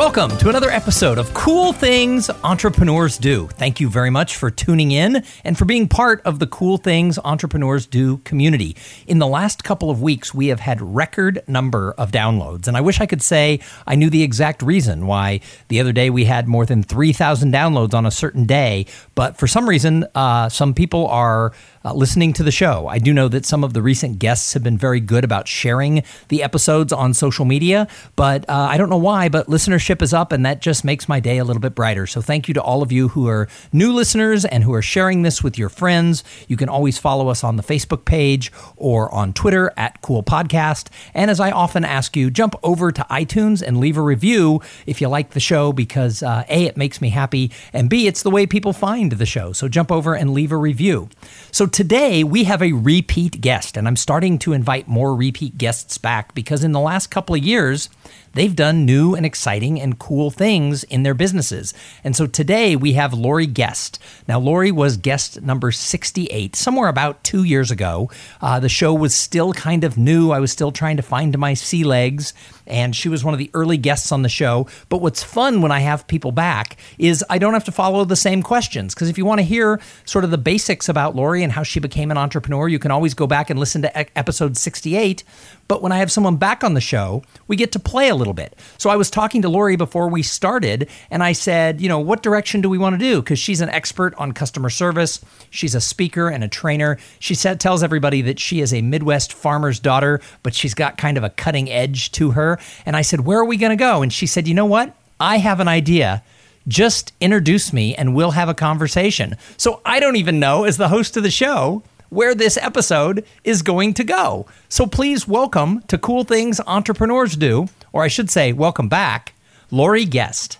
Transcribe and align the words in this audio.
Welcome 0.00 0.38
to 0.38 0.48
another 0.48 0.70
episode 0.70 1.18
of 1.18 1.34
Cool 1.34 1.74
Things 1.74 2.30
Entrepreneurs 2.42 3.18
Do. 3.18 3.48
Thank 3.48 3.80
you 3.80 3.90
very 3.90 4.08
much 4.08 4.34
for 4.34 4.50
tuning 4.50 4.92
in 4.92 5.22
and 5.44 5.58
for 5.58 5.66
being 5.66 5.88
part 5.88 6.22
of 6.22 6.38
the 6.38 6.46
Cool 6.46 6.78
Things 6.78 7.18
Entrepreneurs 7.22 7.86
Do 7.86 8.16
community. 8.16 8.78
In 9.06 9.18
the 9.18 9.26
last 9.26 9.62
couple 9.62 9.90
of 9.90 10.00
weeks, 10.00 10.32
we 10.32 10.46
have 10.46 10.58
had 10.58 10.80
record 10.80 11.42
number 11.46 11.92
of 11.98 12.12
downloads, 12.12 12.66
and 12.66 12.78
I 12.78 12.80
wish 12.80 12.98
I 12.98 13.04
could 13.04 13.20
say 13.20 13.60
I 13.86 13.94
knew 13.94 14.08
the 14.08 14.22
exact 14.22 14.62
reason 14.62 15.06
why 15.06 15.40
the 15.68 15.80
other 15.80 15.92
day 15.92 16.08
we 16.08 16.24
had 16.24 16.48
more 16.48 16.64
than 16.64 16.82
3,000 16.82 17.52
downloads 17.52 17.92
on 17.92 18.06
a 18.06 18.10
certain 18.10 18.46
day, 18.46 18.86
but 19.14 19.36
for 19.36 19.46
some 19.46 19.68
reason, 19.68 20.06
uh, 20.14 20.48
some 20.48 20.72
people 20.72 21.08
are 21.08 21.52
uh, 21.84 21.94
listening 21.94 22.32
to 22.34 22.42
the 22.42 22.50
show. 22.50 22.86
I 22.86 22.98
do 22.98 23.12
know 23.12 23.28
that 23.28 23.46
some 23.46 23.64
of 23.64 23.72
the 23.72 23.82
recent 23.82 24.18
guests 24.18 24.52
have 24.52 24.62
been 24.62 24.78
very 24.78 25.00
good 25.00 25.24
about 25.24 25.48
sharing 25.48 26.02
the 26.28 26.42
episodes 26.42 26.92
on 26.92 27.14
social 27.14 27.44
media, 27.44 27.88
but 28.16 28.48
uh, 28.48 28.68
I 28.70 28.76
don't 28.76 28.90
know 28.90 28.96
why, 28.96 29.28
but 29.28 29.46
listenership 29.46 30.02
is 30.02 30.12
up, 30.12 30.32
and 30.32 30.44
that 30.44 30.60
just 30.60 30.84
makes 30.84 31.08
my 31.08 31.20
day 31.20 31.38
a 31.38 31.44
little 31.44 31.60
bit 31.60 31.74
brighter. 31.74 32.06
So 32.06 32.20
thank 32.20 32.48
you 32.48 32.54
to 32.54 32.62
all 32.62 32.82
of 32.82 32.92
you 32.92 33.08
who 33.08 33.28
are 33.28 33.48
new 33.72 33.92
listeners 33.92 34.44
and 34.44 34.64
who 34.64 34.74
are 34.74 34.82
sharing 34.82 35.22
this 35.22 35.42
with 35.42 35.58
your 35.58 35.68
friends. 35.68 36.22
You 36.48 36.56
can 36.56 36.68
always 36.68 36.98
follow 36.98 37.28
us 37.28 37.42
on 37.42 37.56
the 37.56 37.62
Facebook 37.62 38.04
page 38.04 38.52
or 38.76 39.12
on 39.14 39.32
Twitter 39.32 39.72
at 39.76 40.02
Cool 40.02 40.22
Podcast. 40.22 40.88
And 41.14 41.30
as 41.30 41.40
I 41.40 41.50
often 41.50 41.84
ask 41.84 42.16
you, 42.16 42.30
jump 42.30 42.54
over 42.62 42.92
to 42.92 43.06
iTunes 43.10 43.62
and 43.62 43.78
leave 43.78 43.96
a 43.96 44.02
review 44.02 44.60
if 44.86 45.00
you 45.00 45.08
like 45.08 45.30
the 45.30 45.40
show 45.40 45.72
because 45.72 46.22
uh, 46.22 46.44
A, 46.48 46.64
it 46.64 46.76
makes 46.76 47.00
me 47.00 47.10
happy, 47.10 47.50
and 47.72 47.88
B, 47.88 48.06
it's 48.06 48.22
the 48.22 48.30
way 48.30 48.46
people 48.46 48.72
find 48.72 49.12
the 49.12 49.26
show. 49.26 49.52
So 49.52 49.68
jump 49.68 49.90
over 49.90 50.14
and 50.14 50.34
leave 50.34 50.52
a 50.52 50.56
review. 50.56 51.08
So 51.52 51.66
today 51.72 52.24
we 52.24 52.44
have 52.44 52.62
a 52.62 52.72
repeat 52.72 53.40
guest, 53.40 53.76
and 53.76 53.86
I'm 53.86 53.96
starting 53.96 54.38
to 54.40 54.52
invite 54.52 54.88
more 54.88 55.14
repeat 55.14 55.58
guests 55.58 55.98
back 55.98 56.34
because 56.34 56.64
in 56.64 56.72
the 56.72 56.80
last 56.80 57.08
couple 57.08 57.34
of 57.34 57.42
years, 57.42 57.88
they've 58.34 58.54
done 58.54 58.84
new 58.84 59.14
and 59.14 59.26
exciting 59.26 59.80
and 59.80 59.98
cool 59.98 60.30
things 60.30 60.84
in 60.84 61.02
their 61.02 61.14
businesses. 61.14 61.74
And 62.04 62.14
so 62.14 62.26
today 62.26 62.76
we 62.76 62.94
have 62.94 63.12
Lori 63.12 63.46
Guest. 63.46 63.98
Now, 64.28 64.38
Lori 64.38 64.70
was 64.70 64.96
guest 64.96 65.42
number 65.42 65.72
68, 65.72 66.54
somewhere 66.56 66.88
about 66.88 67.22
two 67.24 67.44
years 67.44 67.70
ago. 67.70 68.10
Uh, 68.40 68.60
the 68.60 68.68
show 68.68 68.94
was 68.94 69.14
still 69.14 69.52
kind 69.52 69.84
of 69.84 69.98
new. 69.98 70.30
I 70.30 70.40
was 70.40 70.52
still 70.52 70.72
trying 70.72 70.96
to 70.96 71.02
find 71.02 71.36
my 71.38 71.54
sea 71.54 71.84
legs, 71.84 72.32
and 72.66 72.94
she 72.94 73.08
was 73.08 73.24
one 73.24 73.34
of 73.34 73.38
the 73.38 73.50
early 73.54 73.76
guests 73.76 74.12
on 74.12 74.22
the 74.22 74.28
show. 74.28 74.66
But 74.88 75.00
what's 75.00 75.22
fun 75.22 75.62
when 75.62 75.72
I 75.72 75.80
have 75.80 76.06
people 76.06 76.32
back 76.32 76.76
is 76.98 77.24
I 77.28 77.38
don't 77.38 77.54
have 77.54 77.64
to 77.64 77.72
follow 77.72 78.04
the 78.04 78.16
same 78.16 78.42
questions. 78.42 78.94
Because 78.94 79.08
if 79.08 79.18
you 79.18 79.24
want 79.24 79.40
to 79.40 79.44
hear 79.44 79.80
sort 80.04 80.24
of 80.24 80.30
the 80.30 80.38
basics 80.38 80.88
about 80.88 81.16
Lori 81.16 81.42
and 81.42 81.52
how 81.52 81.62
she 81.62 81.80
became 81.80 82.10
an 82.10 82.18
entrepreneur, 82.18 82.68
you 82.68 82.78
can 82.78 82.90
always 82.90 83.14
go 83.14 83.26
back 83.26 83.50
and 83.50 83.58
listen 83.58 83.82
to 83.82 84.18
episode 84.18 84.56
68. 84.56 85.24
But 85.70 85.82
when 85.82 85.92
I 85.92 85.98
have 85.98 86.10
someone 86.10 86.34
back 86.34 86.64
on 86.64 86.74
the 86.74 86.80
show, 86.80 87.22
we 87.46 87.54
get 87.54 87.70
to 87.70 87.78
play 87.78 88.08
a 88.08 88.16
little 88.16 88.32
bit. 88.32 88.58
So 88.76 88.90
I 88.90 88.96
was 88.96 89.08
talking 89.08 89.42
to 89.42 89.48
Lori 89.48 89.76
before 89.76 90.08
we 90.08 90.20
started, 90.20 90.90
and 91.12 91.22
I 91.22 91.30
said, 91.30 91.80
you 91.80 91.88
know, 91.88 92.00
what 92.00 92.24
direction 92.24 92.60
do 92.60 92.68
we 92.68 92.76
want 92.76 92.94
to 92.94 92.98
do? 92.98 93.22
Because 93.22 93.38
she's 93.38 93.60
an 93.60 93.68
expert 93.68 94.12
on 94.16 94.32
customer 94.32 94.68
service. 94.68 95.24
She's 95.48 95.76
a 95.76 95.80
speaker 95.80 96.28
and 96.28 96.42
a 96.42 96.48
trainer. 96.48 96.98
She 97.20 97.36
said, 97.36 97.60
tells 97.60 97.84
everybody 97.84 98.20
that 98.22 98.40
she 98.40 98.60
is 98.60 98.74
a 98.74 98.82
Midwest 98.82 99.32
farmer's 99.32 99.78
daughter, 99.78 100.20
but 100.42 100.56
she's 100.56 100.74
got 100.74 100.98
kind 100.98 101.16
of 101.16 101.22
a 101.22 101.30
cutting 101.30 101.70
edge 101.70 102.10
to 102.12 102.32
her. 102.32 102.58
And 102.84 102.96
I 102.96 103.02
said, 103.02 103.20
where 103.20 103.38
are 103.38 103.44
we 103.44 103.56
going 103.56 103.70
to 103.70 103.76
go? 103.76 104.02
And 104.02 104.12
she 104.12 104.26
said, 104.26 104.48
you 104.48 104.54
know 104.54 104.66
what? 104.66 104.96
I 105.20 105.38
have 105.38 105.60
an 105.60 105.68
idea 105.68 106.24
just 106.66 107.12
introduce 107.20 107.72
me 107.72 107.94
and 107.94 108.14
we'll 108.16 108.32
have 108.32 108.48
a 108.48 108.54
conversation. 108.54 109.36
So 109.56 109.80
I 109.84 110.00
don't 110.00 110.16
even 110.16 110.40
know, 110.40 110.64
as 110.64 110.78
the 110.78 110.88
host 110.88 111.16
of 111.16 111.22
the 111.22 111.30
show, 111.30 111.84
where 112.10 112.34
this 112.34 112.56
episode 112.58 113.24
is 113.44 113.62
going 113.62 113.94
to 113.94 114.04
go. 114.04 114.46
So 114.68 114.86
please 114.86 115.26
welcome 115.26 115.80
to 115.88 115.96
Cool 115.96 116.24
Things 116.24 116.60
Entrepreneurs 116.66 117.36
Do, 117.36 117.68
or 117.92 118.02
I 118.02 118.08
should 118.08 118.30
say, 118.30 118.52
welcome 118.52 118.88
back, 118.88 119.32
Lori 119.70 120.04
Guest. 120.04 120.58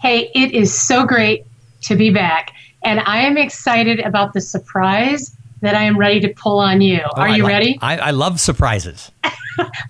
Hey, 0.00 0.30
it 0.34 0.52
is 0.52 0.72
so 0.72 1.04
great 1.04 1.44
to 1.82 1.96
be 1.96 2.10
back. 2.10 2.52
And 2.84 3.00
I 3.00 3.18
am 3.22 3.36
excited 3.36 3.98
about 4.00 4.32
the 4.32 4.40
surprise 4.40 5.34
that 5.60 5.74
I 5.74 5.82
am 5.82 5.98
ready 5.98 6.20
to 6.20 6.28
pull 6.28 6.60
on 6.60 6.80
you. 6.80 7.00
Oh, 7.04 7.20
Are 7.20 7.28
I 7.28 7.36
you 7.36 7.42
like- 7.42 7.52
ready? 7.52 7.78
I, 7.82 7.98
I 7.98 8.10
love 8.12 8.40
surprises. 8.40 9.10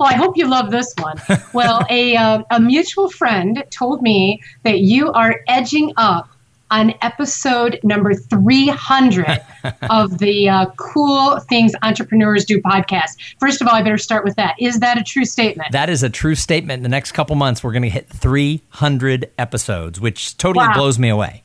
Well, 0.00 0.09
I 0.09 0.15
hope 0.15 0.34
you 0.38 0.49
love 0.49 0.70
this 0.70 0.94
one. 0.99 1.20
Well, 1.53 1.84
a, 1.91 2.16
uh, 2.16 2.43
a 2.50 2.59
mutual 2.59 3.10
friend 3.10 3.62
told 3.69 4.00
me 4.00 4.43
that 4.62 4.78
you 4.78 5.12
are 5.12 5.43
edging 5.47 5.93
up 5.99 6.31
on 6.71 6.95
episode 7.03 7.79
number 7.83 8.15
300 8.15 9.41
of 9.91 10.19
the 10.19 10.49
uh, 10.49 10.67
Cool 10.77 11.39
Things 11.41 11.73
Entrepreneurs 11.83 12.45
Do 12.45 12.61
podcast. 12.61 13.17
First 13.41 13.61
of 13.61 13.69
all, 13.69 13.75
I 13.75 13.83
better 13.83 13.99
start 13.99 14.25
with 14.25 14.37
that. 14.37 14.55
Is 14.59 14.81
that 14.81 14.99
a 14.99 15.03
true 15.03 15.25
statement? 15.25 15.73
That 15.73 15.89
is 15.91 16.03
a 16.03 16.11
true 16.11 16.34
statement. 16.34 16.79
In 16.79 16.83
the 16.83 16.89
next 16.89 17.12
couple 17.12 17.37
months, 17.37 17.62
we're 17.65 17.73
going 17.73 17.83
to 17.83 17.89
hit 17.89 18.09
300 18.09 19.31
episodes, 19.39 20.01
which 20.01 20.37
totally 20.37 20.67
Wow. 20.67 20.75
blows 20.75 20.99
me 20.99 21.09
away. 21.09 21.43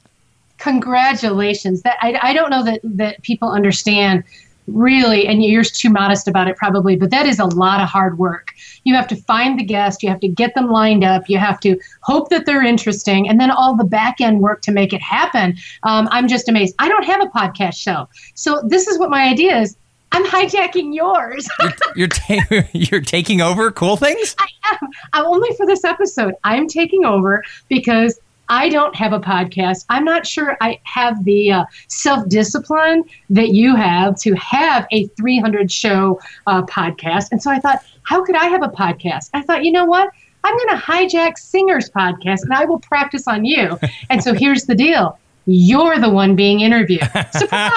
congratulations 0.57 1.81
that 1.81 1.97
I, 2.01 2.17
I 2.21 2.33
don't 2.33 2.49
know 2.49 2.63
that 2.63 2.79
that 2.83 3.21
people 3.21 3.51
understand 3.51 4.23
really 4.67 5.27
and 5.27 5.43
you're 5.43 5.63
too 5.63 5.89
modest 5.89 6.27
about 6.27 6.47
it 6.47 6.55
probably 6.55 6.95
but 6.95 7.09
that 7.09 7.25
is 7.25 7.39
a 7.39 7.45
lot 7.45 7.81
of 7.81 7.89
hard 7.89 8.17
work 8.17 8.51
you 8.83 8.95
have 8.95 9.07
to 9.07 9.15
find 9.15 9.59
the 9.59 9.63
guest 9.63 10.01
you 10.01 10.09
have 10.09 10.19
to 10.19 10.27
get 10.27 10.53
them 10.55 10.69
lined 10.69 11.03
up 11.03 11.27
you 11.27 11.37
have 11.37 11.59
to 11.59 11.77
hope 12.01 12.29
that 12.29 12.45
they're 12.45 12.63
interesting 12.63 13.27
and 13.27 13.39
then 13.39 13.51
all 13.51 13.75
the 13.75 13.83
back 13.83 14.21
end 14.21 14.39
work 14.39 14.61
to 14.61 14.71
make 14.71 14.93
it 14.93 15.01
happen 15.01 15.55
um, 15.83 16.07
i'm 16.11 16.27
just 16.27 16.47
amazed 16.47 16.73
i 16.79 16.87
don't 16.87 17.03
have 17.03 17.21
a 17.21 17.27
podcast 17.27 17.75
show 17.75 18.07
so 18.35 18.61
this 18.67 18.87
is 18.87 18.97
what 18.97 19.09
my 19.09 19.23
idea 19.23 19.57
is 19.59 19.75
i'm 20.13 20.25
hijacking 20.25 20.93
yours 20.93 21.47
You're 21.95 22.07
ta- 22.07 22.63
you're 22.73 23.01
taking 23.01 23.41
over 23.41 23.71
cool 23.71 23.97
things. 23.97 24.35
I 24.39 24.47
am. 24.71 24.89
I'm 25.13 25.25
only 25.25 25.55
for 25.55 25.65
this 25.65 25.83
episode. 25.83 26.33
I'm 26.43 26.67
taking 26.67 27.05
over 27.05 27.43
because 27.69 28.19
I 28.53 28.69
don't 28.69 28.95
have 28.95 29.13
a 29.13 29.19
podcast. 29.19 29.83
I'm 29.89 30.05
not 30.05 30.27
sure 30.27 30.55
I 30.61 30.79
have 30.83 31.25
the 31.25 31.51
uh, 31.51 31.65
self 31.87 32.29
discipline 32.29 33.03
that 33.31 33.49
you 33.49 33.75
have 33.75 34.15
to 34.19 34.35
have 34.35 34.85
a 34.91 35.07
300 35.07 35.71
show 35.71 36.21
uh, 36.45 36.61
podcast. 36.61 37.29
And 37.31 37.41
so 37.41 37.49
I 37.49 37.59
thought, 37.59 37.83
how 38.03 38.23
could 38.23 38.35
I 38.35 38.45
have 38.45 38.61
a 38.61 38.67
podcast? 38.67 39.31
I 39.33 39.41
thought, 39.41 39.65
you 39.65 39.71
know 39.71 39.85
what? 39.85 40.11
I'm 40.43 40.55
going 40.55 40.69
to 40.69 40.75
hijack 40.75 41.39
Singer's 41.39 41.89
podcast 41.89 42.43
and 42.43 42.53
I 42.53 42.65
will 42.65 42.77
practice 42.77 43.27
on 43.27 43.43
you. 43.43 43.79
And 44.11 44.23
so 44.23 44.35
here's 44.35 44.65
the 44.65 44.75
deal. 44.75 45.17
You're 45.47 45.97
the 45.97 46.11
one 46.11 46.35
being 46.35 46.59
interviewed. 46.59 47.01
Surprise! 47.31 47.73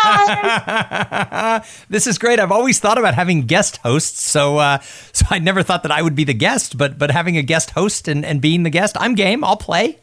this 1.89 2.07
is 2.07 2.19
great. 2.19 2.39
I've 2.39 2.53
always 2.53 2.79
thought 2.81 2.99
about 2.99 3.15
having 3.15 3.47
guest 3.47 3.79
hosts, 3.79 4.23
so 4.23 4.59
uh, 4.59 4.79
so 5.13 5.27
I 5.31 5.41
never 5.41 5.65
thought 5.65 5.83
that 5.83 5.91
I 5.91 6.01
would 6.01 6.15
be 6.15 6.23
the 6.23 6.35
guest, 6.35 6.79
but 6.79 6.97
but 6.97 7.11
having 7.11 7.37
a 7.37 7.43
guest 7.43 7.71
host 7.71 8.07
and, 8.07 8.25
and 8.25 8.41
being 8.41 8.63
the 8.63 8.71
guest, 8.71 8.97
I'm 9.01 9.17
game. 9.17 9.43
I'll 9.43 9.57
play. 9.57 9.99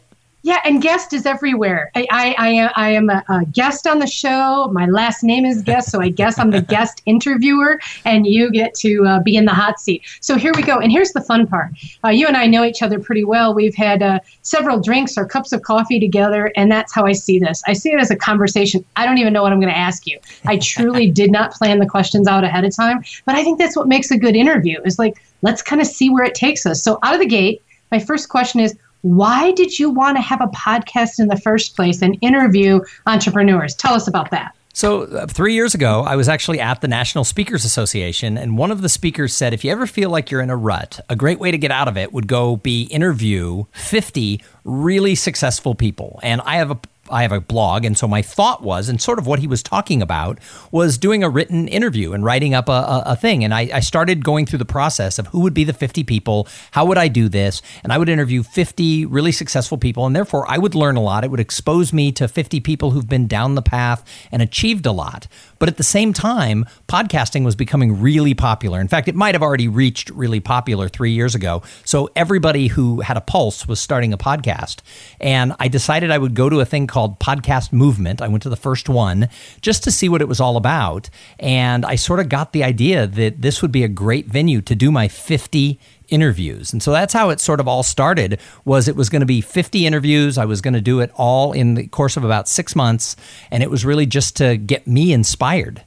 Yeah, 0.46 0.60
and 0.66 0.82
guest 0.82 1.14
is 1.14 1.26
everywhere. 1.26 1.90
I 1.96 2.06
I, 2.12 2.36
I, 2.38 2.72
I 2.76 2.90
am 2.90 3.10
a, 3.10 3.24
a 3.30 3.46
guest 3.46 3.88
on 3.88 4.00
the 4.00 4.08
show. 4.08 4.70
My 4.74 4.86
last 4.88 5.24
name 5.24 5.46
is 5.46 5.62
guest, 5.62 5.90
so 5.90 6.02
I 6.02 6.10
guess 6.10 6.38
I'm 6.38 6.52
the 6.52 6.62
guest 6.76 7.02
interviewer, 7.06 7.80
and 8.04 8.28
you 8.28 8.52
get 8.52 8.74
to 8.76 9.06
uh, 9.06 9.20
be 9.22 9.38
in 9.38 9.46
the 9.46 9.54
hot 9.54 9.80
seat. 9.80 10.04
So 10.20 10.36
here 10.36 10.52
we 10.54 10.62
go. 10.62 10.80
And 10.80 10.92
here's 10.92 11.14
the 11.14 11.22
fun 11.22 11.48
part. 11.48 11.72
Uh, 12.04 12.10
you 12.10 12.28
and 12.28 12.36
I 12.36 12.48
know 12.48 12.66
each 12.66 12.82
other 12.82 13.00
pretty 13.00 13.24
well. 13.24 13.54
We've 13.54 13.74
had 13.74 14.04
uh, 14.04 14.20
several 14.42 14.82
drinks 14.82 15.18
or 15.18 15.26
cups 15.26 15.54
of 15.54 15.62
coffee 15.62 15.98
together, 15.98 16.52
and 16.58 16.70
that's 16.70 16.94
how 16.94 17.06
I 17.06 17.14
see 17.14 17.40
this. 17.40 17.64
I 17.66 17.72
see 17.72 17.94
it 17.94 18.00
as 18.02 18.12
a 18.12 18.16
conversation. 18.18 18.84
I 18.98 19.06
don't 19.06 19.20
even 19.20 19.32
know 19.32 19.44
what 19.44 19.54
I'm 19.54 19.62
going 19.62 19.74
to 19.74 19.80
ask 19.80 20.06
you. 20.06 20.20
I 20.46 20.58
truly 20.58 21.10
did 21.22 21.32
not 21.32 21.54
plan 21.54 21.80
the 21.80 21.88
questions 21.88 22.28
out 22.28 22.44
ahead 22.44 22.66
of 22.66 22.76
time, 22.76 23.02
but 23.24 23.36
I 23.36 23.46
think 23.46 23.60
that's 23.60 23.78
what 23.78 23.88
makes 23.88 24.12
a 24.12 24.18
good 24.18 24.36
interview. 24.36 24.82
Is 24.84 25.00
like 25.00 25.24
let's 25.42 25.62
kind 25.62 25.80
of 25.80 25.88
see 25.88 26.10
where 26.10 26.26
it 26.26 26.36
takes 26.36 26.66
us. 26.66 26.84
So 26.84 27.00
out 27.02 27.14
of 27.14 27.22
the 27.22 27.28
gate, 27.28 27.62
my 27.92 28.00
first 28.00 28.28
question 28.28 28.60
is 28.60 28.78
why 29.04 29.52
did 29.52 29.78
you 29.78 29.90
want 29.90 30.18
to 30.18 30.22
have 30.22 30.42
a 30.42 30.48
podcast 30.48 31.20
in 31.20 31.28
the 31.28 31.38
first 31.38 31.76
place 31.76 32.02
and 32.02 32.18
interview 32.22 32.80
entrepreneurs? 33.06 33.76
Tell 33.76 33.94
us 33.94 34.08
about 34.08 34.32
that. 34.32 34.56
So, 34.76 35.04
uh, 35.04 35.28
three 35.28 35.54
years 35.54 35.76
ago, 35.76 36.02
I 36.02 36.16
was 36.16 36.28
actually 36.28 36.60
at 36.60 36.82
the 36.82 36.88
National 36.88 37.24
Speakers 37.24 37.64
Association, 37.64 38.40
and 38.40 38.58
one 38.58 38.72
of 38.72 38.82
the 38.82 38.90
speakers 38.90 39.36
said, 39.36 39.54
if 39.54 39.64
you 39.64 39.72
ever 39.72 39.86
feel 39.86 40.10
like 40.10 40.32
you're 40.32 40.42
in 40.42 40.50
a 40.50 40.56
rut, 40.56 41.00
a 41.10 41.16
great 41.16 41.38
way 41.38 41.52
to 41.52 41.60
get 41.60 41.70
out 41.70 41.88
of 41.88 41.96
it 41.96 42.12
would 42.12 42.26
go 42.28 42.56
be 42.56 42.84
interview 42.86 43.66
50 43.74 44.42
really 44.64 45.14
successful 45.14 45.76
people. 45.76 46.20
And 46.24 46.42
I 46.42 46.56
have 46.56 46.72
a 46.72 46.80
I 47.14 47.22
have 47.22 47.32
a 47.32 47.40
blog, 47.40 47.86
and 47.86 47.98
so 47.98 48.08
my 48.08 48.22
thought 48.22 48.64
was, 48.64 48.90
and 48.90 49.02
sort 49.02 49.20
of 49.20 49.28
what 49.28 49.40
he 49.40 49.48
was 49.48 49.62
talking 49.62 50.02
about 50.02 50.40
was 50.72 50.98
doing 50.98 51.24
a 51.24 51.30
written 51.30 51.68
interview 51.68 52.14
and 52.14 52.24
writing 52.26 52.54
up 52.54 52.68
a, 52.68 52.72
a, 52.72 53.04
a 53.08 53.16
thing. 53.16 53.44
And 53.44 53.54
I, 53.54 53.70
I 53.74 53.80
started 53.80 54.24
going 54.24 54.46
through 54.46 54.60
the 54.60 54.66
process 54.66 55.20
of 55.20 55.28
who 55.28 55.42
would 55.42 55.54
be 55.54 55.64
the 55.64 55.74
50 55.74 56.04
people, 56.04 56.48
how 56.72 56.86
would 56.86 56.98
I 56.98 57.08
do 57.08 57.30
this, 57.30 57.62
and 57.84 57.94
I 57.94 57.98
would 57.98 58.10
interview 58.10 58.44
50 58.44 59.06
really 59.06 59.32
successful 59.32 59.78
people, 59.78 60.06
and 60.06 60.16
therefore 60.16 60.50
I 60.50 60.58
would 60.58 60.76
learn 60.76 60.96
a 60.96 61.02
lot. 61.02 61.24
It 61.24 61.32
would 61.32 61.40
expose 61.40 61.94
me 61.94 62.12
to 62.14 62.28
50 62.28 62.60
people 62.62 62.92
who've 62.92 63.08
been 63.08 63.28
down 63.28 63.56
the 63.56 63.62
path 63.62 64.04
and 64.32 64.42
achieved 64.42 64.86
a 64.86 64.92
lot. 64.92 65.28
But 65.60 65.70
at 65.70 65.78
the 65.78 65.84
same 65.84 66.14
time, 66.14 66.66
podcasting 66.88 67.46
was 67.46 67.56
becoming 67.56 68.02
really 68.02 68.34
popular. 68.34 68.82
In 68.82 68.88
fact, 68.88 69.08
it 69.08 69.16
might 69.16 69.36
have 69.36 69.42
already 69.42 69.68
reached 69.68 70.10
really 70.10 70.40
popular 70.40 70.90
three 70.90 71.12
years 71.12 71.36
ago. 71.36 71.62
So 71.86 72.10
everybody 72.16 72.68
who 72.68 73.02
had 73.02 73.18
a 73.18 73.22
pulse 73.22 73.68
was 73.68 73.80
starting 73.80 74.14
a 74.14 74.18
podcast. 74.18 74.80
And 75.20 75.54
I 75.60 75.68
decided 75.68 76.12
I 76.12 76.18
would 76.18 76.34
go 76.34 76.50
to 76.50 76.60
a 76.60 76.66
thing 76.66 76.88
called 76.88 77.03
Podcast 77.10 77.72
Movement. 77.72 78.22
I 78.22 78.28
went 78.28 78.44
to 78.44 78.50
the 78.50 78.56
first 78.56 78.90
one 78.90 79.30
just 79.62 79.84
to 79.84 79.92
see 79.92 80.10
what 80.10 80.22
it 80.22 80.28
was 80.28 80.40
all 80.40 80.58
about. 80.58 81.10
And 81.40 81.86
I 81.86 81.96
sort 81.96 82.20
of 82.20 82.30
got 82.30 82.54
the 82.54 82.64
idea 82.64 83.08
that 83.08 83.42
this 83.42 83.62
would 83.62 83.72
be 83.72 83.84
a 83.84 83.88
great 83.88 84.28
venue 84.28 84.62
to 84.62 84.76
do 84.76 84.92
my 84.92 85.08
50 85.08 85.80
interviews. 86.10 86.74
And 86.74 86.84
so 86.84 86.92
that's 86.92 87.14
how 87.14 87.30
it 87.30 87.40
sort 87.40 87.60
of 87.60 87.68
all 87.68 87.84
started 87.84 88.40
was 88.66 88.88
it 88.88 88.96
was 88.96 89.10
going 89.10 89.22
to 89.22 89.26
be 89.26 89.42
50 89.42 89.86
interviews. 89.86 90.38
I 90.38 90.46
was 90.46 90.62
going 90.62 90.74
to 90.74 90.82
do 90.82 91.00
it 91.00 91.12
all 91.16 91.54
in 91.54 91.74
the 91.76 91.88
course 91.88 92.18
of 92.18 92.24
about 92.24 92.48
6 92.48 92.76
months 92.76 93.16
and 93.50 93.64
it 93.64 93.70
was 93.72 93.86
really 93.86 94.06
just 94.06 94.36
to 94.38 94.58
get 94.58 94.86
me 94.86 95.14
inspired. 95.14 95.84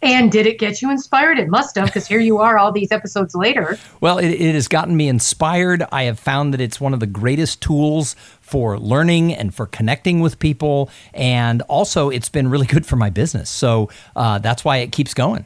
And 0.00 0.30
did 0.30 0.46
it 0.46 0.58
get 0.58 0.80
you 0.80 0.90
inspired? 0.90 1.40
It 1.40 1.48
must 1.48 1.74
have, 1.76 1.86
because 1.86 2.06
here 2.06 2.20
you 2.20 2.38
are 2.38 2.56
all 2.56 2.70
these 2.70 2.92
episodes 2.92 3.34
later. 3.34 3.78
Well, 4.00 4.18
it, 4.18 4.30
it, 4.30 4.54
has 4.54 4.68
gotten 4.68 4.96
me 4.96 5.08
inspired. 5.08 5.84
I 5.90 6.04
have 6.04 6.20
found 6.20 6.54
that 6.54 6.60
it's 6.60 6.80
one 6.80 6.94
of 6.94 7.00
the 7.00 7.06
greatest 7.06 7.60
tools 7.60 8.14
for 8.48 8.78
learning 8.78 9.34
and 9.34 9.54
for 9.54 9.66
connecting 9.66 10.20
with 10.20 10.38
people. 10.38 10.90
And 11.12 11.60
also, 11.62 12.08
it's 12.08 12.30
been 12.30 12.48
really 12.48 12.66
good 12.66 12.86
for 12.86 12.96
my 12.96 13.10
business. 13.10 13.50
So 13.50 13.90
uh, 14.16 14.38
that's 14.38 14.64
why 14.64 14.78
it 14.78 14.90
keeps 14.90 15.12
going. 15.14 15.44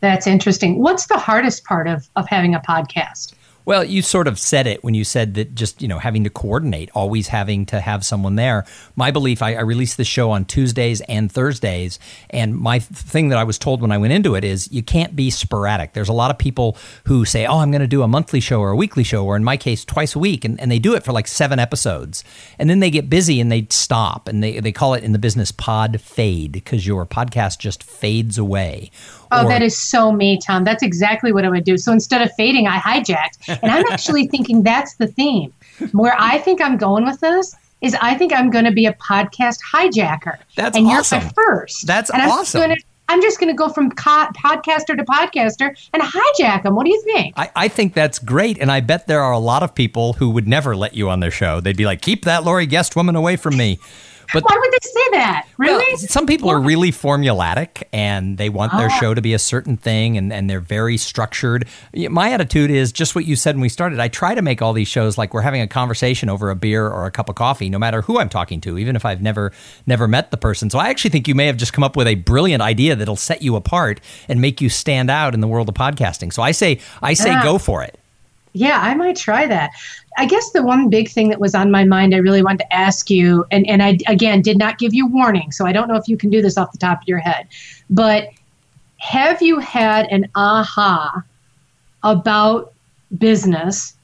That's 0.00 0.26
interesting. 0.26 0.78
What's 0.80 1.06
the 1.06 1.18
hardest 1.18 1.64
part 1.64 1.86
of, 1.86 2.08
of 2.16 2.28
having 2.28 2.54
a 2.54 2.60
podcast? 2.60 3.32
Well, 3.64 3.84
you 3.84 4.02
sort 4.02 4.26
of 4.26 4.38
said 4.38 4.66
it 4.66 4.82
when 4.82 4.94
you 4.94 5.04
said 5.04 5.34
that 5.34 5.54
just, 5.54 5.82
you 5.82 5.88
know, 5.88 5.98
having 5.98 6.24
to 6.24 6.30
coordinate, 6.30 6.90
always 6.94 7.28
having 7.28 7.66
to 7.66 7.80
have 7.80 8.04
someone 8.04 8.36
there. 8.36 8.64
My 8.96 9.10
belief, 9.10 9.42
I, 9.42 9.54
I 9.54 9.60
release 9.60 9.94
this 9.94 10.08
show 10.08 10.30
on 10.30 10.44
Tuesdays 10.46 11.02
and 11.02 11.30
Thursdays. 11.30 11.98
And 12.30 12.56
my 12.56 12.78
thing 12.78 13.28
that 13.28 13.38
I 13.38 13.44
was 13.44 13.58
told 13.58 13.82
when 13.82 13.92
I 13.92 13.98
went 13.98 14.12
into 14.12 14.34
it 14.34 14.44
is 14.44 14.72
you 14.72 14.82
can't 14.82 15.14
be 15.14 15.30
sporadic. 15.30 15.92
There's 15.92 16.08
a 16.08 16.14
lot 16.14 16.30
of 16.30 16.38
people 16.38 16.76
who 17.04 17.24
say, 17.24 17.46
oh, 17.46 17.58
I'm 17.58 17.70
going 17.70 17.82
to 17.82 17.86
do 17.86 18.02
a 18.02 18.08
monthly 18.08 18.40
show 18.40 18.60
or 18.60 18.70
a 18.70 18.76
weekly 18.76 19.04
show, 19.04 19.24
or 19.24 19.36
in 19.36 19.44
my 19.44 19.56
case, 19.56 19.84
twice 19.84 20.14
a 20.14 20.18
week. 20.18 20.44
And, 20.44 20.58
and 20.60 20.70
they 20.70 20.78
do 20.78 20.94
it 20.94 21.04
for 21.04 21.12
like 21.12 21.28
seven 21.28 21.58
episodes. 21.58 22.24
And 22.58 22.70
then 22.70 22.80
they 22.80 22.90
get 22.90 23.10
busy 23.10 23.40
and 23.40 23.52
they 23.52 23.66
stop. 23.70 24.26
And 24.26 24.42
they, 24.42 24.60
they 24.60 24.72
call 24.72 24.94
it 24.94 25.04
in 25.04 25.12
the 25.12 25.18
business 25.18 25.52
pod 25.52 26.00
fade 26.00 26.52
because 26.52 26.86
your 26.86 27.04
podcast 27.04 27.58
just 27.58 27.82
fades 27.82 28.38
away 28.38 28.90
Oh, 29.32 29.44
or, 29.44 29.48
that 29.48 29.62
is 29.62 29.76
so 29.76 30.12
me, 30.12 30.38
Tom. 30.38 30.64
That's 30.64 30.82
exactly 30.82 31.32
what 31.32 31.44
I 31.44 31.48
would 31.48 31.64
do. 31.64 31.76
So 31.76 31.92
instead 31.92 32.22
of 32.22 32.32
fading, 32.34 32.66
I 32.66 32.78
hijacked. 32.78 33.58
And 33.62 33.70
I'm 33.70 33.86
actually 33.90 34.26
thinking 34.28 34.62
that's 34.62 34.94
the 34.96 35.06
theme. 35.06 35.52
Where 35.92 36.14
I 36.18 36.38
think 36.38 36.60
I'm 36.60 36.76
going 36.76 37.04
with 37.04 37.20
this 37.20 37.54
is 37.80 37.96
I 38.00 38.14
think 38.14 38.32
I'm 38.32 38.50
going 38.50 38.66
to 38.66 38.72
be 38.72 38.86
a 38.86 38.92
podcast 38.94 39.58
hijacker. 39.72 40.36
That's 40.56 40.76
and 40.76 40.86
awesome. 40.86 41.20
you're 41.20 41.26
my 41.26 41.32
first. 41.34 41.86
That's 41.86 42.10
and 42.10 42.22
awesome. 42.22 42.60
I'm 42.60 42.68
gonna, 42.68 42.80
I'm 43.08 43.22
just 43.22 43.40
going 43.40 43.52
to 43.52 43.56
go 43.56 43.68
from 43.68 43.90
co- 43.90 44.28
podcaster 44.36 44.96
to 44.96 45.04
podcaster 45.04 45.76
and 45.92 46.02
hijack 46.02 46.62
them. 46.62 46.76
What 46.76 46.84
do 46.84 46.90
you 46.90 47.02
think? 47.02 47.34
I, 47.36 47.50
I, 47.56 47.68
think 47.68 47.94
that's 47.94 48.18
great. 48.20 48.58
And 48.58 48.70
I 48.70 48.80
bet 48.80 49.08
there 49.08 49.20
are 49.20 49.32
a 49.32 49.38
lot 49.38 49.64
of 49.64 49.74
people 49.74 50.12
who 50.12 50.30
would 50.30 50.46
never 50.46 50.76
let 50.76 50.94
you 50.94 51.08
on 51.10 51.18
their 51.18 51.30
show. 51.32 51.60
They'd 51.60 51.76
be 51.76 51.86
like, 51.86 52.02
keep 52.02 52.24
that 52.24 52.44
Lori 52.44 52.66
Guest 52.66 52.94
woman 52.94 53.16
away 53.16 53.34
from 53.34 53.56
me. 53.56 53.80
But 54.32 54.44
why 54.44 54.56
would 54.56 54.72
they 54.72 54.88
say 54.88 55.10
that? 55.12 55.46
Really? 55.58 55.84
Well, 55.88 55.96
some 55.98 56.26
people 56.26 56.48
are 56.48 56.60
really 56.60 56.90
formulatic 56.90 57.82
and 57.92 58.38
they 58.38 58.48
want 58.48 58.72
their 58.72 58.86
ah. 58.90 58.98
show 59.00 59.14
to 59.14 59.20
be 59.20 59.34
a 59.34 59.38
certain 59.38 59.76
thing 59.76 60.16
and, 60.16 60.32
and 60.32 60.48
they're 60.48 60.60
very 60.60 60.96
structured. 60.96 61.66
My 61.94 62.32
attitude 62.32 62.70
is 62.70 62.92
just 62.92 63.14
what 63.14 63.24
you 63.24 63.36
said 63.36 63.56
when 63.56 63.62
we 63.62 63.68
started. 63.68 63.98
I 63.98 64.08
try 64.08 64.34
to 64.34 64.42
make 64.42 64.62
all 64.62 64.72
these 64.72 64.88
shows 64.88 65.18
like 65.18 65.34
we're 65.34 65.40
having 65.42 65.60
a 65.60 65.66
conversation 65.66 66.28
over 66.28 66.50
a 66.50 66.56
beer 66.56 66.86
or 66.86 67.06
a 67.06 67.10
cup 67.10 67.28
of 67.28 67.34
coffee, 67.34 67.68
no 67.68 67.78
matter 67.78 68.02
who 68.02 68.18
I'm 68.18 68.28
talking 68.28 68.60
to, 68.62 68.78
even 68.78 68.96
if 68.96 69.04
I've 69.04 69.22
never 69.22 69.52
never 69.86 70.06
met 70.06 70.30
the 70.30 70.36
person. 70.36 70.70
So 70.70 70.78
I 70.78 70.88
actually 70.88 71.10
think 71.10 71.28
you 71.28 71.34
may 71.34 71.46
have 71.46 71.56
just 71.56 71.72
come 71.72 71.84
up 71.84 71.96
with 71.96 72.06
a 72.06 72.14
brilliant 72.14 72.62
idea 72.62 72.96
that'll 72.96 73.16
set 73.16 73.42
you 73.42 73.56
apart 73.56 74.00
and 74.28 74.40
make 74.40 74.60
you 74.60 74.68
stand 74.68 75.10
out 75.10 75.34
in 75.34 75.40
the 75.40 75.48
world 75.48 75.68
of 75.68 75.74
podcasting. 75.74 76.32
So 76.32 76.42
I 76.42 76.52
say 76.52 76.80
I 77.02 77.14
say 77.14 77.30
yeah. 77.30 77.42
go 77.42 77.58
for 77.58 77.82
it. 77.82 77.98
Yeah, 78.52 78.80
I 78.80 78.94
might 78.94 79.16
try 79.16 79.46
that. 79.46 79.70
I 80.16 80.26
guess 80.26 80.50
the 80.50 80.62
one 80.62 80.90
big 80.90 81.08
thing 81.08 81.28
that 81.28 81.40
was 81.40 81.54
on 81.54 81.70
my 81.70 81.84
mind 81.84 82.14
I 82.14 82.18
really 82.18 82.42
wanted 82.42 82.64
to 82.64 82.72
ask 82.74 83.10
you, 83.10 83.44
and, 83.50 83.66
and 83.68 83.82
I 83.82 83.98
again 84.08 84.42
did 84.42 84.58
not 84.58 84.78
give 84.78 84.92
you 84.92 85.06
warning, 85.06 85.52
so 85.52 85.66
I 85.66 85.72
don't 85.72 85.88
know 85.88 85.96
if 85.96 86.08
you 86.08 86.16
can 86.16 86.30
do 86.30 86.42
this 86.42 86.58
off 86.58 86.72
the 86.72 86.78
top 86.78 87.02
of 87.02 87.08
your 87.08 87.18
head, 87.18 87.46
but 87.88 88.28
have 88.98 89.40
you 89.40 89.58
had 89.58 90.06
an 90.06 90.28
aha 90.34 91.22
about 92.02 92.74
business 93.18 93.94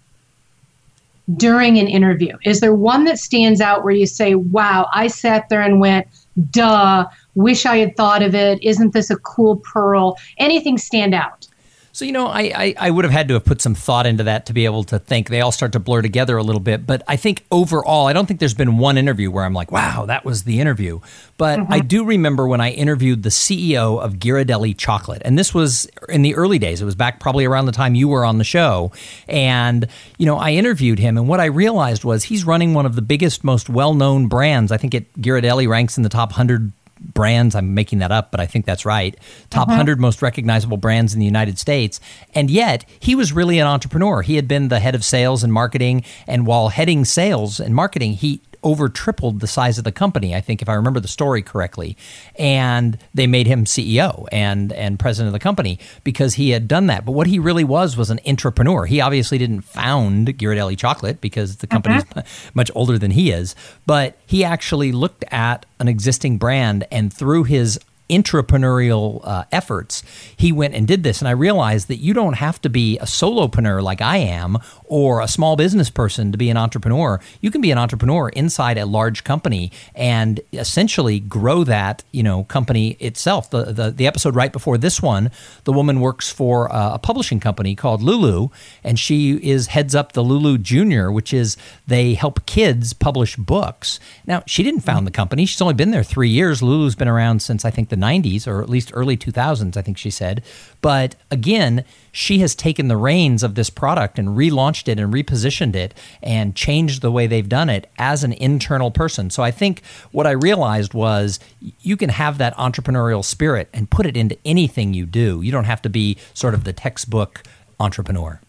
during 1.36 1.78
an 1.78 1.88
interview? 1.88 2.36
Is 2.44 2.60
there 2.60 2.74
one 2.74 3.04
that 3.04 3.18
stands 3.18 3.60
out 3.60 3.84
where 3.84 3.94
you 3.94 4.06
say, 4.06 4.34
wow, 4.34 4.88
I 4.94 5.08
sat 5.08 5.48
there 5.48 5.60
and 5.60 5.80
went, 5.80 6.06
duh, 6.50 7.06
wish 7.34 7.66
I 7.66 7.78
had 7.78 7.96
thought 7.96 8.22
of 8.22 8.34
it. 8.34 8.62
Isn't 8.62 8.92
this 8.92 9.10
a 9.10 9.16
cool 9.16 9.56
pearl? 9.56 10.16
Anything 10.38 10.78
stand 10.78 11.14
out? 11.14 11.46
So, 11.96 12.04
you 12.04 12.12
know, 12.12 12.26
I, 12.26 12.52
I, 12.54 12.74
I, 12.78 12.90
would 12.90 13.06
have 13.06 13.12
had 13.12 13.28
to 13.28 13.34
have 13.34 13.46
put 13.46 13.62
some 13.62 13.74
thought 13.74 14.04
into 14.04 14.24
that 14.24 14.44
to 14.46 14.52
be 14.52 14.66
able 14.66 14.84
to 14.84 14.98
think. 14.98 15.30
They 15.30 15.40
all 15.40 15.50
start 15.50 15.72
to 15.72 15.78
blur 15.78 16.02
together 16.02 16.36
a 16.36 16.42
little 16.42 16.60
bit. 16.60 16.86
But 16.86 17.02
I 17.08 17.16
think 17.16 17.46
overall, 17.50 18.06
I 18.06 18.12
don't 18.12 18.26
think 18.26 18.38
there's 18.38 18.52
been 18.52 18.76
one 18.76 18.98
interview 18.98 19.30
where 19.30 19.46
I'm 19.46 19.54
like, 19.54 19.72
wow, 19.72 20.04
that 20.04 20.22
was 20.22 20.42
the 20.42 20.60
interview. 20.60 21.00
But 21.38 21.58
mm-hmm. 21.58 21.72
I 21.72 21.80
do 21.80 22.04
remember 22.04 22.46
when 22.46 22.60
I 22.60 22.72
interviewed 22.72 23.22
the 23.22 23.30
CEO 23.30 23.98
of 23.98 24.16
Ghirardelli 24.16 24.76
Chocolate. 24.76 25.22
And 25.24 25.38
this 25.38 25.54
was 25.54 25.88
in 26.06 26.20
the 26.20 26.34
early 26.34 26.58
days. 26.58 26.82
It 26.82 26.84
was 26.84 26.94
back 26.94 27.18
probably 27.18 27.46
around 27.46 27.64
the 27.64 27.72
time 27.72 27.94
you 27.94 28.08
were 28.08 28.26
on 28.26 28.36
the 28.36 28.44
show. 28.44 28.92
And, 29.26 29.88
you 30.18 30.26
know, 30.26 30.36
I 30.36 30.50
interviewed 30.50 30.98
him. 30.98 31.16
And 31.16 31.28
what 31.28 31.40
I 31.40 31.46
realized 31.46 32.04
was 32.04 32.24
he's 32.24 32.44
running 32.44 32.74
one 32.74 32.84
of 32.84 32.94
the 32.94 33.00
biggest, 33.00 33.42
most 33.42 33.70
well 33.70 33.94
known 33.94 34.28
brands. 34.28 34.70
I 34.70 34.76
think 34.76 34.92
it 34.92 35.10
Ghirardelli 35.14 35.66
ranks 35.66 35.96
in 35.96 36.02
the 36.02 36.10
top 36.10 36.32
100 36.32 36.72
brands. 37.00 37.54
I'm 37.54 37.74
making 37.74 37.98
that 38.00 38.12
up, 38.12 38.30
but 38.30 38.40
I 38.40 38.46
think 38.46 38.64
that's 38.64 38.84
right. 38.84 39.16
Top 39.50 39.68
uh-huh. 39.68 39.72
100 39.72 40.00
most 40.00 40.22
recognizable 40.22 40.76
brands 40.76 41.14
in 41.14 41.20
the 41.20 41.26
United 41.26 41.58
States. 41.58 42.00
And 42.34 42.50
yet, 42.50 42.84
he 43.00 43.14
was 43.14 43.32
really 43.32 43.58
an 43.58 43.66
entrepreneur. 43.66 44.22
He 44.22 44.36
had 44.36 44.48
been 44.48 44.68
the 44.68 44.80
head 44.80 44.94
of 44.94 45.04
sales 45.04 45.42
and 45.42 45.52
marketing. 45.52 46.04
And 46.26 46.46
while 46.46 46.68
heading 46.68 47.04
sales 47.04 47.60
and 47.60 47.74
marketing, 47.74 48.14
he 48.14 48.40
over 48.62 48.88
tripled 48.88 49.40
the 49.40 49.46
size 49.46 49.78
of 49.78 49.84
the 49.84 49.92
company, 49.92 50.34
I 50.34 50.40
think, 50.40 50.62
if 50.62 50.68
I 50.68 50.74
remember 50.74 51.00
the 51.00 51.08
story 51.08 51.42
correctly. 51.42 51.96
And 52.36 52.98
they 53.14 53.26
made 53.26 53.46
him 53.46 53.64
CEO 53.64 54.26
and, 54.32 54.72
and 54.72 54.98
president 54.98 55.28
of 55.28 55.32
the 55.32 55.42
company 55.42 55.78
because 56.04 56.34
he 56.34 56.50
had 56.50 56.68
done 56.68 56.86
that. 56.88 57.04
But 57.04 57.12
what 57.12 57.26
he 57.26 57.38
really 57.38 57.64
was 57.64 57.96
was 57.96 58.10
an 58.10 58.20
entrepreneur. 58.26 58.86
He 58.86 59.00
obviously 59.00 59.38
didn't 59.38 59.62
found 59.62 60.28
Ghirardelli 60.28 60.78
Chocolate 60.78 61.20
because 61.20 61.56
the 61.56 61.66
company 61.66 61.96
uh-huh. 61.96 62.22
much 62.54 62.70
older 62.74 62.98
than 62.98 63.12
he 63.12 63.30
is, 63.30 63.54
but 63.86 64.18
he 64.26 64.44
actually 64.44 64.92
looked 64.92 65.24
at 65.30 65.66
an 65.80 65.88
existing 65.88 66.38
brand 66.38 66.86
and 66.90 67.12
through 67.12 67.44
his 67.44 67.78
entrepreneurial 68.08 69.20
uh, 69.24 69.44
efforts, 69.52 70.02
he 70.36 70.52
went 70.52 70.74
and 70.74 70.86
did 70.86 71.02
this. 71.02 71.20
And 71.20 71.28
I 71.28 71.32
realized 71.32 71.88
that 71.88 71.96
you 71.96 72.14
don't 72.14 72.34
have 72.34 72.60
to 72.62 72.68
be 72.68 72.98
a 72.98 73.04
solopreneur 73.04 73.82
like 73.82 74.00
I 74.00 74.18
am 74.18 74.58
or 74.84 75.20
a 75.20 75.28
small 75.28 75.56
business 75.56 75.90
person 75.90 76.32
to 76.32 76.38
be 76.38 76.50
an 76.50 76.56
entrepreneur. 76.56 77.20
You 77.40 77.50
can 77.50 77.60
be 77.60 77.70
an 77.70 77.78
entrepreneur 77.78 78.28
inside 78.30 78.78
a 78.78 78.86
large 78.86 79.24
company 79.24 79.72
and 79.94 80.40
essentially 80.52 81.18
grow 81.18 81.64
that, 81.64 82.04
you 82.12 82.22
know, 82.22 82.44
company 82.44 82.92
itself. 83.00 83.50
The, 83.50 83.64
the, 83.72 83.90
the 83.90 84.06
episode 84.06 84.34
right 84.34 84.52
before 84.52 84.78
this 84.78 85.02
one, 85.02 85.30
the 85.64 85.72
woman 85.72 86.00
works 86.00 86.30
for 86.30 86.66
a, 86.66 86.92
a 86.94 86.98
publishing 86.98 87.40
company 87.40 87.74
called 87.74 88.02
Lulu, 88.02 88.48
and 88.84 88.98
she 88.98 89.34
is 89.36 89.68
heads 89.68 89.94
up 89.94 90.12
the 90.12 90.22
Lulu 90.22 90.58
Junior, 90.58 91.10
which 91.10 91.32
is 91.32 91.56
they 91.86 92.14
help 92.14 92.46
kids 92.46 92.92
publish 92.92 93.36
books. 93.36 93.98
Now, 94.26 94.42
she 94.46 94.62
didn't 94.62 94.80
found 94.80 95.06
the 95.06 95.10
company. 95.10 95.46
She's 95.46 95.60
only 95.60 95.74
been 95.74 95.90
there 95.90 96.04
three 96.04 96.28
years. 96.28 96.62
Lulu's 96.62 96.94
been 96.94 97.08
around 97.08 97.42
since 97.42 97.64
I 97.64 97.70
think 97.70 97.88
the 97.88 97.95
90s 97.96 98.46
or 98.46 98.62
at 98.62 98.68
least 98.68 98.90
early 98.94 99.16
2000s, 99.16 99.76
I 99.76 99.82
think 99.82 99.98
she 99.98 100.10
said. 100.10 100.42
But 100.80 101.16
again, 101.30 101.84
she 102.12 102.38
has 102.38 102.54
taken 102.54 102.88
the 102.88 102.96
reins 102.96 103.42
of 103.42 103.54
this 103.54 103.70
product 103.70 104.18
and 104.18 104.30
relaunched 104.30 104.88
it 104.88 104.98
and 104.98 105.12
repositioned 105.12 105.74
it 105.74 105.94
and 106.22 106.54
changed 106.54 107.02
the 107.02 107.10
way 107.10 107.26
they've 107.26 107.48
done 107.48 107.68
it 107.68 107.90
as 107.98 108.24
an 108.24 108.32
internal 108.32 108.90
person. 108.90 109.30
So 109.30 109.42
I 109.42 109.50
think 109.50 109.82
what 110.12 110.26
I 110.26 110.32
realized 110.32 110.94
was 110.94 111.38
you 111.80 111.96
can 111.96 112.10
have 112.10 112.38
that 112.38 112.56
entrepreneurial 112.56 113.24
spirit 113.24 113.68
and 113.72 113.90
put 113.90 114.06
it 114.06 114.16
into 114.16 114.38
anything 114.44 114.94
you 114.94 115.06
do. 115.06 115.42
You 115.42 115.52
don't 115.52 115.64
have 115.64 115.82
to 115.82 115.90
be 115.90 116.16
sort 116.34 116.54
of 116.54 116.64
the 116.64 116.72
textbook 116.72 117.42
entrepreneur. 117.78 118.40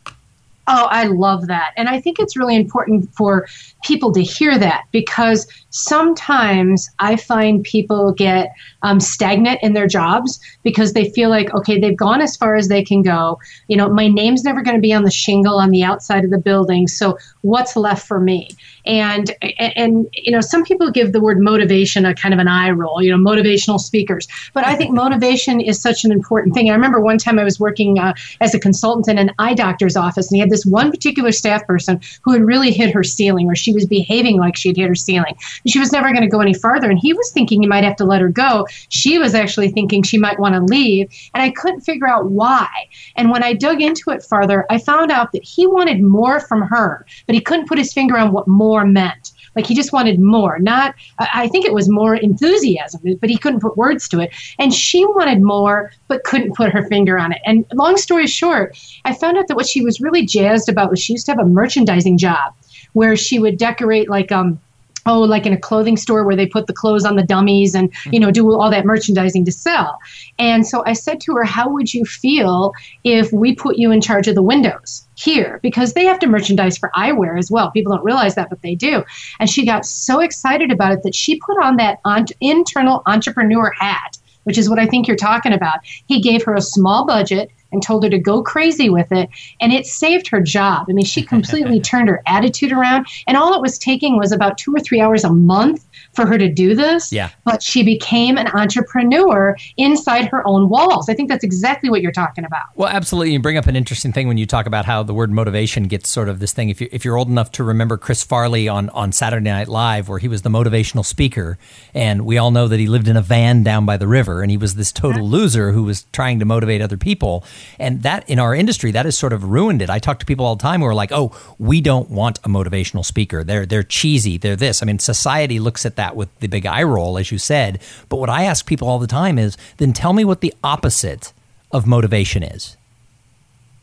Oh, 0.70 0.88
I 0.90 1.06
love 1.06 1.48
that. 1.48 1.72
And 1.78 1.88
I 1.88 2.02
think 2.02 2.20
it's 2.20 2.36
really 2.36 2.56
important 2.56 3.10
for 3.16 3.48
people 3.84 4.12
to 4.12 4.22
hear 4.22 4.60
that 4.60 4.84
because 4.92 5.48
sometimes 5.70 6.90
I 7.00 7.16
find 7.16 7.64
people 7.64 8.12
get 8.12 8.54
um, 8.82 9.00
stagnant 9.00 9.60
in 9.64 9.74
their 9.74 9.88
jobs 9.88 10.42
because 10.64 10.92
they 10.92 11.10
feel 11.12 11.30
like, 11.30 11.54
okay, 11.54 11.80
they've 11.80 11.96
gone 11.96 12.22
as 12.22 12.36
far 12.36 12.56
as 12.56 12.68
they 12.68 12.84
can 12.84 13.02
go. 13.02 13.40
You 13.70 13.78
know, 13.78 13.88
my 13.90 14.10
name's 14.10 14.44
never 14.44 14.62
going 14.62 14.76
to 14.76 14.82
be 14.82 14.94
on 14.94 15.04
the 15.04 15.12
shingle 15.12 15.58
on 15.58 15.72
the 15.72 15.84
outside 15.84 16.26
of 16.26 16.32
the 16.32 16.38
building. 16.38 16.88
So 16.88 17.18
what's 17.42 17.78
left 17.78 18.06
for 18.06 18.20
me? 18.20 18.50
And 18.88 19.36
and 19.60 20.08
you 20.14 20.32
know, 20.32 20.42
some 20.42 20.64
people 20.64 20.90
give 20.92 21.12
the 21.12 21.20
word 21.20 21.40
motivation 21.40 22.06
a 22.06 22.16
kind 22.16 22.34
of 22.34 22.40
an 22.40 22.48
eye 22.48 22.72
roll. 22.72 23.02
You 23.02 23.12
know, 23.12 23.18
motivational 23.18 23.80
speakers. 23.80 24.28
But 24.54 24.66
I 24.66 24.76
think 24.76 24.92
motivation 25.06 25.60
is 25.60 25.82
such 25.82 26.06
an 26.06 26.12
important 26.12 26.56
thing. 26.56 26.70
I 26.70 26.74
remember 26.74 27.00
one 27.02 27.18
time 27.18 27.38
I 27.38 27.44
was 27.44 27.60
working 27.60 28.00
uh, 28.00 28.14
as 28.42 28.56
a 28.56 28.60
consultant 28.60 29.08
in 29.10 29.18
an 29.18 29.36
eye 29.40 29.54
doctor's 29.54 29.98
office, 29.98 30.30
and 30.30 30.38
he 30.38 30.40
had 30.40 30.50
this 30.50 30.66
one 30.66 30.90
particular 30.90 31.32
staff 31.32 31.66
person 31.68 32.00
who 32.22 32.32
had 32.32 32.44
really 32.44 32.72
hit 32.72 32.94
her 32.94 33.04
ceiling, 33.04 33.48
or 33.48 33.56
she 33.56 33.74
was 33.74 33.86
behaving 33.86 34.38
like 34.38 34.56
she 34.56 34.70
had 34.70 34.78
hit 34.78 34.88
her 34.88 34.96
ceiling. 34.96 35.36
and 35.64 35.72
She 35.72 35.80
was 35.80 35.92
never 35.92 36.10
going 36.10 36.22
to 36.22 36.28
go 36.28 36.40
any 36.40 36.54
farther, 36.54 36.90
and 36.90 36.98
he 37.00 37.14
was 37.14 37.32
thinking 37.32 37.62
he 37.62 37.68
might 37.68 37.84
have 37.84 37.98
to 37.98 38.06
let 38.06 38.22
her 38.22 38.30
go. 38.30 38.66
She 38.90 39.18
was 39.18 39.36
actually 39.36 39.70
thinking 39.70 40.04
she 40.04 40.18
might 40.18 40.40
want 40.40 40.56
to 40.56 40.62
leave, 40.62 41.10
and 41.34 41.44
I 41.44 41.50
couldn't 41.50 41.82
figure 41.82 42.08
out 42.08 42.32
why. 42.32 42.68
And 43.16 43.32
when 43.32 43.44
I 43.44 43.54
dug 43.54 43.82
into 43.82 44.12
it 44.12 44.24
farther, 44.24 44.66
I 44.70 44.78
found 44.78 45.12
out 45.12 45.34
that 45.34 45.44
he 45.44 45.68
wanted 45.68 46.02
more 46.02 46.40
from 46.40 46.62
her, 46.62 47.06
but 47.26 47.36
he 47.36 47.42
couldn't 47.42 47.68
put 47.68 47.78
his 47.78 47.94
finger 47.94 48.18
on 48.18 48.32
what 48.32 48.48
more 48.48 48.77
meant. 48.86 49.32
Like 49.56 49.66
he 49.66 49.74
just 49.74 49.92
wanted 49.92 50.20
more, 50.20 50.60
not, 50.60 50.94
I 51.18 51.48
think 51.48 51.66
it 51.66 51.74
was 51.74 51.90
more 51.90 52.16
enthusiasm, 52.16 53.02
but 53.20 53.30
he 53.30 53.38
couldn't 53.38 53.60
put 53.60 53.76
words 53.76 54.08
to 54.10 54.20
it. 54.20 54.32
And 54.60 54.72
she 54.72 55.04
wanted 55.04 55.42
more, 55.42 55.92
but 56.08 56.24
couldn't 56.26 56.56
put 56.56 56.72
her 56.72 56.86
finger 56.86 57.18
on 57.18 57.32
it. 57.32 57.42
And 57.44 57.66
long 57.74 57.98
story 57.98 58.28
short, 58.28 58.78
I 59.04 59.14
found 59.14 59.36
out 59.36 59.48
that 59.48 59.56
what 59.56 59.68
she 59.68 59.82
was 59.82 60.00
really 60.00 60.26
jazzed 60.26 60.70
about 60.70 60.92
was 60.92 61.00
she 61.00 61.14
used 61.14 61.26
to 61.26 61.32
have 61.32 61.40
a 61.40 61.46
merchandising 61.46 62.20
job 62.20 62.54
where 62.94 63.16
she 63.16 63.40
would 63.40 63.58
decorate 63.58 64.10
like, 64.10 64.32
um, 64.32 64.60
oh 65.08 65.22
like 65.22 65.46
in 65.46 65.54
a 65.54 65.60
clothing 65.60 65.98
store 65.98 66.24
where 66.24 66.36
they 66.36 66.46
put 66.46 66.68
the 66.68 66.74
clothes 66.74 67.06
on 67.06 67.16
the 67.16 67.24
dummies 67.24 67.74
and 67.74 67.94
you 68.12 68.20
know 68.20 68.32
do 68.32 68.52
all 68.54 68.70
that 68.70 68.86
merchandising 68.86 69.46
to 69.46 69.52
sell. 69.52 69.98
And 70.38 70.68
so 70.68 70.84
i 70.86 70.94
said 70.94 71.20
to 71.22 71.34
her 71.34 71.44
how 71.44 71.70
would 71.70 71.94
you 71.94 72.06
feel 72.06 72.74
if 73.04 73.32
we 73.32 73.56
put 73.56 73.78
you 73.78 73.92
in 73.92 74.02
charge 74.02 74.28
of 74.28 74.36
the 74.36 74.44
windows 74.44 75.08
here? 75.16 75.60
Because 75.64 75.94
they 75.94 76.06
have 76.06 76.20
to 76.20 76.28
merchandise 76.28 76.78
for 76.78 76.92
eyewear 76.96 77.38
as 77.38 77.50
well. 77.50 77.72
People 77.72 77.94
don't 77.94 78.06
realize 78.06 78.36
that 78.36 78.50
but 78.50 78.62
they 78.62 78.76
do. 78.76 79.04
And 79.40 79.50
she 79.50 79.66
got 79.66 79.86
so 79.86 80.20
excited 80.20 80.72
about 80.72 80.94
it 80.94 81.04
that 81.04 81.16
she 81.16 81.40
put 81.40 81.62
on 81.64 81.78
that 81.78 82.00
internal 82.42 83.02
entrepreneur 83.06 83.72
hat 83.80 84.18
which 84.48 84.58
is 84.58 84.70
what 84.70 84.80
I 84.80 84.86
think 84.86 85.10
you're 85.10 85.18
talking 85.18 85.52
about. 85.52 85.80
He 86.06 86.22
gave 86.22 86.42
her 86.46 86.56
a 86.56 86.62
small 86.62 87.06
budget 87.06 87.52
and 87.72 87.82
told 87.84 88.04
her 88.04 88.10
to 88.10 88.18
go 88.18 88.42
crazy 88.42 88.90
with 88.90 89.12
it. 89.12 89.30
And 89.60 89.74
it 89.74 89.86
saved 89.86 90.28
her 90.30 90.42
job. 90.42 90.88
I 90.90 90.94
mean, 90.94 91.06
she 91.06 91.22
completely 91.22 91.80
turned 91.82 92.10
her 92.10 92.22
attitude 92.26 92.72
around. 92.72 93.08
And 93.28 93.38
all 93.38 93.54
it 93.54 93.62
was 93.62 93.78
taking 93.78 94.18
was 94.18 94.32
about 94.32 94.58
two 94.58 94.74
or 94.74 94.80
three 94.80 95.02
hours 95.02 95.24
a 95.24 95.32
month 95.32 95.86
for 96.14 96.26
her 96.26 96.38
to 96.38 96.48
do 96.48 96.76
this. 96.76 97.12
Yeah. 97.12 97.30
But 97.46 97.62
she 97.62 97.84
became 97.84 98.38
an 98.38 98.48
entrepreneur 98.48 99.56
inside 99.78 100.28
her 100.30 100.46
own 100.48 100.70
walls. 100.70 101.10
I 101.10 101.14
think 101.14 101.30
that's 101.30 101.44
exactly 101.44 101.90
what 101.90 102.02
you're 102.02 102.12
talking 102.12 102.46
about. 102.46 102.66
Well, 102.76 102.90
absolutely. 102.90 103.34
You 103.34 103.40
bring 103.40 103.58
up 103.58 103.68
an 103.68 103.76
interesting 103.76 104.14
thing 104.14 104.28
when 104.28 104.38
you 104.38 104.46
talk 104.46 104.66
about 104.66 104.86
how 104.86 105.04
the 105.04 105.14
word 105.14 105.32
motivation 105.32 105.84
gets 105.84 106.10
sort 106.10 106.30
of 106.30 106.40
this 106.40 106.54
thing. 106.54 106.70
If, 106.70 106.82
you, 106.82 106.90
if 106.92 107.06
you're 107.06 107.18
old 107.18 107.30
enough 107.30 107.52
to 107.54 107.64
remember 107.64 107.98
Chris 107.98 108.24
Farley 108.24 108.68
on, 108.68 108.90
on 108.90 109.12
Saturday 109.12 109.50
Night 109.50 109.68
Live, 109.68 110.10
where 110.10 110.20
he 110.20 110.28
was 110.28 110.42
the 110.42 110.50
motivational 110.50 111.06
speaker, 111.06 111.58
and 111.94 112.26
we 112.26 112.38
all 112.38 112.52
know 112.52 112.68
that 112.68 112.80
he 112.80 112.88
lived 112.88 113.08
in 113.08 113.18
a 113.18 113.22
van 113.22 113.64
down 113.64 113.86
by 113.86 113.98
the 113.98 114.08
river, 114.08 114.42
and 114.42 114.50
he 114.50 114.58
was 114.58 114.76
this 114.76 114.92
total 114.92 115.28
loser 115.28 115.72
who 115.72 115.84
was 115.84 116.06
trying 116.14 116.40
to 116.40 116.46
motivate 116.46 116.82
other 116.82 116.98
people. 116.98 117.44
And 117.80 118.04
that 118.04 118.30
in 118.30 118.40
our 118.40 118.54
industry, 118.54 118.92
that 118.92 119.06
has 119.06 119.18
sort 119.18 119.34
of 119.34 119.44
ruined 119.44 119.82
it. 119.82 119.90
I 119.90 120.00
talk 120.00 120.20
to 120.20 120.26
people 120.26 120.46
all 120.46 120.56
the 120.56 120.62
time 120.62 120.82
who 120.82 120.88
are 120.88 120.96
like, 120.96 121.12
oh, 121.12 121.36
we 121.58 121.82
don't 121.82 122.10
want 122.10 122.40
a 122.40 122.50
motivational 122.50 123.06
speaker. 123.06 123.44
They're, 123.44 123.66
they're 123.66 123.84
cheesy. 123.84 124.38
They're 124.38 124.56
this. 124.56 124.82
I 124.82 124.86
mean, 124.86 125.00
society 125.00 125.60
looks 125.60 125.86
at 125.86 125.96
that 125.96 126.16
with 126.16 126.38
the 126.40 126.48
big 126.48 126.66
eye 126.66 126.84
roll, 126.84 127.18
as 127.18 127.32
you 127.32 127.38
said. 127.38 127.82
But 128.10 128.18
what 128.18 128.30
I 128.30 128.44
ask 128.44 128.66
people 128.66 128.88
all 128.88 129.00
the 129.00 129.08
time 129.08 129.38
is 129.38 129.58
then 129.78 129.94
tell 129.94 130.14
me 130.14 130.26
what 130.26 130.42
the 130.42 130.54
opposite 130.64 131.34
of 131.72 131.86
motivation 131.86 132.44
is. 132.44 132.78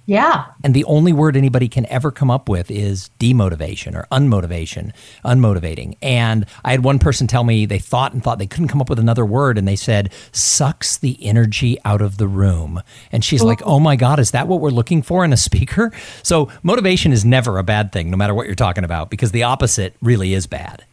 Yeah. 0.07 0.47
And 0.63 0.75
the 0.75 0.85
only 0.85 1.13
word 1.13 1.37
anybody 1.37 1.69
can 1.69 1.87
ever 1.87 2.11
come 2.11 2.31
up 2.31 2.49
with 2.49 2.71
is 2.71 3.11
demotivation 3.19 3.95
or 3.95 4.07
unmotivation, 4.13 4.93
unmotivating. 5.25 5.97
And 6.03 6.47
I 6.65 6.73
had 6.73 6.85
one 6.85 6.99
person 6.99 7.27
tell 7.27 7.45
me 7.45 7.65
they 7.67 7.79
thought 7.79 8.13
and 8.13 8.23
thought 8.23 8.39
they 8.39 8.47
couldn't 8.47 8.69
come 8.69 8.81
up 8.81 8.91
with 8.91 8.99
another 8.99 9.25
word. 9.25 9.57
And 9.57 9.67
they 9.67 9.77
said, 9.77 10.13
sucks 10.33 10.99
the 10.99 11.17
energy 11.25 11.79
out 11.85 12.03
of 12.03 12.19
the 12.19 12.29
room. 12.29 12.83
And 13.13 13.25
she's 13.25 13.43
like, 13.43 13.63
oh, 13.63 13.75
oh 13.75 13.81
my 13.81 13.97
God, 13.97 14.19
is 14.19 14.31
that 14.31 14.47
what 14.47 14.61
we're 14.61 14.71
looking 14.71 15.03
for 15.03 15.25
in 15.25 15.33
a 15.33 15.37
speaker? 15.37 15.91
So 16.23 16.51
motivation 16.63 17.13
is 17.13 17.25
never 17.25 17.59
a 17.59 17.65
bad 17.65 17.91
thing, 17.91 18.11
no 18.11 18.17
matter 18.17 18.35
what 18.35 18.47
you're 18.47 18.55
talking 18.55 18.85
about, 18.85 19.11
because 19.11 19.33
the 19.33 19.43
opposite 19.43 19.97
really 20.01 20.35
is 20.35 20.47
bad. 20.47 20.85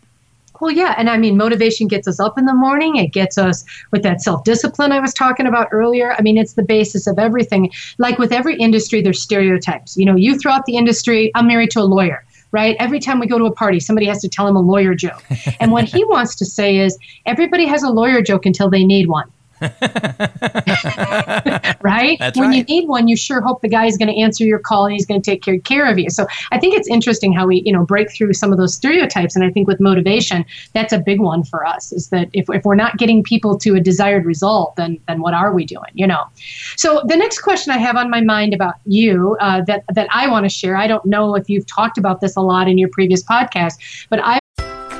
Well, 0.61 0.71
yeah. 0.71 0.93
And 0.95 1.09
I 1.09 1.17
mean, 1.17 1.37
motivation 1.37 1.87
gets 1.87 2.07
us 2.07 2.19
up 2.19 2.37
in 2.37 2.45
the 2.45 2.53
morning. 2.53 2.95
It 2.95 3.11
gets 3.11 3.37
us 3.39 3.65
with 3.91 4.03
that 4.03 4.21
self 4.21 4.43
discipline 4.43 4.91
I 4.91 4.99
was 4.99 5.11
talking 5.13 5.47
about 5.47 5.67
earlier. 5.71 6.13
I 6.13 6.21
mean, 6.21 6.37
it's 6.37 6.53
the 6.53 6.63
basis 6.63 7.07
of 7.07 7.17
everything. 7.17 7.71
Like 7.97 8.19
with 8.19 8.31
every 8.31 8.55
industry, 8.57 9.01
there's 9.01 9.19
stereotypes. 9.19 9.97
You 9.97 10.05
know, 10.05 10.15
you 10.15 10.37
throughout 10.37 10.65
the 10.65 10.77
industry, 10.77 11.31
I'm 11.35 11.47
married 11.47 11.71
to 11.71 11.81
a 11.81 11.83
lawyer 11.83 12.23
right? 12.53 12.75
Every 12.79 12.99
time 12.99 13.19
we 13.19 13.27
go 13.27 13.39
to 13.39 13.45
a 13.45 13.53
party, 13.53 13.79
somebody 13.79 14.05
has 14.07 14.19
to 14.19 14.27
tell 14.27 14.45
him 14.45 14.57
a 14.57 14.61
lawyer 14.61 14.93
joke. 14.93 15.23
And 15.61 15.71
what 15.71 15.85
he 15.85 16.03
wants 16.03 16.35
to 16.35 16.45
say 16.45 16.79
is 16.79 16.97
everybody 17.25 17.65
has 17.65 17.81
a 17.81 17.89
lawyer 17.89 18.21
joke 18.21 18.45
until 18.45 18.69
they 18.69 18.83
need 18.83 19.07
one. 19.07 19.31
right? 21.81 22.17
That's 22.19 22.37
when 22.37 22.49
right. 22.49 22.57
you 22.57 22.63
need 22.63 22.87
one, 22.87 23.07
you 23.07 23.15
sure 23.15 23.41
hope 23.41 23.61
the 23.61 23.69
guy 23.69 23.85
is 23.85 23.97
going 23.97 24.07
to 24.07 24.19
answer 24.19 24.43
your 24.43 24.59
call 24.59 24.85
and 24.85 24.93
he's 24.93 25.05
going 25.05 25.21
to 25.21 25.31
take 25.31 25.43
care, 25.43 25.59
care 25.59 25.89
of 25.89 25.99
you. 25.99 26.09
So 26.09 26.27
I 26.51 26.59
think 26.59 26.75
it's 26.75 26.87
interesting 26.87 27.33
how 27.33 27.47
we, 27.47 27.61
you 27.65 27.71
know, 27.71 27.85
break 27.85 28.11
through 28.11 28.33
some 28.33 28.51
of 28.51 28.57
those 28.57 28.73
stereotypes. 28.73 29.35
And 29.35 29.45
I 29.45 29.51
think 29.51 29.67
with 29.67 29.79
motivation, 29.79 30.45
that's 30.73 30.93
a 30.93 30.99
big 30.99 31.19
one 31.19 31.43
for 31.43 31.65
us 31.65 31.91
is 31.91 32.09
that 32.09 32.29
if, 32.33 32.49
if 32.49 32.65
we're 32.65 32.75
not 32.75 32.97
getting 32.97 33.23
people 33.23 33.57
to 33.59 33.75
a 33.75 33.79
desired 33.79 34.25
result, 34.25 34.75
then 34.75 34.99
then 35.07 35.21
what 35.21 35.33
are 35.33 35.53
we 35.53 35.65
doing? 35.65 35.91
You 35.93 36.07
know. 36.07 36.25
So 36.75 37.01
the 37.05 37.15
next 37.15 37.39
question 37.39 37.71
I 37.71 37.77
have 37.77 37.95
on 37.95 38.09
my 38.09 38.21
mind 38.21 38.53
about 38.53 38.75
you 38.85 39.37
uh, 39.39 39.61
that 39.65 39.83
that 39.93 40.07
I 40.11 40.27
want 40.27 40.45
to 40.45 40.49
share. 40.49 40.75
I 40.75 40.87
don't 40.87 41.05
know 41.05 41.35
if 41.35 41.49
you've 41.49 41.65
talked 41.65 41.97
about 41.97 42.21
this 42.21 42.35
a 42.35 42.41
lot 42.41 42.67
in 42.67 42.77
your 42.77 42.89
previous 42.89 43.23
podcast, 43.23 44.07
but 44.09 44.19
I 44.23 44.40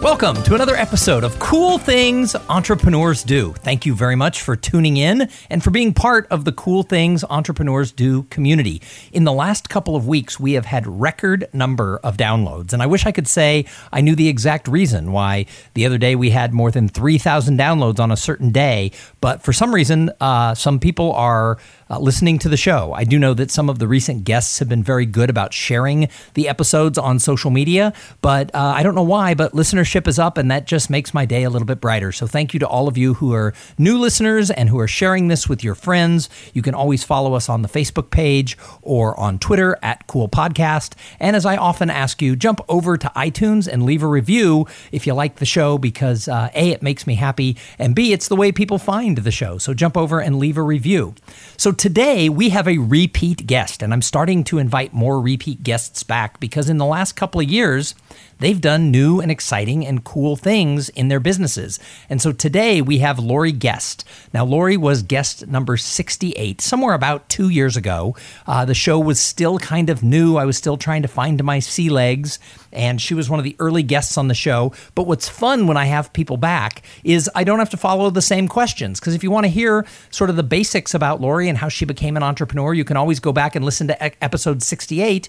Welcome 0.00 0.40
to 0.44 0.54
another 0.54 0.76
episode 0.76 1.24
of 1.24 1.36
Cool 1.40 1.76
Things 1.76 2.36
Entrepreneurs 2.48 3.24
Do. 3.24 3.52
Thank 3.54 3.84
you 3.84 3.96
very 3.96 4.14
much 4.14 4.42
for 4.42 4.54
tuning 4.54 4.96
in 4.96 5.28
and 5.50 5.62
for 5.62 5.72
being 5.72 5.92
part 5.92 6.28
of 6.30 6.44
the 6.44 6.52
Cool 6.52 6.84
Things 6.84 7.24
Entrepreneurs 7.28 7.90
Do 7.90 8.22
community. 8.24 8.80
In 9.12 9.24
the 9.24 9.32
last 9.32 9.68
couple 9.68 9.96
of 9.96 10.06
weeks, 10.06 10.38
we 10.38 10.52
have 10.52 10.66
had 10.66 10.86
record 10.86 11.48
number 11.52 11.98
of 12.04 12.16
downloads, 12.16 12.72
and 12.72 12.80
I 12.80 12.86
wish 12.86 13.06
I 13.06 13.12
could 13.12 13.26
say 13.26 13.64
I 13.92 14.00
knew 14.00 14.14
the 14.14 14.28
exact 14.28 14.68
reason 14.68 15.10
why 15.10 15.46
the 15.74 15.84
other 15.84 15.98
day 15.98 16.14
we 16.14 16.30
had 16.30 16.54
more 16.54 16.70
than 16.70 16.88
3,000 16.88 17.58
downloads 17.58 17.98
on 17.98 18.12
a 18.12 18.16
certain 18.16 18.52
day, 18.52 18.92
but 19.20 19.42
for 19.42 19.52
some 19.52 19.74
reason, 19.74 20.12
uh, 20.20 20.54
some 20.54 20.78
people 20.78 21.12
are 21.14 21.58
uh, 21.90 21.98
listening 21.98 22.38
to 22.40 22.48
the 22.48 22.56
show. 22.56 22.92
I 22.94 23.04
do 23.04 23.18
know 23.18 23.34
that 23.34 23.50
some 23.50 23.68
of 23.68 23.78
the 23.78 23.88
recent 23.88 24.24
guests 24.24 24.58
have 24.58 24.68
been 24.68 24.82
very 24.82 25.06
good 25.06 25.30
about 25.30 25.54
sharing 25.54 26.08
the 26.34 26.48
episodes 26.48 26.98
on 26.98 27.18
social 27.18 27.50
media, 27.50 27.92
but 28.20 28.54
uh, 28.54 28.72
I 28.76 28.82
don't 28.82 28.94
know 28.94 29.02
why, 29.02 29.34
but 29.34 29.52
listenership 29.52 30.06
is 30.06 30.18
up, 30.18 30.38
and 30.38 30.50
that 30.50 30.66
just 30.66 30.90
makes 30.90 31.14
my 31.14 31.24
day 31.24 31.44
a 31.44 31.50
little 31.50 31.66
bit 31.66 31.80
brighter. 31.80 32.12
So 32.12 32.26
thank 32.26 32.54
you 32.54 32.60
to 32.60 32.68
all 32.68 32.88
of 32.88 32.96
you 32.96 33.14
who 33.14 33.32
are 33.34 33.54
new 33.78 33.98
listeners 33.98 34.50
and 34.50 34.68
who 34.68 34.78
are 34.78 34.88
sharing 34.88 35.28
this 35.28 35.48
with 35.48 35.64
your 35.64 35.74
friends. 35.74 36.28
You 36.52 36.62
can 36.62 36.74
always 36.74 37.04
follow 37.04 37.34
us 37.34 37.48
on 37.48 37.62
the 37.62 37.68
Facebook 37.68 38.10
page 38.10 38.56
or 38.82 39.18
on 39.18 39.38
Twitter 39.38 39.78
at 39.82 40.06
Cool 40.06 40.28
Podcast. 40.28 40.94
And 41.20 41.36
as 41.36 41.46
I 41.46 41.56
often 41.56 41.90
ask 41.90 42.20
you, 42.20 42.36
jump 42.36 42.60
over 42.68 42.96
to 42.96 43.08
iTunes 43.16 43.66
and 43.66 43.84
leave 43.84 44.02
a 44.02 44.06
review 44.06 44.66
if 44.92 45.06
you 45.06 45.14
like 45.14 45.36
the 45.36 45.46
show 45.46 45.78
because 45.78 46.28
uh, 46.28 46.50
A, 46.54 46.70
it 46.70 46.82
makes 46.82 47.06
me 47.06 47.14
happy, 47.14 47.56
and 47.78 47.94
B, 47.94 48.12
it's 48.12 48.28
the 48.28 48.36
way 48.36 48.52
people 48.52 48.78
find 48.78 49.18
the 49.18 49.30
show. 49.30 49.58
So 49.58 49.74
jump 49.74 49.96
over 49.96 50.20
and 50.20 50.38
leave 50.38 50.56
a 50.56 50.62
review. 50.62 51.14
So 51.56 51.72
today 51.78 52.28
we 52.28 52.48
have 52.50 52.66
a 52.66 52.78
repeat 52.78 53.46
guest, 53.46 53.82
and 53.82 53.92
I'm 53.92 54.02
starting 54.02 54.44
to 54.44 54.58
invite 54.58 54.92
more 54.92 55.20
repeat 55.20 55.62
guests 55.62 56.02
back 56.02 56.40
because 56.40 56.68
in 56.68 56.76
the 56.76 56.84
last 56.84 57.12
couple 57.12 57.40
of 57.40 57.48
years, 57.48 57.94
they've 58.38 58.60
done 58.60 58.90
new 58.90 59.20
and 59.20 59.30
exciting 59.30 59.86
and 59.86 60.04
cool 60.04 60.36
things 60.36 60.88
in 60.90 61.08
their 61.08 61.20
businesses. 61.20 61.78
And 62.08 62.20
so 62.20 62.32
today 62.32 62.80
we 62.80 62.98
have 62.98 63.18
Lori 63.18 63.52
Guest. 63.52 64.04
Now, 64.32 64.44
Lori 64.44 64.76
was 64.76 65.02
guest 65.02 65.46
number 65.46 65.76
68, 65.76 66.60
somewhere 66.60 66.94
about 66.94 67.28
two 67.28 67.48
years 67.48 67.76
ago. 67.76 68.16
Uh, 68.46 68.64
the 68.64 68.74
show 68.74 68.98
was 68.98 69.20
still 69.20 69.58
kind 69.58 69.90
of 69.90 70.02
new. 70.02 70.36
I 70.36 70.44
was 70.44 70.56
still 70.56 70.76
trying 70.76 71.02
to 71.02 71.08
find 71.08 71.42
my 71.42 71.58
sea 71.58 71.88
legs, 71.88 72.38
and 72.72 73.00
she 73.00 73.14
was 73.14 73.30
one 73.30 73.38
of 73.38 73.44
the 73.44 73.56
early 73.58 73.82
guests 73.82 74.18
on 74.18 74.28
the 74.28 74.34
show. 74.34 74.72
But 74.94 75.06
what's 75.06 75.28
fun 75.28 75.66
when 75.66 75.76
I 75.76 75.86
have 75.86 76.12
people 76.12 76.36
back 76.36 76.82
is 77.04 77.30
I 77.34 77.44
don't 77.44 77.58
have 77.58 77.70
to 77.70 77.76
follow 77.76 78.10
the 78.10 78.22
same 78.22 78.48
questions. 78.48 79.00
Because 79.00 79.14
if 79.14 79.22
you 79.22 79.30
want 79.30 79.44
to 79.44 79.50
hear 79.50 79.86
sort 80.10 80.30
of 80.30 80.36
the 80.36 80.42
basics 80.42 80.94
about 80.94 81.20
Lori 81.20 81.48
and 81.48 81.58
how 81.58 81.68
she 81.68 81.84
became 81.84 82.16
an 82.16 82.22
entrepreneur, 82.22 82.74
you 82.74 82.84
can 82.84 82.96
always 82.96 83.20
go 83.20 83.32
back 83.32 83.54
and 83.54 83.64
listen 83.64 83.88
to 83.88 84.24
episode 84.24 84.62
68. 84.62 85.28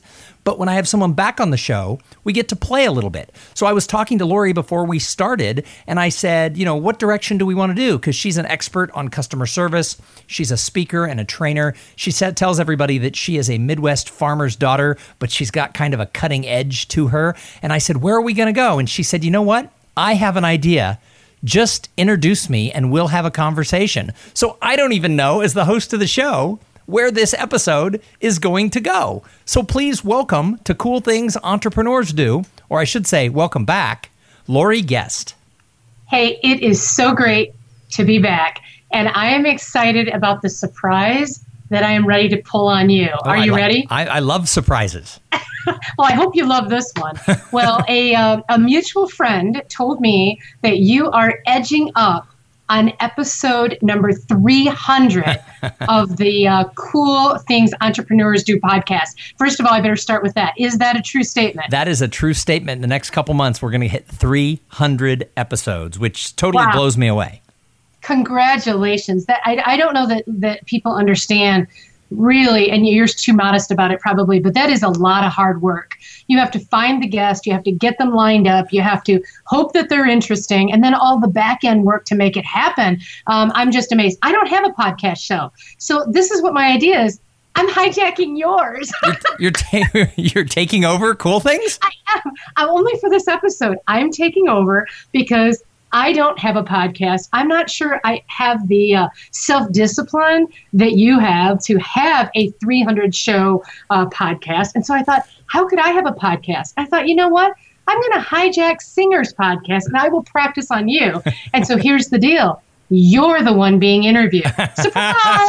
But 0.50 0.58
when 0.58 0.68
I 0.68 0.74
have 0.74 0.88
someone 0.88 1.14
back 1.14 1.40
on 1.40 1.52
the 1.52 1.58
show, 1.58 2.00
we 2.24 2.34
get 2.34 2.50
to 2.50 2.56
play 2.56 2.86
a 2.86 2.92
little 2.92 3.12
bit. 3.12 3.32
So 3.54 3.68
I 3.68 3.72
was 3.72 3.86
talking 3.86 4.18
to 4.18 4.26
Lori 4.26 4.52
before 4.52 4.84
we 4.84 4.98
started, 4.98 5.64
and 5.86 6.00
I 6.00 6.10
said, 6.10 6.58
you 6.58 6.66
know, 6.66 6.76
what 6.76 6.98
direction 6.98 7.38
do 7.38 7.46
we 7.46 7.54
want 7.54 7.70
to 7.70 7.76
do? 7.76 8.00
Because 8.00 8.16
she's 8.16 8.36
an 8.36 8.48
expert 8.48 8.90
on 8.96 9.10
customer 9.10 9.46
service. 9.46 10.02
She's 10.26 10.50
a 10.50 10.58
speaker 10.58 11.06
and 11.06 11.20
a 11.20 11.24
trainer. 11.24 11.76
She 11.96 12.10
said, 12.10 12.36
tells 12.36 12.60
everybody 12.60 12.98
that 12.98 13.16
she 13.16 13.38
is 13.38 13.48
a 13.48 13.60
Midwest 13.60 14.10
farmer's 14.10 14.56
daughter, 14.56 14.98
but 15.20 15.30
she's 15.30 15.52
got 15.52 15.76
kind 15.76 15.94
of 15.94 16.00
a 16.00 16.08
cutting 16.08 16.48
edge 16.48 16.88
to 16.88 17.10
her. 17.10 17.36
And 17.62 17.72
I 17.72 17.78
said, 17.78 17.98
where 17.98 18.16
are 18.16 18.22
we 18.24 18.34
going 18.34 18.52
to 18.52 18.52
go? 18.52 18.80
And 18.80 18.90
she 18.90 19.04
said, 19.04 19.24
you 19.24 19.30
know 19.30 19.44
what? 19.44 19.72
I 19.96 20.16
have 20.16 20.36
an 20.36 20.46
idea 20.46 21.00
just 21.44 21.90
introduce 21.96 22.50
me 22.50 22.72
and 22.72 22.92
we'll 22.92 23.08
have 23.08 23.24
a 23.24 23.32
conversation. 23.32 24.12
So 24.34 24.58
I 24.62 24.76
don't 24.76 24.94
even 24.94 25.16
know, 25.16 25.42
as 25.42 25.54
the 25.54 25.66
host 25.66 25.94
of 25.94 26.00
the 26.00 26.08
show, 26.08 26.60
where 26.90 27.12
this 27.12 27.36
episode 27.36 28.02
is 28.20 28.40
going 28.40 28.72
to 28.72 28.80
go. 28.80 29.22
So 29.46 29.62
please 29.62 30.04
welcome 30.04 30.58
to 30.64 30.74
Cool 30.74 31.02
Things 31.02 31.38
Entrepreneurs 31.44 32.12
Do, 32.12 32.46
or 32.68 32.80
I 32.80 32.84
should 32.84 33.06
say, 33.06 33.30
welcome 33.30 33.64
back, 33.64 34.10
Lori 34.48 34.82
Guest. 34.82 35.36
Hey, 36.08 36.40
it 36.42 36.62
is 36.62 36.82
so 36.82 37.14
great 37.14 37.54
to 37.92 38.04
be 38.04 38.18
back. 38.18 38.62
And 38.92 39.08
I 39.10 39.28
am 39.28 39.46
excited 39.46 40.08
about 40.08 40.42
the 40.42 40.50
surprise 40.50 41.46
that 41.70 41.84
I 41.84 41.92
am 41.92 42.08
ready 42.08 42.28
to 42.30 42.38
pull 42.38 42.68
on 42.68 42.90
you. 42.90 43.10
Oh, 43.14 43.30
Are 43.30 43.38
you 43.38 43.52
like, 43.52 43.62
ready? 43.62 43.88
I, 43.92 44.08
I 44.08 44.20
love 44.20 44.50
surprises. 44.50 45.20
well, 45.68 46.08
I 46.08 46.14
hope 46.14 46.36
you 46.36 46.48
love 46.48 46.70
this 46.70 46.92
one. 46.98 47.20
well, 47.52 47.86
a, 47.88 48.16
uh, 48.16 48.42
a 48.50 48.58
mutual 48.58 49.08
friend 49.08 49.62
told 49.70 50.02
me 50.02 50.42
that 50.64 50.80
you 50.80 51.12
are 51.12 51.38
edging 51.46 51.92
up 51.94 52.28
on 52.70 52.94
episode 53.00 53.78
number 53.82 54.12
300 54.14 55.40
of 55.90 56.18
the 56.18 56.48
uh, 56.48 56.66
Cool 56.76 57.38
Things 57.40 57.72
Entrepreneurs 57.82 58.44
Do 58.44 58.60
podcast. 58.60 59.34
First 59.38 59.60
of 59.60 59.66
all, 59.66 59.74
I 59.74 59.82
better 59.82 59.96
start 59.96 60.24
with 60.24 60.36
that. 60.36 60.54
Is 60.58 60.78
that 60.78 60.96
a 60.96 61.02
true 61.02 61.24
statement? 61.24 61.72
That 61.72 61.88
is 61.88 62.02
a 62.02 62.08
true 62.08 62.34
statement. 62.34 62.78
In 62.78 62.82
the 62.82 62.88
next 62.88 63.10
couple 63.10 63.34
months, 63.34 63.62
we're 63.62 63.72
going 63.72 63.82
to 63.82 63.88
hit 63.88 64.08
300 64.08 65.30
episodes, 65.36 66.00
which 66.00 66.36
totally 66.36 66.66
wow. 66.66 66.74
blows 66.74 66.98
me 66.98 67.08
away. 67.08 67.42
Congratulations! 68.02 69.26
That 69.26 69.42
I, 69.44 69.62
I 69.66 69.78
don't 69.78 69.94
know 69.94 70.08
that 70.08 70.24
that 70.26 70.66
people 70.66 70.96
understand 70.96 71.68
really, 72.12 72.70
and 72.72 72.88
you're 72.88 73.08
too 73.08 73.34
modest 73.34 73.72
about 73.72 73.92
it 73.92 74.00
probably, 74.00 74.40
but 74.40 74.54
that 74.54 74.70
is 74.70 74.84
a 74.84 74.90
lot 74.90 75.24
of 75.24 75.32
hard 75.32 75.62
work. 75.62 75.96
You 76.28 76.38
have 76.38 76.52
to 76.52 76.60
find 76.60 77.02
the 77.02 77.08
guest, 77.08 77.46
you 77.46 77.54
have 77.54 77.64
to 77.64 77.72
get 77.72 77.98
them 77.98 78.14
lined 78.14 78.48
up, 78.48 78.72
you 78.72 78.82
have 78.82 79.04
to 79.06 79.22
hope 79.46 79.74
that 79.74 79.90
they're 79.90 80.08
interesting, 80.08 80.72
and 80.72 80.84
then 80.84 80.94
all 80.94 81.20
the 81.20 81.28
back 81.28 81.64
end 81.64 81.84
work 81.84 82.06
to 82.06 82.16
make 82.16 82.38
it 82.38 82.46
happen. 82.46 83.00
Um, 83.28 83.52
I'm 83.56 83.72
just 83.72 83.92
amazed. 83.92 84.20
I 84.22 84.32
don't 84.32 84.48
have 84.48 84.66
a 84.66 84.72
podcast 84.72 85.20
show. 85.20 85.52
So 85.78 86.06
this 86.10 86.32
is 86.32 86.42
what 86.42 86.54
my 86.54 86.72
idea 86.72 87.02
is. 87.04 87.20
I'm 87.56 87.68
hijacking 87.68 88.38
yours. 88.38 88.92
you're 89.04 89.16
you're, 89.40 89.52
ta- 89.52 90.12
you're, 90.16 90.46
taking 90.46 90.86
over 90.86 91.14
cool 91.16 91.40
things. 91.40 91.80
I 91.82 91.90
am. 92.16 92.34
I'm 92.56 92.70
only 92.70 92.98
for 93.00 93.10
this 93.10 93.28
episode. 93.28 93.78
I'm 93.88 94.12
taking 94.12 94.48
over 94.48 94.88
because 95.12 95.62
I 95.92 96.14
don't 96.14 96.38
have 96.40 96.56
a 96.56 96.64
podcast. 96.64 97.30
I'm 97.34 97.48
not 97.48 97.70
sure 97.70 98.00
I 98.04 98.24
have 98.28 98.68
the 98.68 98.96
uh, 98.96 99.10
self 99.32 99.72
discipline 99.72 100.48
that 100.74 100.94
you 100.94 101.20
have 101.20 101.64
to 101.66 101.78
have 101.80 102.30
a 102.36 102.52
300 102.52 103.16
show 103.16 103.64
uh, 103.90 104.06
podcast. 104.08 104.72
And 104.76 104.86
so 104.86 104.94
I 104.94 105.04
thought, 105.04 105.28
how 105.48 105.68
could 105.68 105.80
I 105.80 105.90
have 105.90 106.06
a 106.06 106.12
podcast? 106.12 106.74
I 106.78 106.86
thought, 106.86 107.08
you 107.08 107.16
know 107.16 107.30
what? 107.30 107.54
I'm 107.88 108.00
going 108.00 108.14
to 108.14 108.20
hijack 108.20 108.82
Singer's 108.82 109.34
podcast 109.34 109.88
and 109.88 109.98
I 109.98 110.10
will 110.10 110.24
practice 110.24 110.70
on 110.70 110.88
you. 110.88 111.22
And 111.54 111.66
so 111.66 111.78
here's 111.78 112.10
the 112.10 112.20
deal. 112.20 112.62
You're 112.90 113.42
the 113.44 113.54
one 113.54 113.80
being 113.80 114.04
interviewed. 114.04 114.46
Surprise! 114.76 115.48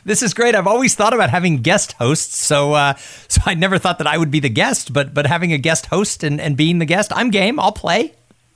this 0.04 0.22
is 0.22 0.34
great. 0.34 0.54
I've 0.54 0.66
always 0.66 0.94
thought 0.94 1.12
about 1.12 1.30
having 1.30 1.58
guest 1.58 1.92
hosts, 1.94 2.38
so 2.38 2.72
uh, 2.72 2.94
so 3.28 3.42
I 3.44 3.54
never 3.54 3.78
thought 3.78 3.98
that 3.98 4.06
I 4.06 4.16
would 4.16 4.30
be 4.30 4.40
the 4.40 4.48
guest, 4.48 4.94
but 4.94 5.12
but 5.12 5.26
having 5.26 5.52
a 5.52 5.58
guest 5.58 5.86
host 5.86 6.24
and, 6.24 6.40
and 6.40 6.56
being 6.56 6.78
the 6.78 6.86
guest, 6.86 7.12
I'm 7.14 7.30
game. 7.30 7.60
I'll 7.60 7.72
play. 7.72 8.14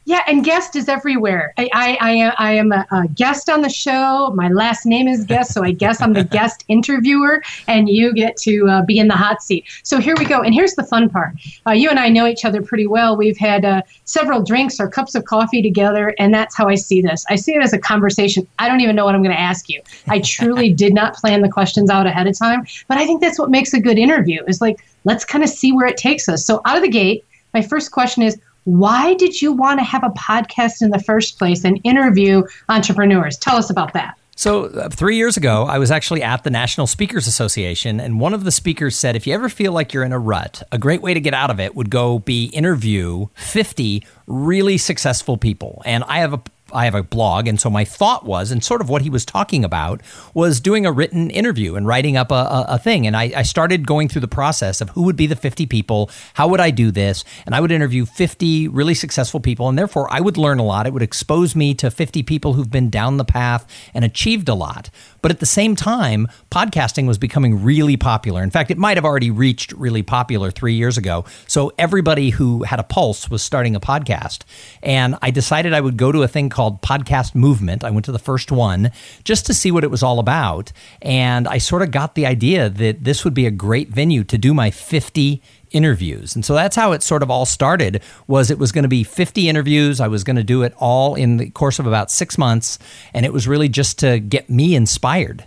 Yeah, 0.09 0.23
and 0.27 0.43
guest 0.43 0.75
is 0.75 0.89
everywhere. 0.89 1.53
I, 1.59 1.69
I, 1.75 1.99
I, 2.01 2.35
I 2.39 2.53
am 2.55 2.73
a, 2.73 2.87
a, 2.91 3.09
guest 3.09 3.51
on 3.51 3.61
the 3.61 3.69
show. 3.69 4.33
My 4.35 4.49
last 4.49 4.87
name 4.87 5.07
is 5.07 5.23
guest, 5.23 5.53
so 5.53 5.63
I 5.63 5.73
guess 5.73 6.01
I'm 6.01 6.15
the 6.15 6.25
guest 6.39 6.65
interviewer, 6.69 7.43
and 7.67 7.91
you 7.91 8.15
get 8.15 8.39
to 8.39 8.67
uh, 8.71 8.83
be 8.87 8.99
in 8.99 9.09
the 9.09 9.15
hot 9.15 9.43
seat. 9.43 9.67
So 9.83 9.99
here 9.99 10.15
we 10.17 10.25
go. 10.25 10.41
And 10.41 10.55
here's 10.55 10.75
the 10.77 10.83
fun 10.83 11.11
part. 11.11 11.35
Uh, 11.67 11.73
you 11.73 11.91
and 11.91 11.99
I 11.99 12.09
know 12.09 12.27
each 12.27 12.47
other 12.47 12.63
pretty 12.63 12.87
well. 12.87 13.19
We've 13.19 13.37
had 13.37 13.67
uh, 13.67 13.83
several 14.05 14.43
drinks 14.43 14.81
or 14.81 14.89
cups 14.89 15.15
of 15.15 15.27
coffee 15.27 15.61
together, 15.61 16.15
and 16.19 16.33
that's 16.33 16.57
how 16.57 16.69
I 16.69 16.77
see 16.77 17.03
this. 17.03 17.27
I 17.29 17.37
see 17.37 17.55
it 17.55 17.63
as 17.63 17.75
a 17.75 17.79
conversation. 17.79 18.49
I 18.59 18.67
don't 18.67 18.81
even 18.81 18.97
know 18.97 19.05
what 19.05 19.15
I'm 19.15 19.23
going 19.23 19.37
to 19.37 19.41
ask 19.41 19.69
you. 19.69 19.83
I 20.07 20.21
truly 20.21 20.73
did 20.85 20.95
not 20.95 21.17
plan 21.17 21.43
the 21.43 21.51
questions 21.51 21.91
out 21.91 22.07
ahead 22.07 22.27
of 22.27 22.39
time, 22.39 22.67
but 22.89 22.97
I 22.97 23.05
think 23.05 23.21
that's 23.21 23.39
what 23.39 23.51
makes 23.51 23.75
a 23.75 23.81
good 23.81 23.99
interview. 23.99 24.43
Is 24.49 24.63
like 24.63 24.83
let's 25.05 25.27
kind 25.27 25.45
of 25.45 25.51
see 25.51 25.71
where 25.71 25.87
it 25.87 25.99
takes 25.99 26.31
us. 26.31 26.47
So 26.47 26.63
out 26.65 26.79
of 26.79 26.83
the 26.83 26.89
gate, 26.89 27.27
my 27.53 27.63
first 27.63 27.93
question 27.93 28.23
is 28.23 28.39
why 28.69 29.15
did 29.15 29.41
you 29.41 29.51
want 29.51 29.81
to 29.81 29.85
have 29.85 30.05
a 30.05 30.11
podcast 30.11 30.83
in 30.83 30.91
the 30.91 30.99
first 30.99 31.39
place 31.39 31.65
and 31.65 31.81
interview 31.85 32.43
entrepreneurs? 32.69 33.39
Tell 33.39 33.57
us 33.57 33.71
about 33.71 33.95
that. 33.95 34.19
So, 34.37 34.67
uh, 34.67 34.89
three 34.91 35.17
years 35.17 35.37
ago, 35.37 35.65
I 35.65 35.79
was 35.79 35.91
actually 35.91 36.23
at 36.23 36.45
the 36.45 36.51
National 36.51 36.87
Speakers 36.87 37.27
Association, 37.27 37.99
and 37.99 38.21
one 38.21 38.35
of 38.35 38.45
the 38.45 38.53
speakers 38.53 38.95
said, 38.95 39.17
if 39.17 39.27
you 39.27 39.35
ever 39.35 39.49
feel 39.49 39.73
like 39.73 39.93
you're 39.93 40.05
in 40.05 40.13
a 40.13 40.19
rut, 40.19 40.63
a 40.71 40.79
great 40.79 41.03
way 41.03 41.13
to 41.13 41.19
get 41.19 41.35
out 41.35 41.51
of 41.51 41.59
it 41.59 41.75
would 41.75 41.91
go 41.91 42.21
be 42.21 42.45
interview 42.45 43.27
50 43.35 44.05
really 44.27 44.79
successful 44.79 45.39
people. 45.39 45.83
And 45.85 46.05
I 46.05 46.19
have 46.19 46.35
a 46.35 46.43
I 46.73 46.85
have 46.85 46.95
a 46.95 47.03
blog, 47.03 47.49
and 47.49 47.61
so 47.61 47.71
my 47.71 47.85
thought 47.85 48.25
was, 48.25 48.51
and 48.51 48.63
sort 48.63 48.81
of 48.81 48.89
what 48.89 49.03
he 49.03 49.11
was 49.11 49.25
talking 49.25 49.65
about, 49.65 50.03
was 50.35 50.61
doing 50.61 50.87
a 50.87 50.93
written 50.93 51.31
interview 51.31 51.75
and 51.77 51.87
writing 51.87 52.17
up 52.17 52.31
a, 52.31 52.35
a, 52.35 52.67
a 52.69 52.79
thing. 52.79 53.07
And 53.07 53.17
I, 53.17 53.33
I, 53.37 53.43
started 53.43 53.87
going 53.87 54.09
through 54.09 54.21
the 54.21 54.29
process 54.29 54.81
of 54.81 54.91
who 54.91 55.03
would 55.03 55.17
be 55.17 55.27
the 55.27 55.37
50 55.37 55.67
people, 55.67 56.11
how 56.35 56.49
would 56.49 56.61
I 56.61 56.71
do 56.71 56.91
this, 56.91 57.25
and 57.47 57.55
I 57.55 57.61
would 57.61 57.73
interview 57.73 58.05
50 58.05 58.69
really 58.69 58.95
successful 58.95 59.41
people, 59.41 59.69
and 59.69 59.79
therefore 59.79 60.13
I 60.13 60.21
would 60.21 60.37
learn 60.37 60.59
a 60.59 60.65
lot. 60.65 60.87
It 60.87 60.93
would 60.93 61.03
expose 61.03 61.57
me 61.57 61.75
to 61.75 61.91
50 61.91 62.23
people 62.23 62.53
who've 62.53 62.71
been 62.71 62.91
down 62.91 63.17
the 63.17 63.25
path 63.25 63.67
and 63.95 64.05
achieved 64.05 64.49
a 64.49 64.55
lot. 64.55 64.91
But 65.21 65.31
at 65.31 65.41
the 65.41 65.47
same 65.47 65.75
time, 65.75 66.29
podcasting 66.51 67.07
was 67.07 67.19
becoming 67.19 67.63
really 67.65 67.97
popular. 67.97 68.43
In 68.43 68.51
fact, 68.51 68.71
it 68.71 68.79
might 68.79 68.97
have 68.97 69.05
already 69.05 69.31
reached 69.31 69.73
really 69.73 70.03
popular 70.03 70.51
three 70.51 70.75
years 70.75 70.97
ago. 70.97 71.25
So 71.47 71.73
everybody 71.79 72.31
who 72.31 72.63
had 72.63 72.79
a 72.79 72.85
pulse 72.85 73.29
was 73.29 73.43
starting 73.43 73.75
a 73.75 73.81
podcast. 73.81 74.43
And 74.83 75.17
I 75.21 75.31
decided 75.31 75.73
I 75.75 75.81
would 75.81 75.97
go 75.97 76.13
to 76.13 76.23
a 76.23 76.29
thing 76.29 76.49
called 76.59 76.83
Podcast 76.83 77.37
Movement. 77.37 77.85
I 77.85 77.91
went 77.91 78.05
to 78.07 78.11
the 78.11 78.19
first 78.19 78.51
one 78.51 78.91
just 79.23 79.47
to 79.47 79.55
see 79.55 79.71
what 79.71 79.85
it 79.85 79.93
was 79.93 80.03
all 80.03 80.19
about. 80.19 80.73
And 81.01 81.47
I 81.47 81.59
sort 81.59 81.83
of 81.83 81.93
got 81.93 82.17
the 82.17 82.27
idea 82.27 82.69
that 82.69 83.05
this 83.05 83.25
would 83.25 83.33
be 83.33 83.47
a 83.47 83.53
great 83.53 83.91
venue 83.91 84.25
to 84.25 84.37
do 84.37 84.53
my 84.53 84.73
50 84.73 85.41
interviews. 85.71 86.35
And 86.35 86.45
so 86.45 86.55
that's 86.55 86.75
how 86.75 86.91
it 86.91 87.05
sort 87.05 87.23
of 87.23 87.31
all 87.31 87.47
started 87.47 88.03
was 88.27 88.51
it 88.51 88.59
was 88.59 88.73
going 88.73 88.83
to 88.83 88.89
be 88.89 89.05
50 89.05 89.49
interviews. 89.49 90.01
I 90.01 90.09
was 90.09 90.25
going 90.25 90.35
to 90.35 90.43
do 90.43 90.65
it 90.65 90.75
all 90.79 91.15
in 91.15 91.37
the 91.37 91.49
course 91.51 91.79
of 91.79 91.87
about 91.87 92.11
6 92.11 92.37
months 92.37 92.81
and 93.15 93.25
it 93.25 93.33
was 93.33 93.47
really 93.47 93.69
just 93.69 94.01
to 94.01 94.19
get 94.19 94.51
me 94.51 94.75
inspired. 94.75 95.47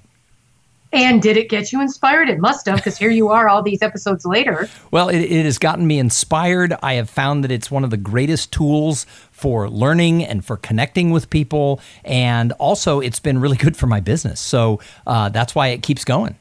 And 0.93 1.21
did 1.21 1.37
it 1.37 1.49
get 1.49 1.71
you 1.71 1.81
inspired? 1.81 2.29
It 2.29 2.39
must 2.39 2.65
have, 2.65 2.75
because 2.75 2.97
here 2.97 3.09
you 3.09 3.29
are 3.29 3.47
all 3.47 3.61
these 3.61 3.81
episodes 3.81 4.25
later. 4.25 4.69
Well, 4.91 5.07
it, 5.07 5.19
it, 5.19 5.45
has 5.45 5.57
gotten 5.57 5.87
me 5.87 5.99
inspired. 5.99 6.75
I 6.83 6.95
have 6.95 7.09
found 7.09 7.45
that 7.45 7.51
it's 7.51 7.71
one 7.71 7.85
of 7.85 7.91
the 7.91 7.97
greatest 7.97 8.51
tools 8.51 9.05
for 9.31 9.69
learning 9.69 10.25
and 10.25 10.43
for 10.43 10.57
connecting 10.57 11.11
with 11.11 11.29
people. 11.29 11.79
And 12.03 12.51
also, 12.53 12.99
it's 12.99 13.19
been 13.19 13.39
really 13.39 13.57
good 13.57 13.77
for 13.77 13.87
my 13.87 14.01
business. 14.01 14.41
So 14.41 14.81
uh, 15.07 15.29
that's 15.29 15.55
why 15.55 15.67
it 15.67 15.81
keeps 15.81 16.03
going. 16.03 16.35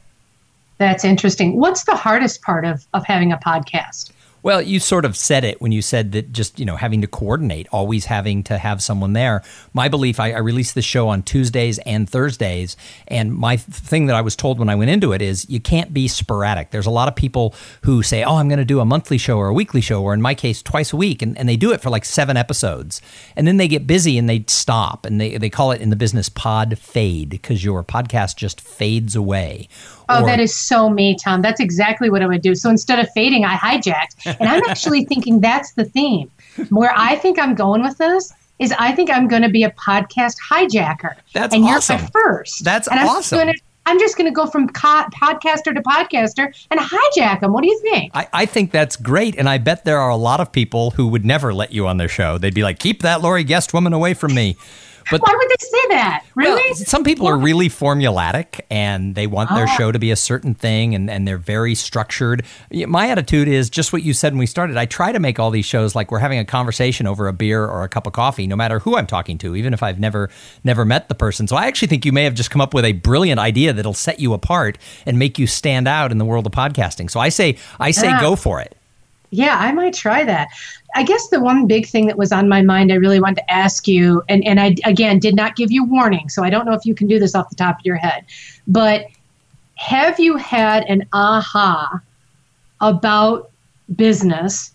That's 0.78 1.04
interesting. 1.04 1.56
What's 1.56 1.84
the 1.84 1.94
hardest 1.94 2.42
part 2.42 2.64
of, 2.64 2.86
of 2.94 3.04
having 3.06 3.32
a 3.32 3.36
podcast? 3.36 4.10
Well, 4.42 4.62
you 4.62 4.80
sort 4.80 5.04
of 5.04 5.16
said 5.16 5.44
it 5.44 5.60
when 5.60 5.70
you 5.70 5.82
said 5.82 6.12
that 6.12 6.32
just, 6.32 6.58
you 6.58 6.64
know, 6.64 6.76
having 6.76 7.02
to 7.02 7.06
coordinate, 7.06 7.68
always 7.72 8.06
having 8.06 8.42
to 8.44 8.56
have 8.56 8.82
someone 8.82 9.12
there. 9.12 9.42
My 9.74 9.88
belief, 9.88 10.18
I, 10.18 10.32
I 10.32 10.38
release 10.38 10.72
the 10.72 10.80
show 10.80 11.08
on 11.08 11.22
Tuesdays 11.22 11.78
and 11.80 12.08
Thursdays. 12.08 12.76
And 13.06 13.34
my 13.34 13.58
thing 13.58 14.06
that 14.06 14.16
I 14.16 14.22
was 14.22 14.34
told 14.34 14.58
when 14.58 14.70
I 14.70 14.76
went 14.76 14.90
into 14.90 15.12
it 15.12 15.20
is 15.20 15.48
you 15.50 15.60
can't 15.60 15.92
be 15.92 16.08
sporadic. 16.08 16.70
There's 16.70 16.86
a 16.86 16.90
lot 16.90 17.08
of 17.08 17.14
people 17.14 17.54
who 17.82 18.02
say, 18.02 18.24
oh, 18.24 18.36
I'm 18.36 18.48
going 18.48 18.58
to 18.58 18.64
do 18.64 18.80
a 18.80 18.84
monthly 18.86 19.18
show 19.18 19.36
or 19.36 19.48
a 19.48 19.54
weekly 19.54 19.82
show, 19.82 20.02
or 20.02 20.14
in 20.14 20.22
my 20.22 20.34
case, 20.34 20.62
twice 20.62 20.92
a 20.92 20.96
week. 20.96 21.20
And, 21.20 21.36
and 21.36 21.46
they 21.46 21.56
do 21.56 21.72
it 21.72 21.82
for 21.82 21.90
like 21.90 22.06
seven 22.06 22.38
episodes. 22.38 23.02
And 23.36 23.46
then 23.46 23.58
they 23.58 23.68
get 23.68 23.86
busy 23.86 24.16
and 24.16 24.28
they 24.28 24.44
stop. 24.46 25.04
And 25.04 25.20
they, 25.20 25.36
they 25.36 25.50
call 25.50 25.72
it 25.72 25.82
in 25.82 25.90
the 25.90 25.96
business 25.96 26.30
pod 26.30 26.78
fade 26.78 27.28
because 27.28 27.62
your 27.62 27.84
podcast 27.84 28.36
just 28.36 28.60
fades 28.60 29.14
away 29.14 29.68
Oh, 30.10 30.22
or, 30.22 30.26
that 30.26 30.40
is 30.40 30.54
so 30.54 30.90
me, 30.90 31.16
Tom. 31.16 31.42
That's 31.42 31.60
exactly 31.60 32.10
what 32.10 32.22
I 32.22 32.26
would 32.26 32.42
do. 32.42 32.54
So 32.54 32.68
instead 32.70 32.98
of 32.98 33.08
fading, 33.10 33.44
I 33.44 33.56
hijacked. 33.56 34.36
And 34.38 34.48
I'm 34.48 34.62
actually 34.68 35.04
thinking 35.06 35.40
that's 35.40 35.72
the 35.72 35.84
theme. 35.84 36.30
Where 36.70 36.92
I 36.96 37.16
think 37.16 37.38
I'm 37.38 37.54
going 37.54 37.82
with 37.82 37.96
this 37.98 38.32
is 38.58 38.74
I 38.78 38.92
think 38.92 39.10
I'm 39.10 39.28
going 39.28 39.42
to 39.42 39.48
be 39.48 39.64
a 39.64 39.70
podcast 39.70 40.36
hijacker. 40.50 41.14
That's 41.32 41.54
and 41.54 41.64
awesome. 41.64 41.96
you're 41.96 42.04
my 42.04 42.10
first. 42.12 42.64
That's 42.64 42.88
and 42.88 43.00
awesome. 43.00 43.38
I'm, 43.38 43.46
gonna, 43.46 43.58
I'm 43.86 43.98
just 43.98 44.16
going 44.16 44.30
to 44.30 44.34
go 44.34 44.46
from 44.46 44.68
co- 44.68 45.06
podcaster 45.14 45.74
to 45.74 45.82
podcaster 45.82 46.52
and 46.70 46.78
hijack 46.78 47.40
them. 47.40 47.52
What 47.52 47.62
do 47.62 47.68
you 47.68 47.80
think? 47.80 48.10
I, 48.14 48.28
I 48.32 48.46
think 48.46 48.70
that's 48.70 48.96
great. 48.96 49.36
And 49.36 49.48
I 49.48 49.58
bet 49.58 49.84
there 49.84 49.98
are 49.98 50.10
a 50.10 50.16
lot 50.16 50.40
of 50.40 50.52
people 50.52 50.90
who 50.90 51.08
would 51.08 51.24
never 51.24 51.54
let 51.54 51.72
you 51.72 51.86
on 51.86 51.96
their 51.96 52.08
show. 52.08 52.36
They'd 52.36 52.54
be 52.54 52.62
like, 52.62 52.78
keep 52.78 53.02
that 53.02 53.22
Lori 53.22 53.44
Guest 53.44 53.72
woman 53.72 53.92
away 53.92 54.14
from 54.14 54.34
me. 54.34 54.56
But 55.10 55.20
why 55.20 55.34
would 55.36 55.48
they 55.48 55.66
say 55.66 55.88
that? 55.88 56.24
Really? 56.34 56.62
Well, 56.70 56.74
some 56.74 57.04
people 57.04 57.26
are 57.26 57.36
really 57.36 57.68
formulatic 57.68 58.60
and 58.70 59.14
they 59.14 59.26
want 59.26 59.50
their 59.50 59.66
ah. 59.68 59.76
show 59.76 59.92
to 59.92 59.98
be 59.98 60.10
a 60.10 60.16
certain 60.16 60.54
thing 60.54 60.94
and, 60.94 61.10
and 61.10 61.26
they're 61.26 61.38
very 61.38 61.74
structured. 61.74 62.44
My 62.72 63.10
attitude 63.10 63.48
is 63.48 63.68
just 63.70 63.92
what 63.92 64.02
you 64.02 64.12
said 64.12 64.32
when 64.32 64.38
we 64.38 64.46
started. 64.46 64.76
I 64.76 64.86
try 64.86 65.12
to 65.12 65.18
make 65.18 65.38
all 65.38 65.50
these 65.50 65.64
shows 65.64 65.94
like 65.94 66.10
we're 66.10 66.18
having 66.18 66.38
a 66.38 66.44
conversation 66.44 67.06
over 67.06 67.28
a 67.28 67.32
beer 67.32 67.64
or 67.64 67.82
a 67.82 67.88
cup 67.88 68.06
of 68.06 68.12
coffee, 68.12 68.46
no 68.46 68.56
matter 68.56 68.78
who 68.78 68.96
I'm 68.96 69.06
talking 69.06 69.38
to, 69.38 69.56
even 69.56 69.74
if 69.74 69.82
I've 69.82 69.98
never 69.98 70.30
never 70.64 70.84
met 70.84 71.08
the 71.08 71.14
person. 71.14 71.48
So 71.48 71.56
I 71.56 71.66
actually 71.66 71.88
think 71.88 72.04
you 72.04 72.12
may 72.12 72.24
have 72.24 72.34
just 72.34 72.50
come 72.50 72.60
up 72.60 72.74
with 72.74 72.84
a 72.84 72.92
brilliant 72.92 73.40
idea 73.40 73.72
that'll 73.72 73.94
set 73.94 74.20
you 74.20 74.32
apart 74.32 74.78
and 75.06 75.18
make 75.18 75.38
you 75.38 75.46
stand 75.46 75.88
out 75.88 76.12
in 76.12 76.18
the 76.18 76.24
world 76.24 76.46
of 76.46 76.52
podcasting. 76.52 77.10
So 77.10 77.20
I 77.20 77.28
say 77.28 77.56
I 77.78 77.90
say 77.90 78.08
yeah. 78.08 78.20
go 78.20 78.36
for 78.36 78.60
it. 78.60 78.76
Yeah, 79.30 79.56
I 79.58 79.72
might 79.72 79.94
try 79.94 80.24
that. 80.24 80.48
I 80.94 81.02
guess 81.02 81.28
the 81.28 81.40
one 81.40 81.66
big 81.66 81.86
thing 81.86 82.06
that 82.06 82.18
was 82.18 82.32
on 82.32 82.48
my 82.48 82.62
mind 82.62 82.92
I 82.92 82.96
really 82.96 83.20
wanted 83.20 83.36
to 83.36 83.50
ask 83.50 83.86
you, 83.86 84.22
and, 84.28 84.44
and 84.46 84.60
I 84.60 84.76
again 84.84 85.18
did 85.18 85.36
not 85.36 85.56
give 85.56 85.70
you 85.70 85.84
warning, 85.84 86.28
so 86.28 86.42
I 86.42 86.50
don't 86.50 86.66
know 86.66 86.74
if 86.74 86.84
you 86.84 86.94
can 86.94 87.06
do 87.06 87.18
this 87.18 87.34
off 87.34 87.48
the 87.48 87.56
top 87.56 87.80
of 87.80 87.86
your 87.86 87.96
head, 87.96 88.24
but 88.66 89.06
have 89.76 90.20
you 90.20 90.36
had 90.36 90.84
an 90.84 91.06
aha 91.12 92.00
about 92.80 93.50
business 93.96 94.72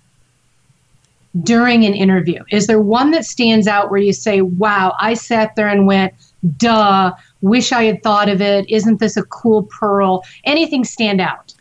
during 1.44 1.86
an 1.86 1.94
interview? 1.94 2.44
Is 2.52 2.68
there 2.68 2.80
one 2.80 3.12
that 3.12 3.26
stands 3.26 3.68
out 3.68 3.92
where 3.92 4.00
you 4.00 4.14
say, 4.14 4.42
wow, 4.42 4.96
I 5.00 5.14
sat 5.14 5.56
there 5.56 5.68
and 5.68 5.86
went, 5.86 6.14
duh, 6.58 7.12
wish 7.42 7.72
I 7.72 7.84
had 7.84 8.04
thought 8.04 8.30
of 8.30 8.42
it. 8.42 8.70
Isn't 8.70 9.00
this 9.00 9.18
a 9.18 9.24
cool 9.24 9.64
pearl? 9.64 10.24
Anything 10.46 10.84
stand 10.84 11.20
out? 11.20 11.54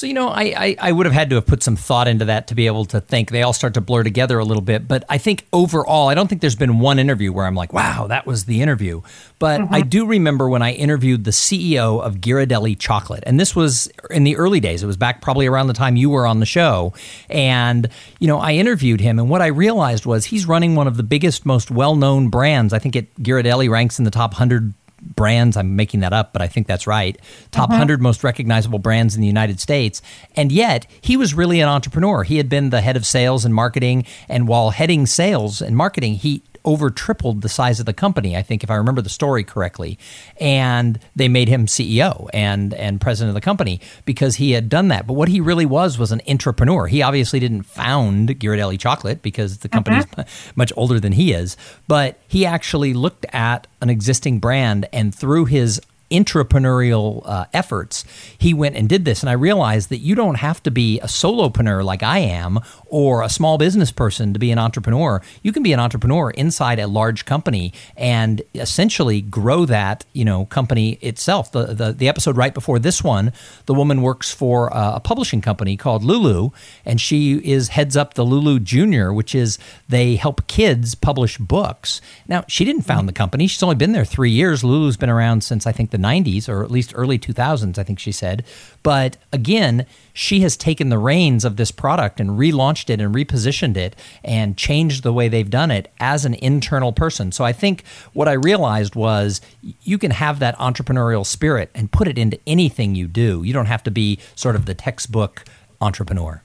So, 0.00 0.06
you 0.06 0.14
know, 0.14 0.28
I, 0.28 0.54
I, 0.56 0.76
I, 0.80 0.92
would 0.92 1.04
have 1.04 1.12
had 1.12 1.28
to 1.28 1.36
have 1.36 1.44
put 1.44 1.62
some 1.62 1.76
thought 1.76 2.08
into 2.08 2.24
that 2.24 2.46
to 2.46 2.54
be 2.54 2.66
able 2.66 2.86
to 2.86 3.02
think. 3.02 3.30
They 3.30 3.42
all 3.42 3.52
start 3.52 3.74
to 3.74 3.82
blur 3.82 4.02
together 4.02 4.38
a 4.38 4.44
little 4.46 4.62
bit. 4.62 4.88
But 4.88 5.04
I 5.10 5.18
think 5.18 5.46
overall, 5.52 6.08
I 6.08 6.14
don't 6.14 6.26
think 6.26 6.40
there's 6.40 6.56
been 6.56 6.78
one 6.78 6.98
interview 6.98 7.34
where 7.34 7.44
I'm 7.44 7.54
like, 7.54 7.74
wow, 7.74 8.06
that 8.06 8.24
was 8.24 8.46
the 8.46 8.62
interview. 8.62 9.02
But 9.38 9.60
mm-hmm. 9.60 9.74
I 9.74 9.82
do 9.82 10.06
remember 10.06 10.48
when 10.48 10.62
I 10.62 10.72
interviewed 10.72 11.24
the 11.24 11.32
CEO 11.32 12.00
of 12.00 12.16
Ghirardelli 12.16 12.78
Chocolate. 12.78 13.24
And 13.26 13.38
this 13.38 13.54
was 13.54 13.90
in 14.08 14.24
the 14.24 14.36
early 14.36 14.58
days. 14.58 14.82
It 14.82 14.86
was 14.86 14.96
back 14.96 15.20
probably 15.20 15.46
around 15.46 15.66
the 15.66 15.74
time 15.74 15.96
you 15.96 16.08
were 16.08 16.26
on 16.26 16.40
the 16.40 16.46
show. 16.46 16.94
And, 17.28 17.86
you 18.20 18.26
know, 18.26 18.38
I 18.38 18.52
interviewed 18.52 19.02
him. 19.02 19.18
And 19.18 19.28
what 19.28 19.42
I 19.42 19.48
realized 19.48 20.06
was 20.06 20.24
he's 20.24 20.46
running 20.46 20.76
one 20.76 20.86
of 20.86 20.96
the 20.96 21.02
biggest, 21.02 21.44
most 21.44 21.70
well 21.70 21.94
known 21.94 22.30
brands. 22.30 22.72
I 22.72 22.78
think 22.78 22.96
it, 22.96 23.14
Ghirardelli 23.16 23.68
ranks 23.68 23.98
in 23.98 24.06
the 24.06 24.10
top 24.10 24.32
100 24.32 24.72
brands. 25.02 25.56
I'm 25.56 25.76
making 25.76 26.00
that 26.00 26.12
up, 26.12 26.32
but 26.32 26.42
I 26.42 26.48
think 26.48 26.66
that's 26.66 26.86
right. 26.86 27.18
Top 27.50 27.64
uh-huh. 27.70 27.74
100 27.74 28.00
most 28.00 28.24
recognizable 28.24 28.78
brands 28.78 29.14
in 29.14 29.20
the 29.20 29.26
United 29.26 29.60
States. 29.60 30.02
And 30.36 30.52
yet, 30.52 30.86
he 31.00 31.16
was 31.16 31.34
really 31.34 31.60
an 31.60 31.68
entrepreneur. 31.68 32.22
He 32.22 32.36
had 32.36 32.48
been 32.48 32.70
the 32.70 32.80
head 32.80 32.96
of 32.96 33.06
sales 33.06 33.44
and 33.44 33.54
marketing. 33.54 34.04
And 34.28 34.48
while 34.48 34.70
heading 34.70 35.06
sales 35.06 35.60
and 35.60 35.76
marketing, 35.76 36.14
he 36.14 36.42
over 36.64 36.90
tripled 36.90 37.42
the 37.42 37.48
size 37.48 37.80
of 37.80 37.86
the 37.86 37.92
company, 37.92 38.36
I 38.36 38.42
think, 38.42 38.62
if 38.62 38.70
I 38.70 38.74
remember 38.74 39.02
the 39.02 39.08
story 39.08 39.44
correctly. 39.44 39.98
And 40.38 40.98
they 41.16 41.28
made 41.28 41.48
him 41.48 41.66
CEO 41.66 42.28
and, 42.32 42.74
and 42.74 43.00
president 43.00 43.30
of 43.30 43.34
the 43.34 43.40
company 43.40 43.80
because 44.04 44.36
he 44.36 44.52
had 44.52 44.68
done 44.68 44.88
that. 44.88 45.06
But 45.06 45.14
what 45.14 45.28
he 45.28 45.40
really 45.40 45.66
was 45.66 45.98
was 45.98 46.12
an 46.12 46.20
entrepreneur. 46.28 46.86
He 46.86 47.02
obviously 47.02 47.40
didn't 47.40 47.62
found 47.62 48.28
Ghirardelli 48.28 48.78
Chocolate 48.78 49.22
because 49.22 49.58
the 49.58 49.68
company's 49.68 50.04
uh-huh. 50.04 50.24
much 50.56 50.72
older 50.76 51.00
than 51.00 51.12
he 51.12 51.32
is. 51.32 51.56
But 51.88 52.20
he 52.28 52.44
actually 52.46 52.94
looked 52.94 53.26
at 53.32 53.66
an 53.80 53.90
existing 53.90 54.38
brand 54.38 54.88
and 54.92 55.14
through 55.14 55.46
his 55.46 55.80
entrepreneurial 56.10 57.22
uh, 57.24 57.46
efforts, 57.52 58.04
he 58.38 58.52
went 58.52 58.76
and 58.76 58.88
did 58.88 59.04
this. 59.04 59.22
And 59.22 59.30
I 59.30 59.34
realized 59.34 59.88
that 59.90 59.98
you 59.98 60.14
don't 60.14 60.36
have 60.36 60.62
to 60.64 60.70
be 60.70 61.00
a 61.00 61.06
solopreneur 61.06 61.84
like 61.84 62.02
I 62.02 62.18
am 62.18 62.60
or 62.90 63.22
a 63.22 63.28
small 63.28 63.56
business 63.56 63.90
person 63.90 64.32
to 64.32 64.38
be 64.38 64.50
an 64.50 64.58
entrepreneur. 64.58 65.22
You 65.42 65.52
can 65.52 65.62
be 65.62 65.72
an 65.72 65.80
entrepreneur 65.80 66.30
inside 66.30 66.78
a 66.78 66.86
large 66.86 67.24
company 67.24 67.72
and 67.96 68.42
essentially 68.54 69.20
grow 69.20 69.64
that, 69.66 70.04
you 70.12 70.24
know, 70.24 70.44
company 70.46 70.98
itself. 71.00 71.52
The, 71.52 71.66
the, 71.66 71.92
the 71.92 72.08
episode 72.08 72.36
right 72.36 72.52
before 72.52 72.78
this 72.78 73.02
one, 73.02 73.32
the 73.66 73.74
woman 73.74 74.02
works 74.02 74.32
for 74.32 74.68
a, 74.68 74.94
a 74.96 75.00
publishing 75.00 75.40
company 75.40 75.76
called 75.76 76.02
Lulu, 76.02 76.50
and 76.84 77.00
she 77.00 77.38
is 77.38 77.68
heads 77.68 77.96
up 77.96 78.14
the 78.14 78.24
Lulu 78.24 78.60
Junior, 78.60 79.12
which 79.12 79.34
is 79.34 79.58
they 79.88 80.16
help 80.16 80.46
kids 80.46 80.94
publish 80.94 81.38
books. 81.38 82.00
Now, 82.28 82.44
she 82.48 82.64
didn't 82.64 82.82
found 82.82 83.08
the 83.08 83.12
company. 83.12 83.46
She's 83.46 83.62
only 83.62 83.76
been 83.76 83.92
there 83.92 84.04
three 84.04 84.30
years. 84.30 84.64
Lulu's 84.64 84.96
been 84.96 85.10
around 85.10 85.44
since 85.44 85.66
I 85.66 85.72
think 85.72 85.90
the 85.90 85.98
90s 85.98 86.48
or 86.48 86.64
at 86.64 86.70
least 86.70 86.92
early 86.96 87.18
2000s, 87.18 87.78
I 87.78 87.82
think 87.82 87.98
she 87.98 88.12
said. 88.12 88.44
But 88.82 89.16
again, 89.32 89.86
she 90.12 90.40
has 90.40 90.56
taken 90.56 90.88
the 90.88 90.98
reins 90.98 91.44
of 91.44 91.56
this 91.56 91.70
product 91.70 92.20
and 92.20 92.30
relaunched 92.30 92.88
it 92.90 93.00
and 93.00 93.14
repositioned 93.14 93.76
it 93.76 93.94
and 94.24 94.56
changed 94.56 95.02
the 95.02 95.12
way 95.12 95.28
they've 95.28 95.50
done 95.50 95.70
it 95.70 95.92
as 96.00 96.24
an 96.24 96.34
internal 96.34 96.92
person. 96.92 97.32
So 97.32 97.44
I 97.44 97.52
think 97.52 97.84
what 98.12 98.28
I 98.28 98.32
realized 98.32 98.94
was 98.94 99.40
you 99.82 99.98
can 99.98 100.12
have 100.12 100.38
that 100.38 100.56
entrepreneurial 100.58 101.26
spirit 101.26 101.70
and 101.74 101.92
put 101.92 102.08
it 102.08 102.18
into 102.18 102.38
anything 102.46 102.94
you 102.94 103.06
do. 103.06 103.42
You 103.42 103.52
don't 103.52 103.66
have 103.66 103.82
to 103.84 103.90
be 103.90 104.18
sort 104.34 104.56
of 104.56 104.66
the 104.66 104.74
textbook 104.74 105.44
entrepreneur. 105.80 106.42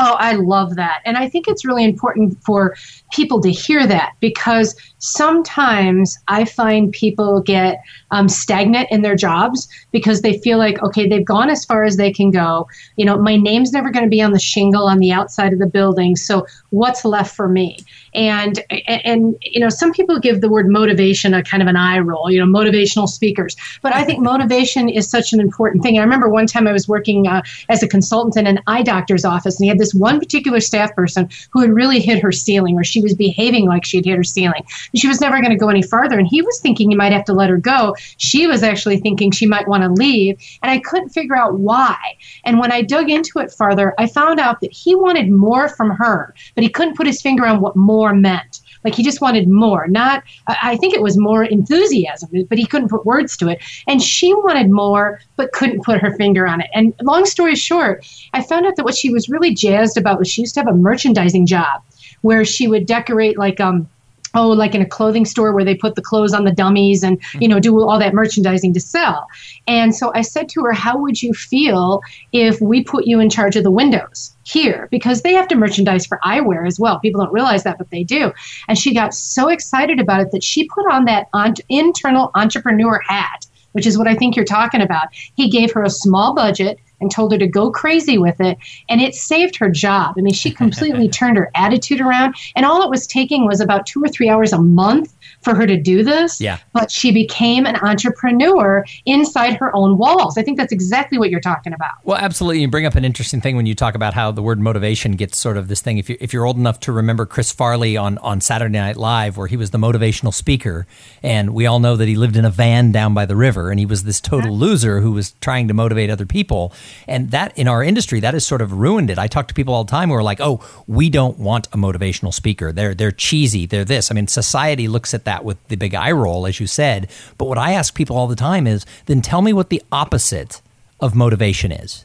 Oh, 0.00 0.14
I 0.20 0.34
love 0.34 0.76
that. 0.76 1.00
And 1.04 1.16
I 1.16 1.28
think 1.28 1.48
it's 1.48 1.64
really 1.64 1.84
important 1.84 2.40
for 2.44 2.76
people 3.12 3.40
to 3.40 3.50
hear 3.50 3.84
that 3.84 4.12
because 4.20 4.76
sometimes 4.98 6.16
I 6.28 6.44
find 6.44 6.92
people 6.92 7.40
get 7.40 7.80
um, 8.12 8.28
stagnant 8.28 8.88
in 8.92 9.02
their 9.02 9.16
jobs 9.16 9.66
because 9.90 10.22
they 10.22 10.38
feel 10.38 10.56
like, 10.56 10.80
okay, 10.84 11.08
they've 11.08 11.24
gone 11.24 11.50
as 11.50 11.64
far 11.64 11.82
as 11.82 11.96
they 11.96 12.12
can 12.12 12.30
go. 12.30 12.68
You 12.94 13.06
know, 13.06 13.18
my 13.18 13.34
name's 13.34 13.72
never 13.72 13.90
going 13.90 14.04
to 14.04 14.10
be 14.10 14.22
on 14.22 14.30
the 14.30 14.38
shingle 14.38 14.84
on 14.84 14.98
the 14.98 15.10
outside 15.10 15.52
of 15.52 15.58
the 15.58 15.66
building. 15.66 16.14
So 16.14 16.46
what's 16.70 17.04
left 17.04 17.34
for 17.34 17.48
me? 17.48 17.78
And, 18.14 18.62
and, 18.70 19.04
and, 19.04 19.36
you 19.42 19.58
know, 19.58 19.68
some 19.68 19.92
people 19.92 20.20
give 20.20 20.40
the 20.40 20.48
word 20.48 20.68
motivation 20.68 21.34
a 21.34 21.42
kind 21.42 21.60
of 21.60 21.68
an 21.68 21.76
eye 21.76 21.98
roll, 21.98 22.30
you 22.30 22.38
know, 22.38 22.46
motivational 22.46 23.08
speakers. 23.08 23.56
But 23.82 23.94
I 23.94 24.04
think 24.04 24.20
motivation 24.20 24.88
is 24.88 25.10
such 25.10 25.32
an 25.32 25.40
important 25.40 25.82
thing. 25.82 25.98
I 25.98 26.02
remember 26.02 26.28
one 26.28 26.46
time 26.46 26.68
I 26.68 26.72
was 26.72 26.86
working 26.86 27.26
uh, 27.26 27.42
as 27.68 27.82
a 27.82 27.88
consultant 27.88 28.36
in 28.36 28.46
an 28.46 28.60
eye 28.68 28.82
doctor's 28.82 29.24
office, 29.24 29.58
and 29.58 29.64
he 29.64 29.68
had 29.68 29.78
this 29.78 29.87
one 29.94 30.18
particular 30.18 30.60
staff 30.60 30.94
person 30.94 31.28
who 31.50 31.60
had 31.60 31.70
really 31.70 32.00
hit 32.00 32.22
her 32.22 32.32
ceiling, 32.32 32.76
or 32.76 32.84
she 32.84 33.00
was 33.00 33.14
behaving 33.14 33.66
like 33.66 33.84
she 33.84 33.98
had 33.98 34.06
hit 34.06 34.16
her 34.16 34.24
ceiling. 34.24 34.62
And 34.92 35.00
She 35.00 35.08
was 35.08 35.20
never 35.20 35.40
going 35.40 35.50
to 35.50 35.56
go 35.56 35.68
any 35.68 35.82
farther. 35.82 36.18
And 36.18 36.26
he 36.26 36.42
was 36.42 36.60
thinking 36.60 36.90
he 36.90 36.96
might 36.96 37.12
have 37.12 37.24
to 37.26 37.32
let 37.32 37.50
her 37.50 37.56
go. 37.56 37.94
She 38.16 38.46
was 38.46 38.62
actually 38.62 38.98
thinking 38.98 39.30
she 39.30 39.46
might 39.46 39.68
want 39.68 39.82
to 39.82 39.90
leave. 39.90 40.38
And 40.62 40.70
I 40.70 40.78
couldn't 40.78 41.10
figure 41.10 41.36
out 41.36 41.58
why. 41.58 41.96
And 42.44 42.58
when 42.58 42.72
I 42.72 42.82
dug 42.82 43.10
into 43.10 43.38
it 43.38 43.52
farther, 43.52 43.94
I 43.98 44.06
found 44.06 44.40
out 44.40 44.60
that 44.60 44.72
he 44.72 44.94
wanted 44.94 45.30
more 45.30 45.68
from 45.68 45.90
her, 45.90 46.34
but 46.54 46.64
he 46.64 46.70
couldn't 46.70 46.96
put 46.96 47.06
his 47.06 47.22
finger 47.22 47.46
on 47.46 47.60
what 47.60 47.76
more 47.76 48.14
meant. 48.14 48.60
Like 48.84 48.94
he 48.94 49.02
just 49.02 49.20
wanted 49.20 49.48
more, 49.48 49.86
not, 49.88 50.22
I 50.46 50.76
think 50.76 50.94
it 50.94 51.02
was 51.02 51.16
more 51.16 51.44
enthusiasm, 51.44 52.30
but 52.48 52.58
he 52.58 52.66
couldn't 52.66 52.88
put 52.88 53.04
words 53.04 53.36
to 53.38 53.48
it. 53.48 53.60
And 53.86 54.02
she 54.02 54.34
wanted 54.34 54.70
more, 54.70 55.20
but 55.36 55.52
couldn't 55.52 55.84
put 55.84 56.00
her 56.00 56.14
finger 56.16 56.46
on 56.46 56.60
it. 56.60 56.68
And 56.74 56.94
long 57.02 57.24
story 57.24 57.56
short, 57.56 58.06
I 58.32 58.42
found 58.42 58.66
out 58.66 58.76
that 58.76 58.84
what 58.84 58.96
she 58.96 59.10
was 59.10 59.28
really 59.28 59.54
jazzed 59.54 59.96
about 59.96 60.18
was 60.18 60.28
she 60.28 60.42
used 60.42 60.54
to 60.54 60.60
have 60.60 60.68
a 60.68 60.74
merchandising 60.74 61.46
job 61.46 61.82
where 62.22 62.44
she 62.44 62.68
would 62.68 62.86
decorate 62.86 63.38
like, 63.38 63.60
um, 63.60 63.88
oh 64.34 64.48
like 64.48 64.74
in 64.74 64.82
a 64.82 64.86
clothing 64.86 65.24
store 65.24 65.52
where 65.52 65.64
they 65.64 65.74
put 65.74 65.94
the 65.94 66.02
clothes 66.02 66.32
on 66.32 66.44
the 66.44 66.52
dummies 66.52 67.02
and 67.02 67.20
you 67.40 67.48
know 67.48 67.60
do 67.60 67.80
all 67.80 67.98
that 67.98 68.14
merchandising 68.14 68.72
to 68.74 68.80
sell. 68.80 69.26
And 69.66 69.94
so 69.94 70.12
i 70.14 70.22
said 70.22 70.48
to 70.50 70.62
her 70.62 70.72
how 70.72 70.98
would 70.98 71.22
you 71.22 71.32
feel 71.32 72.00
if 72.32 72.60
we 72.60 72.82
put 72.82 73.06
you 73.06 73.20
in 73.20 73.30
charge 73.30 73.56
of 73.56 73.64
the 73.64 73.70
windows 73.70 74.34
here? 74.44 74.88
Because 74.90 75.22
they 75.22 75.34
have 75.34 75.48
to 75.48 75.56
merchandise 75.56 76.06
for 76.06 76.18
eyewear 76.24 76.66
as 76.66 76.78
well. 76.78 76.98
People 77.00 77.22
don't 77.22 77.32
realize 77.32 77.64
that 77.64 77.78
but 77.78 77.90
they 77.90 78.04
do. 78.04 78.32
And 78.68 78.78
she 78.78 78.94
got 78.94 79.14
so 79.14 79.48
excited 79.48 80.00
about 80.00 80.20
it 80.20 80.30
that 80.32 80.44
she 80.44 80.68
put 80.68 80.90
on 80.90 81.04
that 81.04 81.28
on- 81.32 81.54
internal 81.68 82.30
entrepreneur 82.34 83.00
hat 83.06 83.46
which 83.72 83.86
is 83.86 83.98
what 83.98 84.08
i 84.08 84.14
think 84.14 84.34
you're 84.34 84.44
talking 84.44 84.80
about. 84.80 85.08
He 85.34 85.50
gave 85.50 85.72
her 85.72 85.82
a 85.84 85.90
small 85.90 86.34
budget 86.34 86.80
and 87.00 87.10
told 87.10 87.32
her 87.32 87.38
to 87.38 87.46
go 87.46 87.70
crazy 87.70 88.18
with 88.18 88.40
it. 88.40 88.58
And 88.88 89.00
it 89.00 89.14
saved 89.14 89.56
her 89.56 89.70
job. 89.70 90.14
I 90.18 90.20
mean, 90.20 90.34
she 90.34 90.50
completely 90.50 91.08
turned 91.18 91.36
her 91.36 91.50
attitude 91.54 92.00
around. 92.00 92.34
And 92.56 92.64
all 92.66 92.82
it 92.82 92.90
was 92.90 93.06
taking 93.06 93.46
was 93.46 93.60
about 93.60 93.86
two 93.86 94.02
or 94.02 94.08
three 94.08 94.28
hours 94.28 94.52
a 94.52 94.60
month 94.60 95.14
for 95.42 95.54
her 95.54 95.66
to 95.66 95.76
do 95.76 96.02
this. 96.02 96.40
Yeah. 96.40 96.58
But 96.72 96.90
she 96.90 97.12
became 97.12 97.66
an 97.66 97.76
entrepreneur 97.76 98.84
inside 99.06 99.54
her 99.56 99.74
own 99.74 99.98
walls. 99.98 100.36
I 100.38 100.42
think 100.42 100.58
that's 100.58 100.72
exactly 100.72 101.18
what 101.18 101.30
you're 101.30 101.40
talking 101.40 101.72
about. 101.72 101.94
Well, 102.04 102.18
absolutely. 102.18 102.60
You 102.60 102.68
bring 102.68 102.86
up 102.86 102.94
an 102.94 103.04
interesting 103.04 103.40
thing 103.40 103.56
when 103.56 103.66
you 103.66 103.74
talk 103.74 103.94
about 103.94 104.14
how 104.14 104.30
the 104.30 104.42
word 104.42 104.60
motivation 104.60 105.12
gets 105.12 105.38
sort 105.38 105.56
of 105.56 105.68
this 105.68 105.80
thing. 105.80 105.98
If, 105.98 106.08
you, 106.08 106.16
if 106.20 106.32
you're 106.32 106.46
old 106.46 106.56
enough 106.56 106.80
to 106.80 106.92
remember 106.92 107.26
Chris 107.26 107.52
Farley 107.52 107.96
on, 107.96 108.18
on 108.18 108.40
Saturday 108.40 108.78
Night 108.78 108.96
Live, 108.96 109.36
where 109.36 109.46
he 109.46 109.56
was 109.56 109.70
the 109.70 109.78
motivational 109.78 110.32
speaker, 110.32 110.86
and 111.22 111.54
we 111.54 111.66
all 111.66 111.80
know 111.80 111.96
that 111.96 112.08
he 112.08 112.16
lived 112.16 112.36
in 112.36 112.44
a 112.44 112.50
van 112.50 112.92
down 112.92 113.14
by 113.14 113.26
the 113.26 113.36
river, 113.36 113.70
and 113.70 113.78
he 113.78 113.86
was 113.86 114.04
this 114.04 114.20
total 114.20 114.56
loser 114.56 115.00
who 115.00 115.12
was 115.12 115.32
trying 115.40 115.68
to 115.68 115.74
motivate 115.74 116.10
other 116.10 116.26
people. 116.26 116.72
And 117.06 117.30
that 117.30 117.56
in 117.58 117.68
our 117.68 117.82
industry, 117.82 118.20
that 118.20 118.34
has 118.34 118.46
sort 118.46 118.62
of 118.62 118.72
ruined 118.72 119.10
it. 119.10 119.18
I 119.18 119.26
talk 119.26 119.48
to 119.48 119.54
people 119.54 119.74
all 119.74 119.84
the 119.84 119.90
time 119.90 120.08
who 120.08 120.14
are 120.14 120.22
like, 120.22 120.40
oh, 120.40 120.64
we 120.86 121.10
don't 121.10 121.38
want 121.38 121.66
a 121.68 121.76
motivational 121.76 122.32
speaker. 122.32 122.72
They're, 122.72 122.94
they're 122.94 123.12
cheesy. 123.12 123.66
They're 123.66 123.84
this. 123.84 124.10
I 124.10 124.14
mean, 124.14 124.26
society 124.26 124.88
looks 124.88 125.14
at 125.14 125.17
that 125.24 125.44
with 125.44 125.56
the 125.68 125.76
big 125.76 125.94
eye 125.94 126.12
roll, 126.12 126.46
as 126.46 126.60
you 126.60 126.66
said. 126.66 127.10
But 127.36 127.46
what 127.46 127.58
I 127.58 127.72
ask 127.72 127.94
people 127.94 128.16
all 128.16 128.26
the 128.26 128.36
time 128.36 128.66
is 128.66 128.86
then 129.06 129.20
tell 129.20 129.42
me 129.42 129.52
what 129.52 129.70
the 129.70 129.82
opposite 129.90 130.60
of 131.00 131.14
motivation 131.14 131.72
is. 131.72 132.04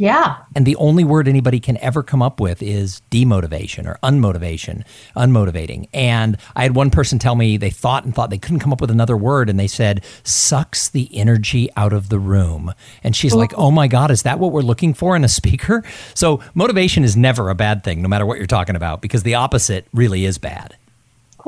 Yeah. 0.00 0.36
And 0.54 0.64
the 0.64 0.76
only 0.76 1.02
word 1.02 1.26
anybody 1.26 1.58
can 1.58 1.76
ever 1.78 2.04
come 2.04 2.22
up 2.22 2.38
with 2.38 2.62
is 2.62 3.02
demotivation 3.10 3.84
or 3.84 3.98
unmotivation, 4.04 4.84
unmotivating. 5.16 5.88
And 5.92 6.36
I 6.54 6.62
had 6.62 6.76
one 6.76 6.90
person 6.90 7.18
tell 7.18 7.34
me 7.34 7.56
they 7.56 7.70
thought 7.70 8.04
and 8.04 8.14
thought 8.14 8.30
they 8.30 8.38
couldn't 8.38 8.60
come 8.60 8.72
up 8.72 8.80
with 8.80 8.92
another 8.92 9.16
word. 9.16 9.50
And 9.50 9.58
they 9.58 9.66
said, 9.66 10.04
sucks 10.22 10.88
the 10.88 11.10
energy 11.16 11.68
out 11.76 11.92
of 11.92 12.10
the 12.10 12.20
room. 12.20 12.72
And 13.02 13.16
she's 13.16 13.34
like, 13.34 13.52
oh, 13.54 13.66
oh 13.66 13.70
my 13.72 13.88
God, 13.88 14.12
is 14.12 14.22
that 14.22 14.38
what 14.38 14.52
we're 14.52 14.60
looking 14.60 14.94
for 14.94 15.16
in 15.16 15.24
a 15.24 15.28
speaker? 15.28 15.82
So 16.14 16.40
motivation 16.54 17.02
is 17.02 17.16
never 17.16 17.50
a 17.50 17.56
bad 17.56 17.82
thing, 17.82 18.00
no 18.00 18.08
matter 18.08 18.24
what 18.24 18.38
you're 18.38 18.46
talking 18.46 18.76
about, 18.76 19.02
because 19.02 19.24
the 19.24 19.34
opposite 19.34 19.88
really 19.92 20.24
is 20.24 20.38
bad. 20.38 20.76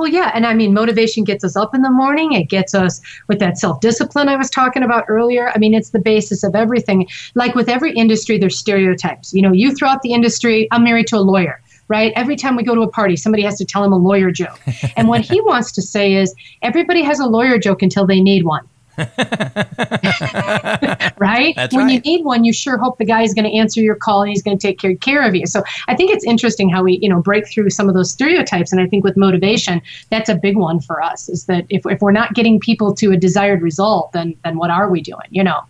Well, 0.01 0.09
yeah. 0.09 0.31
And 0.33 0.47
I 0.47 0.55
mean, 0.55 0.73
motivation 0.73 1.25
gets 1.25 1.45
us 1.45 1.57
up 1.57 1.75
in 1.75 1.83
the 1.83 1.91
morning. 1.91 2.33
It 2.33 2.45
gets 2.45 2.75
us 2.75 3.03
with 3.29 3.39
that 3.41 3.59
self 3.59 3.83
discipline 3.83 4.31
I 4.31 4.37
was 4.37 4.49
talking 4.49 4.83
about 4.83 5.05
earlier. 5.09 5.51
I 5.51 5.59
mean, 5.59 5.75
it's 5.75 5.91
the 5.91 5.99
basis 5.99 6.43
of 6.43 6.55
everything. 6.55 7.07
Like 7.35 7.55
with 7.55 7.69
every 7.69 7.93
industry, 7.93 8.39
there's 8.39 8.59
stereotypes. 8.59 9.35
You 9.35 9.43
know, 9.43 9.53
you 9.53 9.75
throw 9.75 9.91
out 9.91 10.01
the 10.01 10.15
industry, 10.15 10.69
I'm 10.71 10.85
married 10.85 11.07
to 11.09 11.17
a 11.17 11.21
lawyer 11.21 11.61
right? 11.89 12.13
Every 12.15 12.37
time 12.37 12.55
we 12.55 12.63
go 12.63 12.77
to 12.77 12.83
a 12.83 12.89
party, 12.89 13.17
somebody 13.17 13.43
has 13.43 13.59
to 13.59 13.65
tell 13.65 13.83
him 13.83 13.93
a 13.93 13.99
lawyer 13.99 14.31
joke. 14.31 14.61
And 14.97 15.09
what 15.09 15.23
he 15.23 15.41
wants 15.41 15.73
to 15.73 15.83
say 15.83 16.15
is 16.15 16.33
everybody 16.63 17.03
has 17.03 17.19
a 17.19 17.27
lawyer 17.27 17.59
joke 17.59 17.83
until 17.83 18.07
they 18.07 18.21
need 18.21 18.45
one. 18.45 18.65
right? 21.19 21.55
That's 21.57 21.75
when 21.75 21.87
right. 21.87 21.93
you 21.93 22.01
need 22.01 22.25
one, 22.25 22.45
you 22.45 22.53
sure 22.53 22.79
hope 22.79 22.99
the 22.99 23.05
guy 23.05 23.23
is 23.23 23.35
going 23.35 23.45
to 23.45 23.57
answer 23.57 23.81
your 23.81 23.95
call 23.95 24.23
and 24.23 24.31
he's 24.31 24.43
going 24.43 24.59
to 24.59 24.67
take 24.67 24.79
care, 24.79 24.95
care 24.97 25.27
of 25.27 25.35
you. 25.35 25.47
So 25.47 25.63
I 25.89 25.95
think 25.95 26.13
it's 26.13 26.25
interesting 26.25 26.69
how 26.69 26.83
we, 26.83 26.99
you 27.01 27.09
know, 27.09 27.21
break 27.21 27.49
through 27.49 27.71
some 27.71 27.89
of 27.89 27.95
those 27.95 28.11
stereotypes. 28.11 28.73
And 28.73 28.81
I 28.81 28.87
think 28.87 29.05
with 29.05 29.17
motivation, 29.17 29.81
that's 30.11 30.29
a 30.29 30.35
big 30.35 30.57
one 30.57 30.81
for 30.81 31.03
us 31.03 31.29
is 31.29 31.47
that 31.47 31.67
if, 31.69 31.83
if 31.87 32.01
we're 32.01 32.13
not 32.13 32.35
getting 32.35 32.61
people 32.61 32.95
to 32.95 33.13
a 33.13 33.17
desired 33.17 33.63
result, 33.63 34.13
then 34.13 34.35
then 34.45 34.57
what 34.57 34.71
are 34.71 34.91
we 34.91 35.01
doing? 35.01 35.27
You 35.31 35.45
know. 35.45 35.61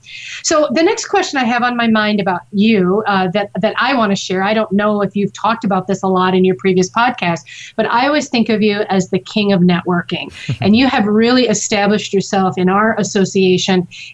So 0.43 0.69
the 0.73 0.83
next 0.83 1.07
question 1.07 1.39
I 1.39 1.45
have 1.45 1.63
on 1.63 1.77
my 1.77 1.89
mind 1.89 2.21
about 2.21 2.43
you 2.53 3.03
uh, 3.07 3.29
that 3.29 3.51
that 3.61 3.75
I 3.79 3.95
want 3.95 4.13
to 4.13 4.17
share, 4.17 4.43
I 4.43 4.55
don't 4.55 4.71
know 4.73 5.03
if 5.03 5.17
you've 5.17 5.33
talked 5.33 5.65
about 5.65 5.87
this 5.87 6.03
a 6.03 6.09
lot 6.09 6.35
in 6.35 6.45
your 6.45 6.57
previous 6.57 6.91
podcast, 6.91 7.73
but 7.77 7.87
I 7.87 8.07
always 8.07 8.29
think 8.29 8.49
of 8.49 8.63
you 8.63 8.81
as 8.89 9.11
the 9.11 9.19
king 9.19 9.53
of 9.53 9.61
networking, 9.61 10.33
and 10.61 10.77
you 10.77 10.87
have 10.87 11.07
really 11.07 11.47
established 11.47 12.13
yourself 12.13 12.57
in 12.57 12.69
our 12.69 12.99
association 12.99 13.20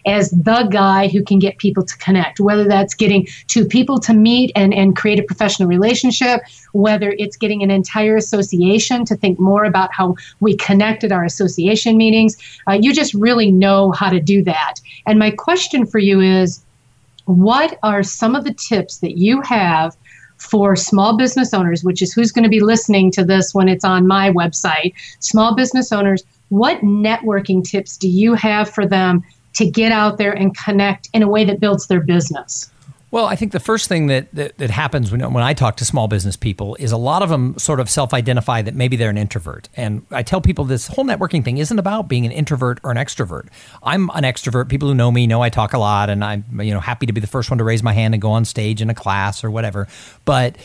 as 0.05 0.31
the 0.31 0.67
guy 0.71 1.07
who 1.07 1.23
can 1.23 1.39
get 1.39 1.57
people 1.57 1.83
to 1.83 1.97
connect, 1.97 2.39
whether 2.39 2.65
that's 2.65 2.93
getting 2.93 3.27
two 3.47 3.65
people 3.65 3.99
to 3.99 4.13
meet 4.13 4.51
and, 4.55 4.73
and 4.73 4.95
create 4.95 5.19
a 5.19 5.23
professional 5.23 5.67
relationship, 5.67 6.41
whether 6.73 7.15
it's 7.17 7.37
getting 7.37 7.63
an 7.63 7.71
entire 7.71 8.15
association 8.15 9.05
to 9.05 9.15
think 9.15 9.39
more 9.39 9.65
about 9.65 9.93
how 9.93 10.15
we 10.39 10.55
connect 10.57 11.03
at 11.03 11.11
our 11.11 11.23
association 11.23 11.97
meetings. 11.97 12.37
Uh, 12.67 12.73
you 12.73 12.93
just 12.93 13.13
really 13.13 13.51
know 13.51 13.91
how 13.91 14.09
to 14.09 14.19
do 14.19 14.43
that. 14.43 14.75
And 15.05 15.19
my 15.19 15.31
question 15.31 15.85
for 15.85 15.99
you 15.99 16.21
is 16.21 16.63
what 17.25 17.77
are 17.83 18.03
some 18.03 18.35
of 18.35 18.43
the 18.43 18.53
tips 18.53 18.99
that 18.99 19.17
you 19.17 19.41
have? 19.41 19.95
for 20.37 20.75
small 20.75 21.17
business 21.17 21.53
owners, 21.53 21.83
which 21.83 22.01
is 22.01 22.13
who's 22.13 22.31
going 22.31 22.43
to 22.43 22.49
be 22.49 22.59
listening 22.59 23.11
to 23.11 23.23
this 23.23 23.53
when 23.53 23.67
it's 23.67 23.83
on 23.83 24.07
my 24.07 24.29
website, 24.29 24.93
small 25.19 25.55
business 25.55 25.91
owners, 25.91 26.23
what 26.49 26.81
networking 26.81 27.63
tips 27.63 27.97
do 27.97 28.07
you 28.07 28.33
have 28.33 28.69
for 28.69 28.85
them 28.85 29.23
to 29.53 29.69
get 29.69 29.91
out 29.91 30.17
there 30.17 30.31
and 30.31 30.55
connect 30.55 31.09
in 31.13 31.23
a 31.23 31.27
way 31.27 31.43
that 31.45 31.59
builds 31.59 31.87
their 31.87 31.99
business? 31.99 32.69
Well, 33.09 33.25
I 33.25 33.37
think 33.37 33.53
the 33.53 33.61
first 33.61 33.87
thing 33.87 34.07
that, 34.07 34.27
that, 34.33 34.57
that, 34.57 34.69
happens 34.69 35.11
when, 35.11 35.21
when 35.31 35.43
I 35.43 35.53
talk 35.53 35.77
to 35.77 35.85
small 35.85 36.09
business 36.09 36.35
people 36.35 36.75
is 36.75 36.91
a 36.91 36.97
lot 36.97 37.21
of 37.21 37.29
them 37.29 37.57
sort 37.57 37.79
of 37.79 37.89
self 37.89 38.13
identify 38.13 38.61
that 38.61 38.75
maybe 38.75 38.97
they're 38.97 39.09
an 39.09 39.17
introvert. 39.17 39.69
And 39.77 40.05
I 40.11 40.23
tell 40.23 40.41
people 40.41 40.65
this 40.65 40.87
whole 40.87 41.05
networking 41.05 41.41
thing 41.41 41.57
isn't 41.57 41.79
about 41.79 42.09
being 42.09 42.25
an 42.25 42.33
introvert 42.33 42.81
or 42.83 42.91
an 42.91 42.97
extrovert. 42.97 43.47
I'm 43.81 44.09
an 44.09 44.23
extrovert. 44.23 44.67
People 44.67 44.89
who 44.89 44.93
know 44.93 45.09
me 45.09 45.25
know 45.25 45.41
I 45.41 45.47
talk 45.47 45.71
a 45.71 45.77
lot 45.77 46.09
and 46.09 46.21
I'm 46.21 46.43
you 46.59 46.73
know 46.73 46.81
happy 46.81 47.05
to 47.05 47.13
be 47.13 47.21
the 47.21 47.27
first 47.27 47.49
one 47.49 47.59
to 47.59 47.63
raise 47.63 47.81
my 47.81 47.93
hand 47.93 48.13
and 48.13 48.21
go 48.21 48.31
on 48.31 48.43
stage 48.43 48.81
in 48.81 48.89
a 48.89 48.95
class 48.95 49.41
or 49.41 49.49
whatever. 49.49 49.87
But 50.25 50.57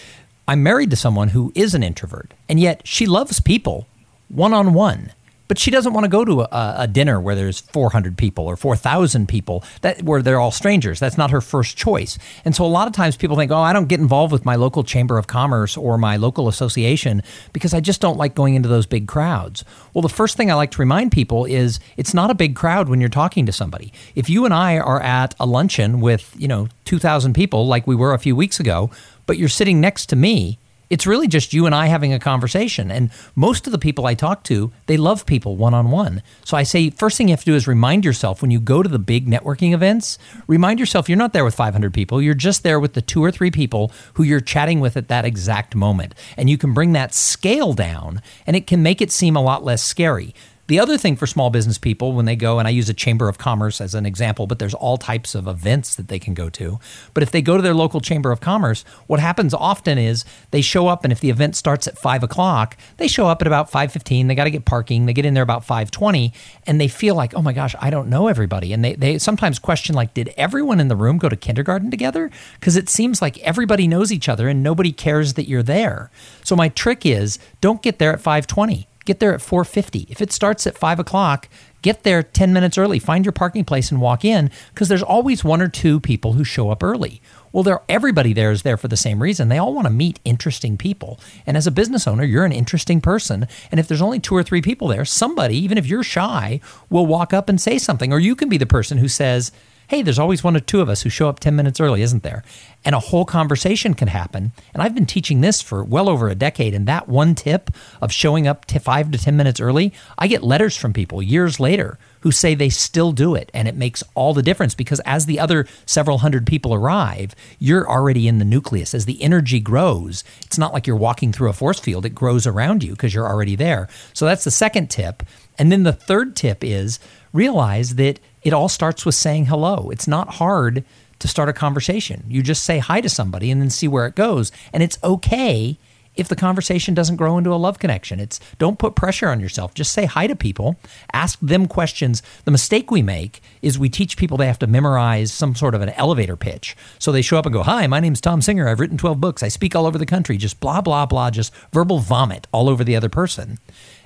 I'm 0.49 0.65
married 0.65 0.91
to 0.91 0.97
someone 0.97 1.29
who 1.29 1.53
is 1.55 1.77
an 1.77 1.85
introvert 1.85 2.35
and 2.49 2.59
yet 2.59 2.81
she 2.85 3.07
loves 3.07 3.39
people 3.39 3.87
one 4.29 4.53
on 4.53 4.75
one 4.75 5.13
but 5.53 5.59
she 5.59 5.71
doesn't 5.71 5.93
want 5.93 6.05
to 6.05 6.09
go 6.09 6.25
to 6.25 6.41
a, 6.41 6.75
a 6.79 6.89
dinner 6.89 7.21
where 7.21 7.35
there's 7.35 7.61
400 7.61 8.17
people 8.17 8.47
or 8.47 8.57
4,000 8.57 9.29
people 9.29 9.63
that 9.83 10.03
where 10.03 10.23
they're 10.23 10.41
all 10.41 10.51
strangers. 10.51 10.99
That's 10.99 11.19
not 11.19 11.31
her 11.31 11.43
first 11.43 11.77
choice. 11.77 12.17
And 12.47 12.57
so 12.57 12.65
a 12.65 12.73
lot 12.73 12.89
of 12.89 12.95
times 12.95 13.19
people 13.19 13.37
think, 13.37 13.53
"Oh, 13.53 13.59
I 13.59 13.75
don't 13.75 13.87
get 13.87 14.01
involved 14.01 14.33
with 14.33 14.47
my 14.47 14.55
local 14.55 14.83
chamber 14.83 15.19
of 15.19 15.27
commerce 15.27 15.77
or 15.77 15.99
my 15.99 16.17
local 16.17 16.49
association 16.49 17.23
because 17.53 17.75
I 17.75 17.81
just 17.81 18.01
don't 18.01 18.17
like 18.17 18.35
going 18.35 18.55
into 18.55 18.71
those 18.71 18.87
big 18.87 19.07
crowds." 19.07 19.63
Well, 19.93 20.01
the 20.01 20.09
first 20.09 20.39
thing 20.39 20.51
I 20.51 20.55
like 20.55 20.71
to 20.71 20.81
remind 20.81 21.13
people 21.13 21.45
is 21.45 21.81
it's 21.99 22.15
not 22.15 22.31
a 22.31 22.35
big 22.35 22.57
crowd 22.57 22.89
when 22.89 22.99
you're 22.99 23.11
talking 23.11 23.45
to 23.45 23.53
somebody. 23.53 23.93
If 24.15 24.31
you 24.31 24.47
and 24.47 24.55
I 24.55 24.79
are 24.79 25.03
at 25.03 25.35
a 25.39 25.45
luncheon 25.45 26.01
with, 26.01 26.35
you 26.39 26.49
know, 26.49 26.69
2,000 26.87 27.35
people 27.35 27.67
like 27.67 27.87
we 27.87 27.95
were 27.95 28.15
a 28.15 28.19
few 28.19 28.35
weeks 28.35 28.59
ago, 28.59 28.89
but 29.27 29.37
you're 29.37 29.51
sitting 29.51 29.83
next 29.83 30.07
to 30.07 30.17
me, 30.17 30.59
it's 30.93 31.07
really 31.07 31.27
just 31.27 31.55
you 31.55 31.65
and 31.65 31.75
I 31.75 31.87
having 31.87 32.13
a 32.13 32.19
conversation. 32.19 32.91
And 32.91 33.11
most 33.35 33.67
of 33.67 33.73
the 33.73 33.79
people 33.79 34.05
I 34.05 34.13
talk 34.13 34.45
to, 34.45 34.71
they 34.85 34.99
love 34.99 35.25
people 35.25 35.57
one 35.57 35.73
on 35.73 35.91
one. 35.91 36.23
So 36.45 36.55
I 36.55 36.65
say, 36.65 36.91
first 36.91 37.17
thing 37.17 37.29
you 37.29 37.33
have 37.33 37.41
to 37.41 37.47
do 37.47 37.55
is 37.55 37.67
remind 37.67 38.05
yourself 38.05 38.43
when 38.43 38.51
you 38.51 38.61
go 38.61 38.83
to 38.83 38.91
the 38.91 38.99
big 38.99 39.27
networking 39.27 39.73
events, 39.73 40.19
remind 40.47 40.79
yourself 40.79 41.09
you're 41.09 41.17
not 41.17 41.33
there 41.33 41.47
with 41.47 41.55
500 41.55 41.95
people. 41.95 42.21
You're 42.21 42.35
just 42.35 42.63
there 42.63 42.79
with 42.79 42.93
the 42.93 43.01
two 43.01 43.25
or 43.25 43.31
three 43.31 43.51
people 43.51 43.91
who 44.15 44.23
you're 44.23 44.39
chatting 44.39 44.81
with 44.81 44.99
at 44.99 45.09
that 45.09 45.25
exact 45.25 45.75
moment. 45.75 46.15
And 46.37 46.51
you 46.51 46.59
can 46.59 46.75
bring 46.75 46.93
that 46.93 47.15
scale 47.15 47.73
down 47.73 48.21
and 48.47 48.55
it 48.55 48.67
can 48.67 48.83
make 48.83 49.01
it 49.01 49.11
seem 49.11 49.35
a 49.35 49.43
lot 49.43 49.65
less 49.65 49.83
scary. 49.83 50.35
The 50.73 50.81
other 50.81 50.97
thing 50.97 51.17
for 51.17 51.27
small 51.27 51.51
business 51.51 51.77
people 51.77 52.15
when 52.15 52.25
they 52.25 52.35
go, 52.35 52.59
and 52.59 52.67
I 52.67 52.71
use 52.71 52.89
a 52.89 52.95
chamber 52.95 53.29
of 53.29 53.37
commerce 53.37 53.79
as 53.79 53.95
an 53.95 54.07
example, 54.07 54.47
but 54.47 54.59
there's 54.59 54.73
all 54.73 54.97
types 54.97 55.35
of 55.35 55.47
events 55.47 55.97
that 55.97 56.09
they 56.09 56.19
can 56.19 56.33
go 56.33 56.49
to. 56.49 56.81
But 57.13 57.23
if 57.23 57.31
they 57.31 57.43
go 57.43 57.57
to 57.59 57.63
their 57.63 57.75
local 57.75 58.01
chamber 58.01 58.33
of 58.33 58.41
commerce, 58.41 58.83
what 59.07 59.21
happens 59.21 59.53
often 59.53 59.99
is 59.99 60.25
they 60.51 60.63
show 60.63 60.87
up, 60.89 61.05
and 61.05 61.13
if 61.13 61.21
the 61.21 61.29
event 61.29 61.57
starts 61.57 61.87
at 61.87 61.99
five 61.99 62.23
o'clock, 62.23 62.79
they 62.97 63.07
show 63.07 63.27
up 63.27 63.43
at 63.43 63.47
about 63.47 63.71
five 63.71 63.93
fifteen. 63.93 64.29
They 64.29 64.35
got 64.35 64.45
to 64.45 64.51
get 64.51 64.65
parking. 64.65 65.05
They 65.05 65.13
get 65.13 65.27
in 65.27 65.35
there 65.35 65.43
about 65.43 65.63
five 65.63 65.91
twenty, 65.91 66.33
and 66.67 66.81
they 66.81 66.89
feel 66.89 67.15
like, 67.15 67.35
oh 67.35 67.43
my 67.43 67.53
gosh, 67.53 67.75
I 67.79 67.91
don't 67.91 68.09
know 68.09 68.29
everybody, 68.29 68.73
and 68.73 68.83
they 68.83 68.95
they 68.95 69.19
sometimes 69.19 69.59
question 69.59 69.95
like, 69.95 70.15
did 70.15 70.33
everyone 70.39 70.81
in 70.81 70.89
the 70.89 70.97
room 70.97 71.19
go 71.19 71.29
to 71.29 71.37
kindergarten 71.37 71.91
together? 71.91 72.31
Because 72.59 72.77
it 72.77 72.89
seems 72.89 73.21
like 73.21 73.37
everybody 73.41 73.87
knows 73.87 74.11
each 74.11 74.27
other 74.27 74.49
and 74.49 74.63
nobody 74.63 74.91
cares 74.91 75.35
that 75.35 75.47
you're 75.47 75.63
there. 75.63 76.11
So 76.45 76.57
my 76.57 76.71
trick 76.71 77.05
is 77.05 77.39
don't 77.61 77.83
get 77.83 77.99
there 77.99 78.15
at 78.15 78.23
five 78.23 78.47
twenty 78.47 78.89
get 79.05 79.21
there 79.21 79.35
at 79.35 79.41
4.50 79.41 80.11
if 80.11 80.21
it 80.21 80.33
starts 80.33 80.67
at 80.67 80.79
5 80.79 80.99
o'clock 80.99 81.49
get 81.83 82.05
there 82.05 82.23
10 82.23 82.53
minutes 82.53 82.79
early. 82.79 82.99
Find 82.99 83.25
your 83.25 83.33
parking 83.33 83.65
place 83.65 83.91
and 83.91 84.01
walk 84.01 84.25
in 84.25 84.51
because 84.73 84.89
there's 84.89 85.03
always 85.03 85.45
one 85.45 85.61
or 85.61 85.69
two 85.69 86.01
people 86.01 86.33
who 86.33 86.45
show 86.45 86.71
up 86.71 86.83
early. 86.83 87.21
Well 87.51 87.65
there 87.65 87.83
everybody 87.89 88.33
there 88.33 88.51
is 88.51 88.63
there 88.63 88.77
for 88.77 88.89
the 88.89 88.97
same 88.97 89.23
reason. 89.23 89.49
They 89.49 89.59
all 89.59 89.75
want 89.75 89.87
to 89.87 89.93
meet 89.93 90.21
interesting 90.25 90.79
people. 90.79 91.21
And 91.45 91.57
as 91.57 91.67
a 91.67 91.73
business 91.73 92.07
owner 92.07 92.25
you're 92.25 92.45
an 92.45 92.53
interesting 92.53 93.01
person. 93.01 93.47
And 93.71 93.79
if 93.79 93.89
there's 93.89 94.01
only 94.01 94.21
two 94.21 94.37
or 94.37 94.43
three 94.43 94.63
people 94.63 94.89
there 94.89 95.05
somebody 95.05 95.57
even 95.59 95.77
if 95.77 95.87
you're 95.87 96.05
shy 96.05 96.61
will 96.89 97.07
walk 97.07 97.35
up 97.35 97.49
and 97.49 97.61
say 97.61 97.79
something. 97.79 98.13
Or 98.13 98.21
you 98.21 98.35
can 98.35 98.49
be 98.49 98.59
the 98.59 98.67
person 98.67 98.99
who 98.99 99.09
says 99.09 99.53
hey, 99.93 100.01
there's 100.01 100.19
always 100.19 100.43
one 100.43 100.57
or 100.57 100.61
two 100.61 100.81
of 100.81 100.89
us 100.89 101.03
who 101.03 101.11
show 101.11 101.29
up 101.29 101.39
10 101.39 101.55
minutes 101.55 101.79
early, 101.79 102.01
isn't 102.01 102.23
there? 102.23 102.43
And 102.83 102.95
a 102.95 102.99
whole 102.99 103.27
conversation 103.27 103.93
can 103.93 104.09
happen. 104.09 104.53
And 104.73 104.83
I've 104.83 104.95
been 104.95 105.05
teaching 105.05 105.43
this 105.43 105.61
for 105.61 105.85
well 105.85 106.09
over 106.09 106.31
a 106.31 106.35
decade. 106.35 106.73
And 106.73 106.89
that 106.89 107.11
one 107.11 107.35
tip 107.35 107.69
of 108.01 108.11
showing 108.11 108.49
up 108.49 108.65
to 108.67 108.81
five 108.81 109.11
to 109.11 109.19
10 109.19 109.37
minutes 109.37 109.61
early, 109.61 109.93
I 110.17 110.29
get 110.29 110.43
letters 110.43 110.79
from 110.79 110.95
people 110.95 111.23
years 111.23 111.61
later 111.61 111.99
who 112.21 112.33
say 112.33 112.55
they 112.55 112.71
still 112.71 113.13
do 113.13 113.35
it. 113.35 113.51
And 113.53 113.69
it 113.69 113.77
makes 113.77 114.03
all 114.15 114.33
the 114.33 114.43
difference 114.43 114.75
because 114.75 115.01
as 115.01 115.27
the 115.27 115.39
other 115.39 115.67
several 115.85 116.19
hundred 116.19 116.47
people 116.47 116.73
arrive, 116.73 117.35
you're 117.59 117.87
already 117.87 118.27
in 118.27 118.39
the 118.39 118.47
nucleus. 118.47 118.95
As 118.95 119.05
the 119.05 119.23
energy 119.23 119.61
grows, 119.61 120.25
it's 120.41 120.57
not 120.57 120.73
like 120.73 120.87
you're 120.87 120.97
walking 120.97 121.33
through 121.33 121.51
a 121.51 121.53
force 121.53 121.81
field, 121.81 122.07
it 122.07 122.15
grows 122.15 122.47
around 122.47 122.83
you 122.83 122.93
because 122.93 123.13
you're 123.13 123.29
already 123.29 123.57
there. 123.57 123.89
So 124.15 124.25
that's 124.25 124.45
the 124.45 124.51
second 124.51 124.89
tip. 124.89 125.23
And 125.59 125.71
then 125.71 125.83
the 125.83 125.93
third 125.93 126.35
tip 126.35 126.65
is 126.65 126.99
realize 127.35 127.97
that 127.97 128.21
it 128.43 128.53
all 128.53 128.69
starts 128.69 129.05
with 129.07 129.15
saying 129.15 129.47
hello. 129.47 129.91
It's 129.91 130.09
not 130.09 130.35
hard 130.35 130.85
to 131.19 131.29
start 131.29 131.49
a 131.49 131.53
conversation. 131.53 132.25
You 132.29 132.43
just 132.43 132.65
say 132.65 132.79
hi 132.79 133.01
to 133.01 133.09
somebody 133.09 133.51
and 133.51 133.61
then 133.61 133.71
see 133.71 133.89
where 133.89 134.07
it 134.07 134.17
goes. 134.17 134.51
And 134.73 134.83
it's 134.83 134.99
okay 135.05 135.79
if 136.15 136.29
the 136.29 136.37
conversation 136.37 136.95
doesn't 136.95 137.17
grow 137.17 137.39
into 137.39 137.55
a 137.55 137.57
love 137.57 137.79
connection. 137.79 138.21
It's 138.21 138.39
don't 138.59 138.79
put 138.79 138.95
pressure 138.95 139.29
on 139.29 139.41
yourself. 139.41 139.75
Just 139.75 139.93
say 139.93 140.05
hi 140.05 140.27
to 140.27 140.37
people, 140.37 140.77
ask 141.13 141.39
them 141.41 141.67
questions. 141.67 142.23
The 142.45 142.51
mistake 142.51 142.91
we 142.91 143.03
make 143.03 143.41
is 143.63 143.79
we 143.79 143.89
teach 143.89 144.17
people 144.17 144.37
they 144.37 144.47
have 144.47 144.59
to 144.59 144.67
memorize 144.67 145.33
some 145.33 145.55
sort 145.55 145.75
of 145.75 145.81
an 145.81 145.91
elevator 145.91 146.37
pitch. 146.37 146.77
So 146.99 147.13
they 147.13 147.23
show 147.23 147.39
up 147.39 147.47
and 147.47 147.53
go, 147.53 147.63
"Hi, 147.63 147.87
my 147.87 148.01
name's 148.01 148.21
Tom 148.21 148.43
Singer. 148.43 148.69
I've 148.69 148.81
written 148.81 148.99
12 148.99 149.21
books. 149.21 149.43
I 149.43 149.49
speak 149.49 149.75
all 149.75 149.87
over 149.87 149.99
the 149.99 150.07
country." 150.07 150.37
Just 150.37 150.61
blah 150.61 150.81
blah 150.81 151.07
blah, 151.07 151.31
just 151.31 151.53
verbal 151.73 151.99
vomit 151.99 152.47
all 152.53 152.69
over 152.69 152.85
the 152.85 152.97
other 152.97 153.09
person. 153.09 153.59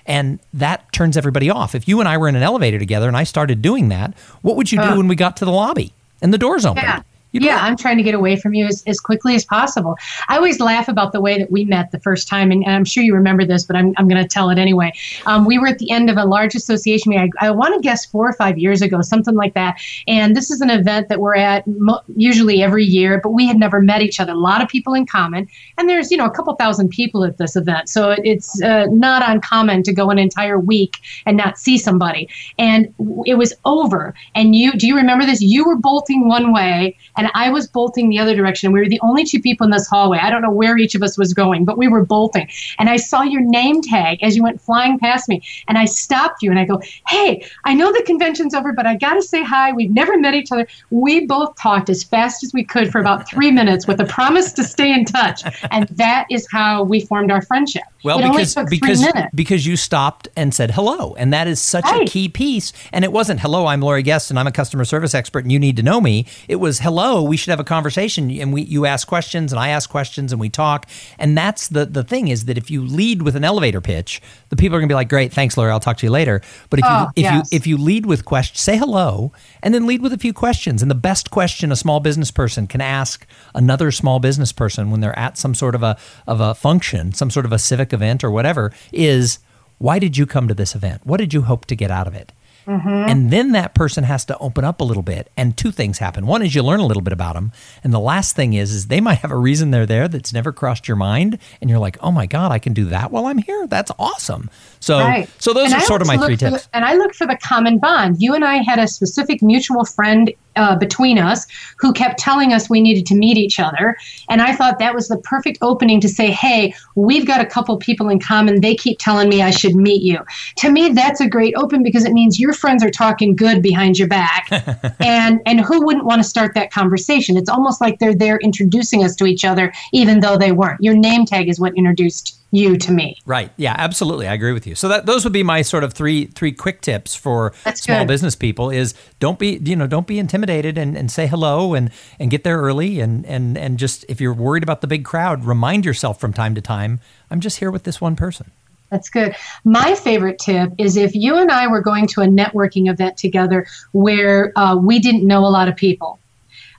And 0.07 0.39
that 0.55 0.93
turns 0.93 1.17
everybody 1.17 1.51
off. 1.51 1.75
If 1.75 1.89
you 1.89 2.01
and 2.01 2.09
I 2.09 2.17
were 2.17 2.29
in 2.29 2.37
an 2.37 2.43
elevator 2.43 2.79
together 2.79 3.09
and 3.09 3.17
I 3.17 3.25
started 3.25 3.61
doing 3.61 3.89
that, 3.89 4.15
what 4.43 4.57
would 4.57 4.71
you 4.71 4.79
do 4.79 4.85
uh, 4.85 4.97
when 4.97 5.09
we 5.09 5.17
got 5.17 5.37
to 5.39 5.45
the 5.45 5.51
lobby 5.51 5.93
and 6.23 6.33
the 6.33 6.39
doors 6.39 6.65
opened? 6.65 6.85
Yeah. 6.85 7.03
Yeah, 7.33 7.59
I'm 7.63 7.77
trying 7.77 7.97
to 7.99 8.03
get 8.03 8.15
away 8.15 8.37
from 8.37 8.55
you 8.55 8.67
as, 8.67 8.83
as 8.87 9.01
quickly 9.01 9.35
as 9.35 9.45
possible. 9.45 9.97
I 10.29 10.37
always 10.37 10.61
laugh 10.61 10.89
about 10.89 11.13
the 11.13 11.21
way 11.21 11.39
that 11.39 11.51
we 11.51 11.65
met 11.65 11.91
the 11.91 12.01
first 12.01 12.29
time, 12.29 12.51
and, 12.51 12.65
and 12.65 12.73
I'm 12.73 12.85
sure 12.85 13.03
you 13.03 13.15
remember 13.15 13.45
this, 13.45 13.65
but 13.65 13.77
I'm, 13.77 13.93
I'm 13.97 14.09
going 14.09 14.23
to 14.23 14.29
tell 14.29 14.51
it 14.51 14.59
anyway. 14.59 14.93
Um, 15.27 15.45
we 15.45 15.59
were 15.59 15.67
at 15.67 15.79
the 15.79 15.91
end 15.91 16.09
of 16.11 16.17
a 16.17 16.25
large 16.25 16.55
association 16.55 17.11
meeting. 17.11 17.33
I, 17.41 17.49
I 17.49 17.51
want 17.51 17.75
to 17.75 17.81
guess 17.81 18.07
four 18.07 18.29
or 18.29 18.33
five 18.33 18.59
years 18.59 18.83
ago, 18.83 19.03
something 19.03 19.35
like 19.35 19.55
that. 19.55 19.81
And 20.07 20.37
this 20.37 20.51
is 20.51 20.61
an 20.61 20.71
event 20.71 21.09
that 21.09 21.21
we're 21.21 21.37
at 21.37 21.67
mo- 21.67 22.01
usually 22.17 22.63
every 22.63 22.85
year, 22.85 23.21
but 23.23 23.31
we 23.31 23.47
had 23.47 23.59
never 23.59 23.81
met 23.81 24.03
each 24.03 24.21
other. 24.21 24.33
A 24.33 24.37
lot 24.37 24.63
of 24.63 24.69
people 24.69 24.95
in 24.95 25.07
common, 25.07 25.49
and 25.79 25.89
there's 25.89 26.11
you 26.11 26.17
know 26.17 26.27
a 26.27 26.31
couple 26.31 26.55
thousand 26.55 26.89
people 26.91 27.25
at 27.25 27.39
this 27.39 27.57
event, 27.57 27.89
so 27.89 28.11
it, 28.11 28.21
it's 28.25 28.63
uh, 28.63 28.87
not 28.91 29.29
uncommon 29.29 29.83
to 29.85 29.93
go 29.93 30.11
an 30.11 30.19
entire 30.19 30.59
week 30.59 30.97
and 31.27 31.37
not 31.37 31.59
see 31.59 31.79
somebody. 31.79 32.29
And 32.59 32.95
it 33.27 33.35
was 33.35 33.55
over, 33.65 34.15
and 34.35 34.55
you 34.55 34.73
do 34.73 34.87
you 34.87 34.97
remember 34.97 35.27
this? 35.27 35.41
You 35.41 35.67
were 35.67 35.77
bolting 35.77 36.29
one 36.29 36.53
way, 36.53 36.97
and 37.17 37.31
I 37.35 37.51
was 37.51 37.67
bolting 37.67 38.09
the 38.09 38.19
other 38.19 38.35
direction. 38.35 38.73
We 38.73 38.81
were 38.81 38.89
the 38.89 39.01
only 39.03 39.25
two 39.25 39.41
people 39.41 39.65
in 39.65 39.71
this 39.71 39.87
hallway. 39.87 40.19
I 40.19 40.31
don't 40.31 40.43
know 40.43 40.51
where 40.51 40.77
each 40.79 40.95
of 40.95 41.03
us 41.03 41.19
was 41.19 41.35
going, 41.35 41.65
but 41.65 41.79
we 41.79 41.89
were 41.89 42.05
bolting. 42.05 42.49
And 42.79 42.89
I 42.89 42.97
saw 42.97 43.23
your 43.23 43.43
name 43.43 43.83
tag 43.83 44.23
as 44.23 44.37
you 44.37 44.43
went 44.43 44.61
flying 44.61 44.99
past 44.99 45.29
me, 45.29 45.43
and 45.69 45.79
I 45.79 45.85
stopped 45.85 46.43
you 46.43 46.51
and 46.51 46.59
I 46.59 46.65
go, 46.65 46.81
"Hey, 47.09 47.47
I 47.65 47.75
know 47.75 47.93
the 47.93 48.03
convention's 48.03 48.55
over, 48.55 48.73
but 48.73 48.87
I 48.87 48.97
got 48.97 49.15
to 49.15 49.23
say 49.23 49.43
hi. 49.43 49.73
We've 49.73 49.91
never 49.91 50.19
met 50.19 50.35
each 50.35 50.53
other." 50.53 50.67
We 50.91 51.27
both 51.27 51.57
talked 51.57 51.91
as 51.91 52.03
fast 52.03 52.43
as 52.45 52.53
we 52.53 52.65
could 52.65 52.91
for 52.93 53.01
about 53.01 53.29
three 53.29 53.51
minutes 53.51 53.87
with 53.87 54.01
a 54.01 54.05
promise 54.05 54.53
to 54.53 54.65
stay 54.65 54.93
in 54.93 55.05
touch, 55.05 55.43
and 55.71 55.89
that 55.89 56.27
is 56.31 56.47
how 56.51 56.83
we 56.85 57.01
formed 57.01 57.31
our 57.31 57.43
friendship. 57.43 57.83
Well, 58.05 58.21
it 58.21 58.31
because 58.31 58.55
because 58.71 59.05
because 59.35 59.67
you 59.67 59.77
stopped 59.77 60.29
and 60.37 60.55
said 60.55 60.71
hello, 60.71 61.15
and 61.17 61.33
that 61.33 61.49
is 61.49 61.61
such 61.61 61.85
right. 61.85 62.09
a 62.09 62.11
key 62.11 62.29
piece. 62.29 62.73
And 62.93 63.05
it 63.05 63.13
wasn't 63.13 63.41
hello, 63.41 63.67
I'm 63.67 63.81
Lori 63.81 64.03
Guest, 64.03 64.31
and 64.31 64.39
I'm 64.39 64.47
a 64.47 64.53
customer 64.53 64.85
service 64.85 65.15
expert, 65.15 65.45
and 65.45 65.51
you 65.51 65.59
need 65.59 65.77
to 65.77 65.83
know 65.83 66.01
me. 66.01 66.27
It 66.49 66.57
was 66.57 66.79
hello, 67.07 67.23
we 67.23 67.37
should 67.37 67.51
have 67.51 67.61
a 67.61 67.65
conversation, 67.65 68.31
and 68.33 68.53
we 68.53 68.63
you 68.63 68.85
ask 68.85 69.07
questions, 69.07 69.53
and 69.53 69.61
I 69.61 69.69
ask 69.69 69.89
questions, 69.89 70.33
and 70.33 70.41
we 70.41 70.49
talk. 70.49 70.87
And 71.19 71.39
that's 71.39 71.69
the 71.69 71.87
the 71.87 72.03
thing 72.03 72.29
is 72.29 72.47
that 72.47 72.59
if 72.59 72.71
you 72.71 72.85
lead 72.85 73.23
with 73.23 73.37
an 73.37 73.45
elevator 73.45 73.81
pitch, 73.81 74.21
the 74.49 74.57
people 74.57 74.77
are 74.77 74.81
going 74.81 74.89
to 74.89 74.93
be 74.93 74.97
like, 74.97 75.09
"Great, 75.09 75.33
thanks, 75.33 75.57
Lori. 75.57 75.71
I'll 75.71 75.81
talk 75.81 75.99
to 75.99 76.07
you 76.07 76.11
later." 76.11 76.41
But 76.69 76.81
if 76.81 76.85
oh, 76.89 77.01
you 77.01 77.07
if 77.17 77.23
yes. 77.23 77.35
you 77.53 77.57
if 77.57 77.67
you 77.67 77.77
lead 77.77 78.07
with 78.07 78.25
questions, 78.25 78.61
say 78.61 78.77
hello, 78.77 79.33
and 79.63 79.73
then 79.73 79.87
lead 79.87 80.03
with 80.03 80.13
a 80.13 80.19
few 80.19 80.33
questions. 80.33 80.83
And 80.83 80.91
the 80.91 80.97
best 80.97 81.31
question 81.31 81.71
a 81.71 81.77
small 81.77 82.01
business 82.01 82.31
person 82.31 82.67
can 82.67 82.81
ask 82.81 83.27
another 83.55 83.93
small 83.93 84.19
business 84.19 84.53
person 84.53 84.91
when 84.91 85.01
they're 85.01 85.19
at 85.19 85.39
some 85.39 85.55
sort 85.55 85.75
of 85.75 85.83
a 85.83 85.97
of 86.27 86.41
a 86.41 86.55
function, 86.55 87.13
some 87.13 87.31
sort 87.31 87.47
of 87.47 87.53
a 87.53 87.59
civic 87.59 87.93
event 87.93 88.25
or 88.25 88.31
whatever, 88.31 88.73
is 88.93 89.39
why 89.79 89.99
did 89.99 90.17
you 90.17 90.27
come 90.27 90.49
to 90.49 90.55
this 90.55 90.75
event? 90.75 91.07
What 91.07 91.19
did 91.19 91.33
you 91.33 91.43
hope 91.43 91.67
to 91.67 91.77
get 91.77 91.91
out 91.91 92.09
of 92.09 92.15
it? 92.15 92.33
Mm-hmm. 92.67 92.89
And 92.89 93.31
then 93.31 93.53
that 93.53 93.75
person 93.75 94.05
has 94.05 94.25
to 94.27 94.39
open 94.39 94.65
up 94.65 94.81
a 94.81 94.85
little 94.85 95.03
bit, 95.03 95.31
and 95.37 95.57
two 95.57 95.71
things 95.71 95.99
happen. 95.99 96.27
One 96.27 96.43
is 96.43 96.55
you 96.55 96.63
learn 96.63 96.81
a 96.81 96.87
little 96.87 97.03
bit 97.03 97.13
about 97.13 97.35
them, 97.35 97.53
and 97.85 97.93
the 97.93 98.01
last 98.01 98.35
thing 98.35 98.55
is 98.55 98.73
is 98.73 98.89
they 98.89 99.01
might 99.01 99.19
have 99.19 99.31
a 99.31 99.37
reason 99.37 99.71
they're 99.71 99.87
there 99.87 100.09
that's 100.09 100.33
never 100.33 100.53
crossed 100.53 100.89
your 100.89 100.97
mind, 100.97 101.39
and 101.61 101.71
you're 101.71 101.79
like, 101.79 101.97
oh 102.01 102.11
my 102.11 102.27
god, 102.27 102.51
I 102.51 102.59
can 102.59 102.73
do 102.73 102.87
that 102.87 103.13
while 103.13 103.27
I'm 103.27 103.39
here. 103.39 103.67
That's 103.69 103.93
awesome. 103.99 104.51
So, 104.81 104.99
right. 104.99 105.29
so 105.41 105.53
those 105.53 105.67
and 105.67 105.75
are 105.75 105.81
I 105.81 105.85
sort 105.85 106.01
of 106.01 106.09
my 106.09 106.17
three 106.17 106.37
the, 106.37 106.51
tips. 106.51 106.69
And 106.73 106.85
I 106.85 106.95
look 106.95 107.15
for 107.15 107.27
the 107.27 107.39
common 107.43 107.79
bond. 107.79 108.17
You 108.21 108.35
and 108.35 108.45
I 108.45 108.57
had 108.57 108.79
a 108.79 108.89
specific 108.89 109.43
mutual 109.43 109.85
friend 109.85 110.33
uh, 110.57 110.77
between 110.77 111.19
us 111.19 111.47
who 111.79 111.93
kept 111.93 112.19
telling 112.19 112.53
us 112.53 112.69
we 112.69 112.81
needed 112.81 113.07
to 113.07 113.15
meet 113.15 113.37
each 113.37 113.61
other. 113.61 113.97
And 114.29 114.43
I 114.43 114.55
thought 114.55 114.79
that 114.79 114.95
was 114.95 115.09
the 115.09 115.19
perfect 115.19 115.59
opening 115.63 116.01
to 116.01 116.09
say, 116.09 116.31
hey, 116.31 116.75
we've 116.95 117.27
got 117.27 117.41
a 117.41 117.47
couple 117.47 117.77
people 117.77 118.09
in 118.09 118.19
common. 118.19 118.61
They 118.61 118.75
keep 118.75 118.99
telling 118.99 119.29
me 119.29 119.43
I 119.43 119.51
should 119.51 119.77
meet 119.77 120.03
you. 120.03 120.19
To 120.59 120.71
me, 120.71 120.91
that's 120.91 121.21
a 121.21 121.29
great 121.29 121.55
open 121.57 121.83
because 121.83 122.05
it 122.05 122.13
means 122.13 122.41
your 122.41 122.53
friends 122.53 122.83
are 122.83 122.91
talking 122.91 123.37
good 123.37 123.63
behind 123.63 123.99
your 123.99 124.09
back. 124.09 124.49
and 125.01 125.41
and 125.47 125.61
who 125.61 125.85
wouldn't 125.85 126.05
want 126.05 126.23
to 126.23 126.29
start 126.29 126.55
that 126.55 126.73
conversation? 126.73 127.37
It's 127.37 127.51
almost 127.51 127.81
like 127.81 127.99
they're 127.99 128.15
there 128.15 128.39
introducing 128.39 129.05
us 129.05 129.15
to 129.17 129.27
each 129.27 129.45
other, 129.45 129.73
even 129.93 130.21
though 130.21 130.37
they 130.37 130.53
weren't. 130.53 130.83
Your 130.83 130.95
name 130.95 131.27
tag 131.27 131.49
is 131.49 131.61
what 131.61 131.77
introduced 131.77 132.37
you 132.57 132.77
to 132.79 132.93
me. 132.93 133.19
Right. 133.27 133.51
Yeah, 133.57 133.75
absolutely. 133.77 134.27
I 134.27 134.35
agree 134.35 134.53
with 134.53 134.67
you. 134.67 134.75
So 134.75 134.89
that 134.89 135.07
those 135.07 135.25
would 135.25 135.33
be 135.33 135.43
my 135.43 135.63
sort 135.63 135.85
of 135.85 135.93
three 135.93 136.27
three 136.27 136.53
quick 136.53 136.81
tips 136.81 137.15
for 137.15 137.53
That's 137.65 137.83
small 137.83 138.01
good. 138.01 138.09
business 138.09 138.35
people 138.35 138.71
is 138.71 138.95
don't 139.21 139.39
be 139.39 139.61
you 139.63 139.77
know, 139.77 139.87
don't 139.87 140.07
be 140.07 140.19
intimidated 140.19 140.79
and, 140.79 140.97
and 140.97 141.11
say 141.11 141.27
hello 141.27 141.75
and, 141.75 141.91
and 142.19 142.31
get 142.31 142.45
there 142.45 142.59
early 142.59 143.01
and, 143.01 143.27
and, 143.27 143.59
and 143.59 143.79
just 143.79 144.05
if 144.09 144.21
you're 144.21 144.35
worried 144.35 144.63
about 144.63 144.81
the 144.81 144.87
big 144.87 145.05
crowd, 145.05 145.45
remind 145.45 145.85
yourself 145.85 146.19
from 146.19 146.33
time 146.33 146.55
to 146.55 146.61
time, 146.61 147.01
I'm 147.31 147.41
just 147.41 147.59
here 147.59 147.71
with 147.71 147.85
this 147.85 148.01
one 148.01 148.17
person. 148.17 148.51
That's 148.91 149.09
good. 149.09 149.35
My 149.65 149.95
favorite 149.97 150.39
tip 150.39 150.73
is 150.79 150.97
if 150.97 151.15
you 151.15 151.37
and 151.37 151.51
I 151.51 151.67
were 151.67 151.81
going 151.81 152.07
to 152.09 152.23
a 152.23 152.27
networking 152.27 152.89
event 152.89 153.17
together 153.17 153.67
where 153.93 154.53
uh, 154.57 154.77
we 154.77 155.01
didn't 155.01 155.27
know 155.27 155.41
a 155.41 155.51
lot 155.51 155.69
of 155.69 155.75
people. 155.77 156.21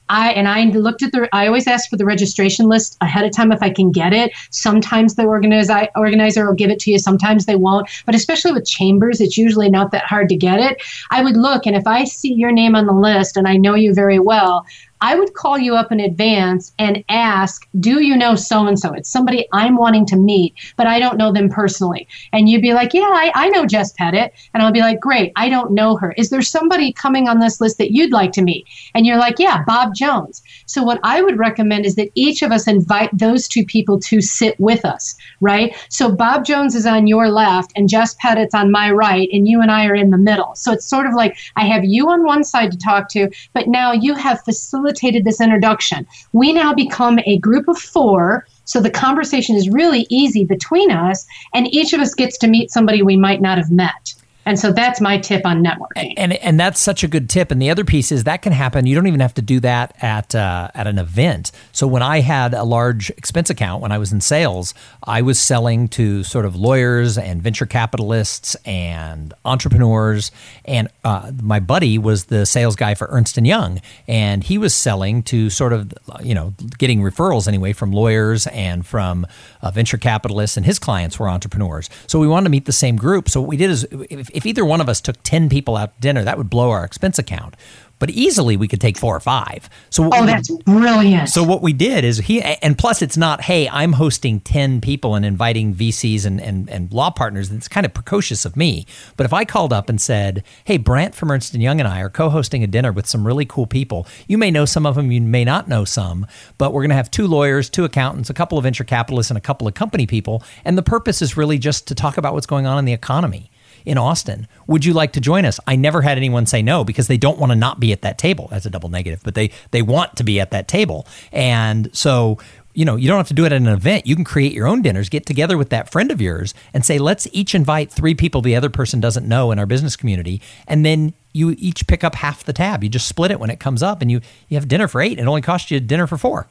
I 0.09 0.31
and 0.31 0.47
I 0.47 0.63
looked 0.65 1.03
at 1.03 1.11
the. 1.11 1.27
I 1.33 1.47
always 1.47 1.67
ask 1.67 1.89
for 1.89 1.97
the 1.97 2.05
registration 2.05 2.67
list 2.67 2.97
ahead 3.01 3.25
of 3.25 3.35
time 3.35 3.51
if 3.51 3.61
I 3.61 3.69
can 3.69 3.91
get 3.91 4.13
it. 4.13 4.31
Sometimes 4.51 5.15
the 5.15 5.23
organizer 5.23 5.87
organizer 5.95 6.45
will 6.45 6.53
give 6.53 6.69
it 6.69 6.79
to 6.81 6.91
you. 6.91 6.99
Sometimes 6.99 7.45
they 7.45 7.55
won't. 7.55 7.89
But 8.05 8.15
especially 8.15 8.51
with 8.53 8.65
chambers, 8.65 9.19
it's 9.19 9.37
usually 9.37 9.69
not 9.69 9.91
that 9.91 10.05
hard 10.05 10.29
to 10.29 10.35
get 10.35 10.59
it. 10.59 10.81
I 11.11 11.23
would 11.23 11.37
look, 11.37 11.65
and 11.65 11.75
if 11.75 11.87
I 11.87 12.05
see 12.05 12.33
your 12.33 12.51
name 12.51 12.75
on 12.75 12.85
the 12.85 12.93
list 12.93 13.37
and 13.37 13.47
I 13.47 13.57
know 13.57 13.75
you 13.75 13.93
very 13.93 14.19
well, 14.19 14.65
I 15.01 15.15
would 15.15 15.33
call 15.33 15.57
you 15.57 15.75
up 15.75 15.91
in 15.91 15.99
advance 15.99 16.73
and 16.79 17.03
ask, 17.09 17.67
Do 17.79 18.03
you 18.03 18.17
know 18.17 18.35
so 18.35 18.67
and 18.67 18.79
so? 18.79 18.93
It's 18.93 19.09
somebody 19.09 19.47
I'm 19.53 19.77
wanting 19.77 20.05
to 20.07 20.15
meet, 20.15 20.55
but 20.75 20.87
I 20.87 20.99
don't 20.99 21.17
know 21.17 21.31
them 21.31 21.49
personally. 21.49 22.07
And 22.33 22.49
you'd 22.49 22.61
be 22.61 22.73
like, 22.73 22.93
Yeah, 22.93 23.01
I, 23.01 23.31
I 23.35 23.49
know 23.49 23.65
Jess 23.65 23.93
Pettit. 23.93 24.33
And 24.53 24.63
I'll 24.63 24.71
be 24.71 24.79
like, 24.79 24.99
Great, 24.99 25.31
I 25.35 25.49
don't 25.49 25.71
know 25.71 25.97
her. 25.97 26.13
Is 26.13 26.29
there 26.29 26.41
somebody 26.41 26.91
coming 26.93 27.27
on 27.27 27.39
this 27.39 27.61
list 27.61 27.77
that 27.77 27.91
you'd 27.91 28.11
like 28.11 28.31
to 28.33 28.41
meet? 28.41 28.65
And 28.95 29.05
you're 29.05 29.17
like, 29.17 29.37
Yeah, 29.39 29.63
Bob 29.65 29.93
Jones. 29.93 30.41
So 30.65 30.83
what 30.83 30.99
I 31.03 31.21
would 31.21 31.37
recommend 31.37 31.85
is 31.85 31.95
that 31.95 32.09
each 32.15 32.41
of 32.41 32.51
us 32.51 32.67
invite 32.67 33.15
those 33.17 33.47
two 33.47 33.65
people 33.65 33.99
to 33.99 34.19
sit 34.19 34.59
with 34.59 34.83
us, 34.83 35.15
right? 35.41 35.75
So 35.89 36.11
Bob 36.11 36.43
Jones 36.43 36.75
is 36.75 36.85
on 36.85 37.07
your 37.07 37.29
left 37.29 37.71
and 37.75 37.89
Jess 37.89 38.15
Pettit's 38.15 38.55
on 38.55 38.71
my 38.71 38.91
right, 38.91 39.29
and 39.31 39.47
you 39.47 39.61
and 39.61 39.71
I 39.71 39.85
are 39.85 39.95
in 39.95 40.09
the 40.09 40.17
middle. 40.17 40.55
So 40.55 40.71
it's 40.71 40.85
sort 40.85 41.05
of 41.05 41.13
like 41.13 41.37
I 41.55 41.65
have 41.65 41.85
you 41.85 42.09
on 42.09 42.23
one 42.23 42.43
side 42.43 42.71
to 42.71 42.77
talk 42.77 43.09
to, 43.09 43.29
but 43.53 43.67
now 43.67 43.91
you 43.91 44.15
have 44.15 44.41
facilitated 44.43 44.86
facilitated 44.87 45.25
this 45.25 45.41
introduction. 45.41 46.07
We 46.33 46.53
now 46.53 46.73
become 46.73 47.19
a 47.25 47.37
group 47.39 47.67
of 47.67 47.77
four. 47.77 48.47
So 48.65 48.79
the 48.79 48.89
conversation 48.89 49.55
is 49.55 49.69
really 49.69 50.05
easy 50.09 50.45
between 50.45 50.91
us, 50.91 51.25
and 51.53 51.73
each 51.73 51.93
of 51.93 52.01
us 52.01 52.13
gets 52.13 52.37
to 52.39 52.47
meet 52.47 52.71
somebody 52.71 53.01
we 53.01 53.17
might 53.17 53.41
not 53.41 53.57
have 53.57 53.71
met. 53.71 54.13
And 54.47 54.57
so 54.57 54.71
that's 54.71 55.01
my 55.01 55.17
tip 55.17 55.45
on 55.45 55.61
networking. 55.61 56.13
And 56.15 56.31
and 56.31 56.57
that's 56.57 56.79
such 56.79 57.03
a 57.03 57.07
good 57.09 57.29
tip. 57.29 57.51
And 57.51 57.61
the 57.61 57.69
other 57.69 57.83
piece 57.83 58.13
is 58.13 58.23
that 58.23 58.41
can 58.41 58.53
happen. 58.53 58.85
You 58.85 58.95
don't 58.95 59.07
even 59.07 59.19
have 59.19 59.33
to 59.33 59.41
do 59.41 59.59
that 59.59 59.93
at 60.01 60.33
uh, 60.33 60.69
at 60.73 60.87
an 60.87 60.97
event. 60.97 61.51
So 61.73 61.85
when 61.85 62.01
I 62.01 62.21
had 62.21 62.53
a 62.53 62.63
large 62.63 63.09
expense 63.11 63.49
account 63.49 63.81
when 63.81 63.91
I 63.91 63.97
was 63.97 64.13
in 64.13 64.21
sales, 64.21 64.73
I 65.03 65.21
was 65.21 65.37
selling 65.37 65.89
to 65.89 66.23
sort 66.23 66.45
of 66.45 66.55
lawyers 66.55 67.17
and 67.17 67.43
venture 67.43 67.65
capitalists 67.65 68.55
and 68.63 69.33
entrepreneurs. 69.43 70.31
And 70.63 70.87
uh, 71.03 71.33
my 71.41 71.59
buddy 71.59 71.97
was 71.97 72.25
the 72.25 72.45
sales 72.45 72.77
guy 72.77 72.95
for 72.95 73.07
Ernst 73.11 73.37
and 73.37 73.45
Young, 73.45 73.81
and 74.07 74.45
he 74.45 74.57
was 74.57 74.73
selling 74.73 75.23
to 75.23 75.49
sort 75.49 75.73
of 75.73 75.93
you 76.23 76.33
know 76.33 76.53
getting 76.77 77.01
referrals 77.01 77.49
anyway 77.49 77.73
from 77.73 77.91
lawyers 77.91 78.47
and 78.47 78.85
from 78.85 79.27
uh, 79.61 79.71
venture 79.71 79.97
capitalists, 79.97 80.55
and 80.55 80.65
his 80.65 80.79
clients 80.79 81.19
were 81.19 81.27
entrepreneurs. 81.27 81.89
So 82.07 82.17
we 82.17 82.29
wanted 82.29 82.45
to 82.45 82.51
meet 82.51 82.63
the 82.63 82.71
same 82.71 82.95
group. 82.95 83.27
So 83.27 83.41
what 83.41 83.49
we 83.49 83.57
did 83.57 83.71
is 83.71 83.85
if, 84.09 84.29
if 84.37 84.45
either 84.45 84.63
one 84.63 84.79
of 84.81 84.87
us 84.87 85.01
took 85.01 85.15
10 85.23 85.49
people 85.49 85.75
out 85.75 85.95
to 85.95 85.99
dinner, 85.99 86.23
that 86.23 86.37
would 86.37 86.49
blow 86.49 86.69
our 86.69 86.85
expense 86.85 87.17
account. 87.17 87.55
But 87.97 88.11
easily 88.11 88.55
we 88.55 88.67
could 88.67 88.79
take 88.79 88.95
four 88.95 89.15
or 89.15 89.19
five. 89.19 89.67
So 89.89 90.11
oh, 90.13 90.25
that's 90.27 90.51
brilliant. 90.57 91.29
So 91.29 91.41
what 91.41 91.63
we 91.63 91.73
did 91.73 92.03
is 92.03 92.19
he, 92.19 92.39
and 92.43 92.77
plus 92.77 93.01
it's 93.01 93.17
not, 93.17 93.41
hey, 93.41 93.67
I'm 93.67 93.93
hosting 93.93 94.39
10 94.41 94.79
people 94.81 95.15
and 95.15 95.25
inviting 95.25 95.73
VCs 95.73 96.23
and, 96.23 96.39
and, 96.39 96.69
and 96.69 96.93
law 96.93 97.09
partners. 97.09 97.51
It's 97.51 97.67
kind 97.67 97.87
of 97.87 97.95
precocious 97.95 98.45
of 98.45 98.55
me. 98.55 98.85
But 99.15 99.25
if 99.25 99.33
I 99.33 99.43
called 99.43 99.73
up 99.73 99.89
and 99.89 99.99
said, 99.99 100.43
hey, 100.65 100.77
Brant 100.77 101.15
from 101.15 101.31
Ernst 101.31 101.53
& 101.53 101.55
Young 101.55 101.79
and 101.79 101.87
I 101.87 102.01
are 102.01 102.11
co-hosting 102.11 102.63
a 102.63 102.67
dinner 102.67 102.91
with 102.91 103.07
some 103.07 103.25
really 103.25 103.45
cool 103.45 103.65
people. 103.65 104.05
You 104.27 104.37
may 104.37 104.51
know 104.51 104.65
some 104.65 104.85
of 104.85 104.93
them, 104.93 105.11
you 105.11 105.19
may 105.19 105.43
not 105.43 105.67
know 105.67 105.83
some, 105.83 106.27
but 106.59 106.73
we're 106.73 106.83
going 106.83 106.89
to 106.89 106.95
have 106.95 107.09
two 107.09 107.25
lawyers, 107.25 107.67
two 107.67 107.83
accountants, 107.83 108.29
a 108.29 108.35
couple 108.35 108.59
of 108.59 108.63
venture 108.63 108.83
capitalists, 108.83 109.31
and 109.31 109.39
a 109.39 109.41
couple 109.41 109.67
of 109.67 109.73
company 109.73 110.05
people. 110.05 110.43
And 110.63 110.77
the 110.77 110.83
purpose 110.83 111.23
is 111.23 111.35
really 111.35 111.57
just 111.57 111.87
to 111.87 111.95
talk 111.95 112.17
about 112.17 112.35
what's 112.35 112.45
going 112.45 112.67
on 112.67 112.77
in 112.77 112.85
the 112.85 112.93
economy 112.93 113.49
in 113.87 113.97
Austin. 113.97 114.47
Would 114.67 114.83
you 114.83 114.93
like 114.93 115.13
to 115.13 115.21
join 115.21 115.45
us? 115.45 115.59
I 115.65 115.77
never 115.77 116.01
had 116.01 116.17
anyone 116.17 116.45
say 116.45 116.61
no 116.61 116.83
because 116.83 117.07
they 117.07 117.17
don't 117.17 117.39
want 117.39 117.51
to 117.51 117.55
not 117.55 117.79
be 117.79 117.93
at 117.93 118.01
that 118.01 118.17
table. 118.17 118.49
That's 118.51 118.65
a 118.65 118.69
double 118.69 118.89
negative, 118.89 119.21
but 119.23 119.33
they 119.33 119.49
they 119.71 119.81
want 119.81 120.17
to 120.17 120.23
be 120.23 120.39
at 120.39 120.51
that 120.51 120.67
table. 120.67 121.07
And 121.31 121.89
so 121.95 122.37
you 122.73 122.85
know, 122.85 122.95
you 122.95 123.07
don't 123.07 123.17
have 123.17 123.27
to 123.29 123.33
do 123.33 123.43
it 123.43 123.51
at 123.51 123.59
an 123.59 123.67
event. 123.67 124.05
You 124.05 124.13
can 124.13 124.23
create 124.23 124.51
your 124.51 124.67
own 124.67 124.83
dinners, 124.83 125.09
get 125.09 125.25
together 125.25 125.57
with 125.57 125.69
that 125.69 125.91
friend 125.91 126.11
of 126.11 126.21
yours 126.21 126.53
and 126.75 126.85
say, 126.85 126.99
let's 126.99 127.27
each 127.31 127.55
invite 127.55 127.89
three 127.91 128.13
people 128.13 128.41
the 128.41 128.55
other 128.55 128.69
person 128.69 128.99
doesn't 128.99 129.27
know 129.27 129.51
in 129.51 129.57
our 129.57 129.65
business 129.65 129.95
community. 129.95 130.43
And 130.67 130.85
then 130.85 131.13
you 131.33 131.55
each 131.57 131.87
pick 131.87 132.03
up 132.03 132.13
half 132.13 132.43
the 132.43 132.53
tab. 132.53 132.83
You 132.83 132.89
just 132.89 133.07
split 133.07 133.31
it 133.31 133.39
when 133.39 133.49
it 133.49 133.59
comes 133.59 133.81
up 133.81 134.03
and 134.03 134.11
you, 134.11 134.21
you 134.47 134.57
have 134.57 134.67
dinner 134.67 134.87
for 134.87 135.01
eight. 135.01 135.17
It 135.17 135.25
only 135.25 135.41
costs 135.41 135.71
you 135.71 135.79
dinner 135.79 136.05
for 136.05 136.19
four. 136.19 136.45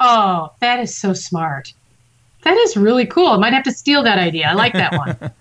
Oh, 0.00 0.52
that 0.58 0.80
is 0.80 0.92
so 0.92 1.12
smart. 1.12 1.72
That 2.42 2.56
is 2.56 2.76
really 2.76 3.06
cool. 3.06 3.28
I 3.28 3.36
might 3.36 3.52
have 3.52 3.62
to 3.64 3.72
steal 3.72 4.02
that 4.02 4.18
idea. 4.18 4.48
I 4.48 4.54
like 4.54 4.72
that 4.72 4.92
one. 4.92 5.30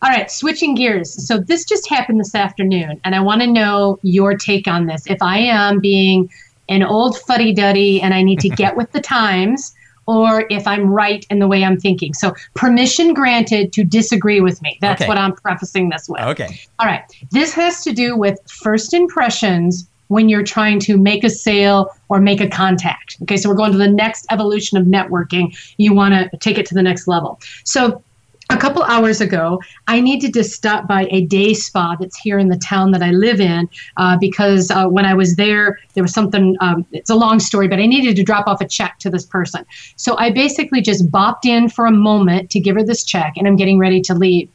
All 0.00 0.10
right, 0.10 0.30
switching 0.30 0.74
gears. 0.74 1.26
So 1.26 1.38
this 1.38 1.64
just 1.64 1.88
happened 1.88 2.20
this 2.20 2.34
afternoon, 2.34 3.00
and 3.04 3.14
I 3.14 3.20
want 3.20 3.40
to 3.40 3.46
know 3.46 3.98
your 4.02 4.36
take 4.36 4.68
on 4.68 4.86
this. 4.86 5.04
If 5.06 5.20
I 5.20 5.38
am 5.38 5.80
being 5.80 6.30
an 6.68 6.82
old 6.82 7.18
fuddy 7.20 7.52
duddy 7.52 8.00
and 8.00 8.12
I 8.14 8.22
need 8.22 8.40
to 8.40 8.48
get 8.48 8.76
with 8.76 8.92
the 8.92 9.00
times 9.00 9.74
or 10.06 10.44
if 10.50 10.66
I'm 10.66 10.88
right 10.88 11.26
in 11.28 11.38
the 11.38 11.46
way 11.46 11.64
I'm 11.64 11.78
thinking. 11.78 12.14
So 12.14 12.34
permission 12.54 13.12
granted 13.12 13.72
to 13.74 13.84
disagree 13.84 14.40
with 14.40 14.60
me. 14.62 14.78
That's 14.80 15.02
Okay. 15.02 15.08
what 15.08 15.18
I'm 15.18 15.34
prefacing 15.34 15.90
this 15.90 16.08
with. 16.08 16.22
Okay. 16.22 16.60
All 16.78 16.86
right. 16.86 17.02
This 17.30 17.52
has 17.54 17.82
to 17.84 17.92
do 17.92 18.16
with 18.16 18.38
first 18.50 18.94
impressions 18.94 19.86
when 20.08 20.30
you're 20.30 20.42
trying 20.42 20.80
to 20.80 20.96
make 20.96 21.24
a 21.24 21.30
sale 21.30 21.90
or 22.08 22.20
make 22.20 22.40
a 22.40 22.48
contact. 22.48 23.18
Okay, 23.22 23.36
so 23.36 23.50
we're 23.50 23.54
going 23.54 23.72
to 23.72 23.78
the 23.78 23.86
next 23.86 24.24
evolution 24.30 24.78
of 24.78 24.86
networking. 24.86 25.54
You 25.76 25.92
want 25.92 26.14
to 26.14 26.34
take 26.38 26.56
it 26.56 26.64
to 26.66 26.74
the 26.74 26.82
next 26.82 27.06
level. 27.06 27.38
So 27.64 28.02
a 28.50 28.56
couple 28.56 28.82
hours 28.84 29.20
ago, 29.20 29.60
I 29.88 30.00
needed 30.00 30.32
to 30.34 30.44
stop 30.44 30.88
by 30.88 31.06
a 31.10 31.26
day 31.26 31.52
spa 31.52 31.96
that's 32.00 32.16
here 32.16 32.38
in 32.38 32.48
the 32.48 32.56
town 32.56 32.92
that 32.92 33.02
I 33.02 33.10
live 33.10 33.40
in 33.40 33.68
uh, 33.98 34.16
because 34.18 34.70
uh, 34.70 34.86
when 34.86 35.04
I 35.04 35.14
was 35.14 35.36
there, 35.36 35.78
there 35.94 36.02
was 36.02 36.14
something, 36.14 36.56
um, 36.60 36.86
it's 36.92 37.10
a 37.10 37.14
long 37.14 37.40
story, 37.40 37.68
but 37.68 37.78
I 37.78 37.86
needed 37.86 38.16
to 38.16 38.22
drop 38.22 38.46
off 38.46 38.60
a 38.60 38.68
check 38.68 38.98
to 39.00 39.10
this 39.10 39.26
person. 39.26 39.66
So 39.96 40.16
I 40.16 40.30
basically 40.30 40.80
just 40.80 41.10
bopped 41.10 41.44
in 41.44 41.68
for 41.68 41.86
a 41.86 41.90
moment 41.90 42.50
to 42.50 42.60
give 42.60 42.76
her 42.76 42.82
this 42.82 43.04
check 43.04 43.34
and 43.36 43.46
I'm 43.46 43.56
getting 43.56 43.78
ready 43.78 44.00
to 44.02 44.14
leave. 44.14 44.48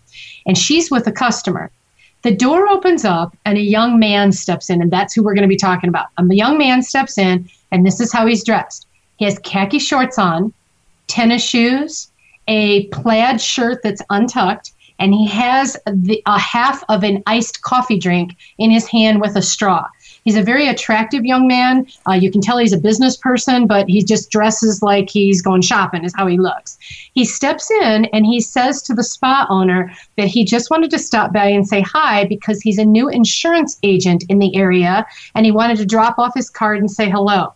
And 0.48 0.58
she's 0.58 0.90
with 0.90 1.06
a 1.08 1.12
customer. 1.12 1.70
The 2.24 2.36
door 2.36 2.68
opens 2.70 3.06
up 3.06 3.38
and 3.46 3.58
a 3.58 3.62
young 3.62 4.00
man 4.00 4.32
steps 4.32 4.70
in, 4.70 4.82
and 4.82 4.90
that's 4.90 5.14
who 5.14 5.24
we're 5.24 5.34
going 5.34 5.44
to 5.44 5.50
be 5.50 5.58
talking 5.58 5.90
about. 5.90 6.08
A 6.18 6.24
young 6.34 6.58
man 6.58 6.82
steps 6.82 7.18
in, 7.18 7.50
and 7.72 7.86
this 7.86 8.00
is 8.00 8.14
how 8.14 8.26
he's 8.26 8.46
dressed. 8.46 8.88
He 9.18 9.26
has 9.26 9.40
khaki 9.40 9.78
shorts 9.78 10.18
on, 10.18 10.54
tennis 11.08 11.44
shoes, 11.44 12.10
a 12.48 12.88
plaid 12.88 13.42
shirt 13.42 13.82
that's 13.84 14.02
untucked, 14.10 14.72
and 15.00 15.14
he 15.14 15.28
has 15.28 15.78
the, 15.86 16.22
a 16.26 16.40
half 16.40 16.84
of 16.90 17.04
an 17.04 17.24
iced 17.26 17.62
coffee 17.62 17.98
drink 17.98 18.36
in 18.58 18.72
his 18.72 18.88
hand 18.88 19.22
with 19.22 19.36
a 19.36 19.42
straw. 19.42 19.88
He's 20.24 20.38
a 20.38 20.44
very 20.44 20.68
attractive 20.68 21.26
young 21.26 21.48
man. 21.48 21.88
Uh, 22.08 22.14
you 22.14 22.32
can 22.32 22.40
tell 22.40 22.58
he's 22.58 22.74
a 22.74 22.78
business 22.78 23.18
person, 23.18 23.68
but 23.68 23.90
he 23.90 24.04
just 24.04 24.32
dresses 24.32 24.82
like 24.82 25.10
he's 25.10 25.42
going 25.42 25.62
shopping, 25.62 26.06
is 26.06 26.14
how 26.16 26.28
he 26.28 26.38
looks. 26.38 26.78
He 27.14 27.26
steps 27.26 27.70
in 27.70 28.06
and 28.06 28.26
he 28.26 28.40
says 28.40 28.82
to 28.84 28.94
the 28.94 29.04
spa 29.04 29.46
owner 29.50 29.92
that 30.18 30.28
he 30.28 30.46
just 30.46 30.70
wanted 30.70 30.92
to 30.92 31.00
stop 31.00 31.34
by 31.34 31.48
and 31.48 31.68
say 31.68 31.82
hi 31.82 32.26
because 32.26 32.62
he's 32.62 32.78
a 32.78 32.86
new 32.86 33.10
insurance 33.10 33.78
agent 33.84 34.24
in 34.30 34.40
the 34.40 34.56
area 34.56 35.06
and 35.36 35.46
he 35.46 35.52
wanted 35.52 35.78
to 35.78 35.86
drop 35.86 36.18
off 36.18 36.36
his 36.36 36.50
card 36.50 36.80
and 36.80 36.90
say 36.90 37.10
hello. 37.10 37.54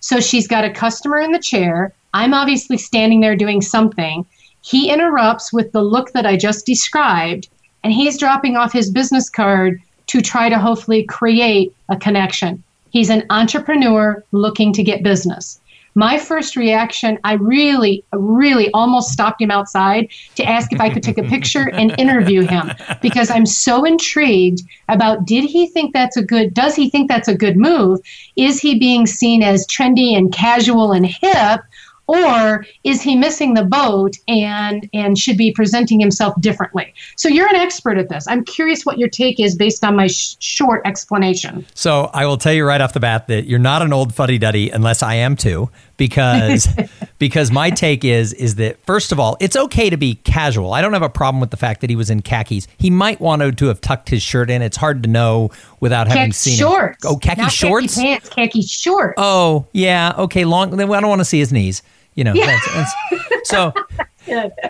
So 0.00 0.20
she's 0.20 0.48
got 0.48 0.64
a 0.64 0.70
customer 0.70 1.18
in 1.18 1.32
the 1.32 1.38
chair. 1.38 1.92
I'm 2.14 2.34
obviously 2.34 2.78
standing 2.78 3.20
there 3.20 3.36
doing 3.36 3.60
something. 3.60 4.24
He 4.62 4.90
interrupts 4.90 5.52
with 5.52 5.72
the 5.72 5.82
look 5.82 6.12
that 6.12 6.26
I 6.26 6.36
just 6.36 6.66
described, 6.66 7.48
and 7.84 7.92
he's 7.92 8.18
dropping 8.18 8.56
off 8.56 8.72
his 8.72 8.90
business 8.90 9.30
card 9.30 9.80
to 10.08 10.20
try 10.20 10.48
to 10.48 10.58
hopefully 10.58 11.04
create 11.04 11.74
a 11.88 11.96
connection. 11.96 12.62
He's 12.90 13.10
an 13.10 13.24
entrepreneur 13.30 14.24
looking 14.32 14.72
to 14.72 14.82
get 14.82 15.02
business. 15.02 15.60
My 15.94 16.18
first 16.18 16.56
reaction, 16.56 17.18
I 17.24 17.34
really, 17.34 18.04
really 18.12 18.70
almost 18.72 19.10
stopped 19.10 19.40
him 19.40 19.50
outside 19.50 20.08
to 20.36 20.44
ask 20.44 20.72
if 20.72 20.80
I 20.80 20.90
could 20.90 21.02
take 21.02 21.18
a 21.18 21.22
picture 21.22 21.70
and 21.72 21.94
interview 21.98 22.42
him 22.42 22.72
because 23.02 23.30
I'm 23.30 23.46
so 23.46 23.84
intrigued 23.84 24.62
about 24.88 25.24
did 25.24 25.44
he 25.44 25.66
think 25.66 25.92
that's 25.92 26.16
a 26.16 26.22
good, 26.22 26.54
does 26.54 26.74
he 26.74 26.88
think 26.90 27.08
that's 27.08 27.28
a 27.28 27.34
good 27.34 27.56
move? 27.56 28.00
Is 28.36 28.60
he 28.60 28.78
being 28.78 29.06
seen 29.06 29.42
as 29.42 29.66
trendy 29.66 30.16
and 30.16 30.32
casual 30.32 30.92
and 30.92 31.06
hip? 31.06 31.60
Or 32.08 32.64
is 32.84 33.02
he 33.02 33.14
missing 33.16 33.52
the 33.52 33.64
boat 33.64 34.16
and 34.26 34.88
and 34.94 35.18
should 35.18 35.36
be 35.36 35.52
presenting 35.52 36.00
himself 36.00 36.34
differently? 36.40 36.94
So 37.16 37.28
you're 37.28 37.48
an 37.48 37.56
expert 37.56 37.98
at 37.98 38.08
this. 38.08 38.26
I'm 38.26 38.44
curious 38.44 38.86
what 38.86 38.98
your 38.98 39.10
take 39.10 39.38
is 39.38 39.54
based 39.54 39.84
on 39.84 39.94
my 39.94 40.06
sh- 40.06 40.36
short 40.40 40.80
explanation. 40.86 41.66
So 41.74 42.10
I 42.14 42.24
will 42.24 42.38
tell 42.38 42.54
you 42.54 42.64
right 42.64 42.80
off 42.80 42.94
the 42.94 43.00
bat 43.00 43.28
that 43.28 43.44
you're 43.44 43.58
not 43.58 43.82
an 43.82 43.92
old 43.92 44.14
fuddy 44.14 44.38
duddy 44.38 44.70
unless 44.70 45.02
I 45.02 45.14
am 45.14 45.36
too, 45.36 45.68
because 45.98 46.66
because 47.18 47.50
my 47.50 47.68
take 47.68 48.04
is 48.04 48.32
is 48.32 48.54
that 48.54 48.82
first 48.86 49.12
of 49.12 49.20
all, 49.20 49.36
it's 49.38 49.56
okay 49.56 49.90
to 49.90 49.98
be 49.98 50.14
casual. 50.14 50.72
I 50.72 50.80
don't 50.80 50.94
have 50.94 51.02
a 51.02 51.10
problem 51.10 51.42
with 51.42 51.50
the 51.50 51.58
fact 51.58 51.82
that 51.82 51.90
he 51.90 51.96
was 51.96 52.08
in 52.08 52.22
khakis. 52.22 52.66
He 52.78 52.88
might 52.88 53.20
want 53.20 53.58
to 53.58 53.66
have 53.66 53.82
tucked 53.82 54.08
his 54.08 54.22
shirt 54.22 54.48
in. 54.48 54.62
It's 54.62 54.78
hard 54.78 55.02
to 55.02 55.10
know 55.10 55.50
without 55.80 56.08
having 56.08 56.22
Khaki 56.22 56.32
seen 56.32 56.58
shorts. 56.58 57.04
Him. 57.04 57.10
Oh, 57.12 57.16
khaki 57.18 57.42
Not 57.42 57.52
shorts. 57.52 57.96
Khaki 57.96 58.06
pants, 58.06 58.28
khaki 58.30 58.62
shorts. 58.62 59.14
Oh 59.18 59.66
yeah, 59.72 60.14
okay. 60.16 60.46
Long. 60.46 60.70
Then 60.74 60.90
I 60.90 61.00
don't 61.00 61.10
want 61.10 61.20
to 61.20 61.26
see 61.26 61.38
his 61.38 61.52
knees. 61.52 61.82
You 62.18 62.24
know. 62.24 62.34
That's, 62.34 62.74
that's, 62.74 63.48
so. 63.48 63.72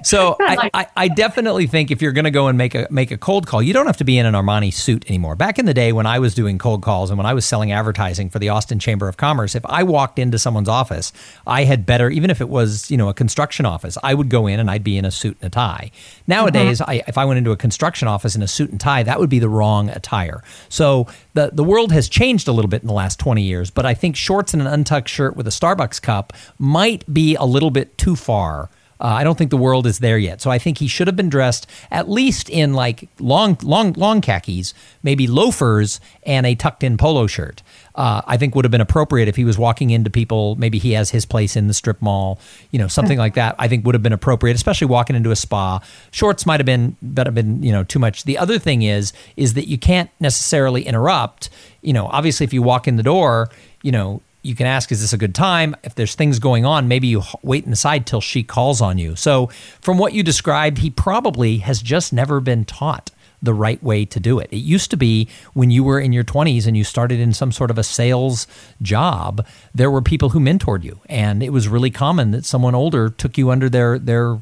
So 0.03 0.37
I, 0.41 0.71
I, 0.75 0.87
I 0.97 1.09
definitely 1.09 1.67
think 1.67 1.91
if 1.91 2.03
you're 2.03 2.13
going 2.13 2.25
to 2.25 2.31
go 2.31 2.49
and 2.49 2.57
make 2.57 2.75
a 2.75 2.87
make 2.91 3.11
a 3.11 3.19
cold 3.19 3.47
call, 3.47 3.63
you 3.63 3.73
don't 3.73 3.87
have 3.87 3.97
to 3.99 4.05
be 4.05 4.19
in 4.19 4.27
an 4.27 4.35
Armani 4.35 4.73
suit 4.73 5.09
anymore. 5.09 5.37
Back 5.37 5.59
in 5.59 5.67
the 5.67 5.75
day 5.75 5.93
when 5.93 6.07
I 6.07 6.19
was 6.19 6.35
doing 6.35 6.59
cold 6.59 6.83
calls 6.83 7.11
and 7.11 7.19
when 7.19 7.27
I 7.27 7.35
was 7.35 7.45
selling 7.45 7.73
advertising 7.73 8.31
for 8.31 8.39
the 8.39 8.49
Austin 8.49 8.79
Chamber 8.79 9.09
of 9.09 9.17
Commerce, 9.17 9.55
if 9.55 9.65
I 9.67 9.83
walked 9.83 10.19
into 10.19 10.39
someone's 10.39 10.69
office, 10.69 11.13
I 11.47 11.65
had 11.65 11.87
better 11.87 12.11
even 12.11 12.31
if 12.31 12.41
it 12.41 12.49
was 12.49 12.91
you 12.91 12.97
know 12.97 13.09
a 13.09 13.15
construction 13.15 13.67
office, 13.67 13.99
I 14.03 14.15
would 14.15 14.29
go 14.29 14.47
in 14.47 14.61
and 14.61 14.71
I'd 14.71 14.85
be 14.85 14.97
in 14.97 15.05
a 15.05 15.11
suit 15.11 15.37
and 15.41 15.49
a 15.49 15.51
tie. 15.51 15.91
Nowadays, 16.27 16.81
mm-hmm. 16.81 16.91
I, 16.91 17.03
if 17.07 17.19
I 17.19 17.25
went 17.25 17.39
into 17.39 17.51
a 17.51 17.57
construction 17.57 18.09
office 18.09 18.35
in 18.35 18.43
a 18.43 18.49
suit 18.49 18.71
and 18.71 18.81
tie, 18.81 19.03
that 19.03 19.19
would 19.19 19.31
be 19.31 19.39
the 19.39 19.49
wrong 19.49 19.89
attire. 19.91 20.43
So 20.69 21.07
the 21.35 21.51
the 21.53 21.65
world 21.65 21.93
has 21.93 22.09
changed 22.09 22.49
a 22.49 22.53
little 22.53 22.69
bit 22.69 22.83
in 22.83 22.89
the 22.89 22.95
last 22.95 23.19
20 23.19 23.43
years, 23.43 23.71
but 23.71 23.87
I 23.87 23.95
think 23.95 24.17
shorts 24.17 24.53
and 24.53 24.63
an 24.63 24.69
untucked 24.69 25.09
shirt 25.09 25.37
with 25.37 25.47
a 25.47 25.51
Starbucks 25.51 26.01
cup 26.01 26.33
might 26.59 27.13
be 27.13 27.35
a 27.35 27.45
little 27.45 27.71
bit 27.71 27.97
too 27.99 28.17
far. 28.17 28.71
Uh, 29.01 29.07
I 29.07 29.25
don't 29.25 29.39
think 29.39 29.51
the 29.51 29.57
world 29.57 29.87
is 29.87 30.01
there 30.01 30.19
yet. 30.19 30.41
So 30.41 30.51
I 30.51 30.59
think 30.59 30.79
he 30.79 30.89
should 30.89 31.07
have 31.07 31.17
been 31.17 31.29
dressed 31.29 31.67
at 31.91 32.09
least 32.09 32.51
in 32.51 32.75
like 32.75 33.09
long, 33.21 33.57
long, 33.63 33.93
long 33.93 34.21
khakis, 34.21 34.75
maybe 35.03 35.27
loafers 35.27 36.01
and 36.25 36.47
a 36.47 36.55
tucked 36.55 36.83
in 36.83 36.97
polo 36.97 37.27
shirt. 37.27 37.63
Uh, 37.95 38.23
I 38.27 38.37
think 38.37 38.55
would 38.55 38.65
have 38.65 38.71
been 38.71 38.81
appropriate 38.81 39.29
if 39.29 39.37
he 39.37 39.45
was 39.45 39.59
walking 39.59 39.91
into 39.91 40.11
people. 40.11 40.55
Maybe 40.57 40.79
he 40.79 40.93
has 40.93 41.11
his 41.11 41.27
place 41.27 41.57
in 41.57 41.67
the 41.67 41.75
strip 41.75 42.01
mall, 42.01 42.39
you 42.71 42.79
know, 42.79 42.87
something 42.87 43.19
like 43.19 43.35
that. 43.35 43.57
I 43.59 43.67
think 43.67 43.85
would 43.85 43.95
have 43.95 44.03
been 44.03 44.13
appropriate, 44.13 44.55
especially 44.55 44.87
walking 44.87 45.17
into 45.17 45.31
a 45.31 45.37
spa. 45.37 45.81
Shorts 46.13 46.47
might 46.47 46.61
have 46.61 46.67
been, 46.67 46.97
but 47.03 47.27
have 47.27 47.35
been, 47.35 47.63
you 47.63 47.73
know, 47.73 47.83
too 47.83 47.99
much. 47.99 48.25
The 48.25 48.39
other 48.39 48.59
thing 48.59 48.83
is, 48.83 49.13
is 49.37 49.55
that 49.55 49.67
you 49.67 49.79
can't 49.79 50.11
necessarily 50.21 50.83
interrupt. 50.83 51.51
You 51.83 51.93
know, 51.93 52.07
obviously, 52.07 52.45
if 52.45 52.53
you 52.53 52.63
walk 52.63 52.87
in 52.87 52.97
the 52.97 53.03
door, 53.03 53.51
you 53.83 53.91
know, 53.91 54.23
you 54.43 54.55
can 54.55 54.67
ask, 54.67 54.93
is 54.93 55.01
this 55.01 55.13
a 55.13 55.19
good 55.19 55.35
time? 55.35 55.75
If 55.83 55.95
there's 55.95 56.15
things 56.15 56.39
going 56.39 56.65
on, 56.65 56.89
maybe 56.89 57.09
you 57.09 57.23
wait 57.43 57.67
inside 57.67 58.07
till 58.07 58.21
she 58.21 58.43
calls 58.43 58.81
on 58.81 58.99
you. 58.99 59.17
So, 59.17 59.49
from 59.81 59.99
what 59.99 60.13
you 60.13 60.23
described, 60.23 60.79
he 60.79 60.91
probably 60.91 61.59
has 61.59 61.83
just 61.83 62.13
never 62.13 62.41
been 62.41 62.65
taught 62.65 63.11
the 63.43 63.55
right 63.55 63.83
way 63.83 64.05
to 64.05 64.21
do 64.21 64.39
it. 64.39 64.49
It 64.51 64.59
used 64.59 64.91
to 64.91 64.97
be 64.97 65.29
when 65.55 65.71
you 65.71 65.85
were 65.85 66.01
in 66.01 66.13
your 66.13 66.25
20s 66.25 66.67
and 66.67 66.77
you 66.77 66.85
started 66.85 67.21
in 67.21 67.33
some 67.33 67.53
sort 67.53 67.71
of 67.71 67.79
a 67.79 67.85
sales 67.85 68.47
job, 68.83 69.47
there 69.75 69.91
were 69.91 70.03
people 70.03 70.31
who 70.31 70.41
mentored 70.41 70.83
you. 70.83 71.01
And 71.09 71.43
it 71.43 71.51
was 71.51 71.69
really 71.69 71.91
common 71.91 72.33
that 72.33 72.45
someone 72.45 72.75
older 72.75 73.11
took 73.11 73.39
you 73.39 73.51
under 73.51 73.69
their, 73.69 73.99
their 73.99 74.39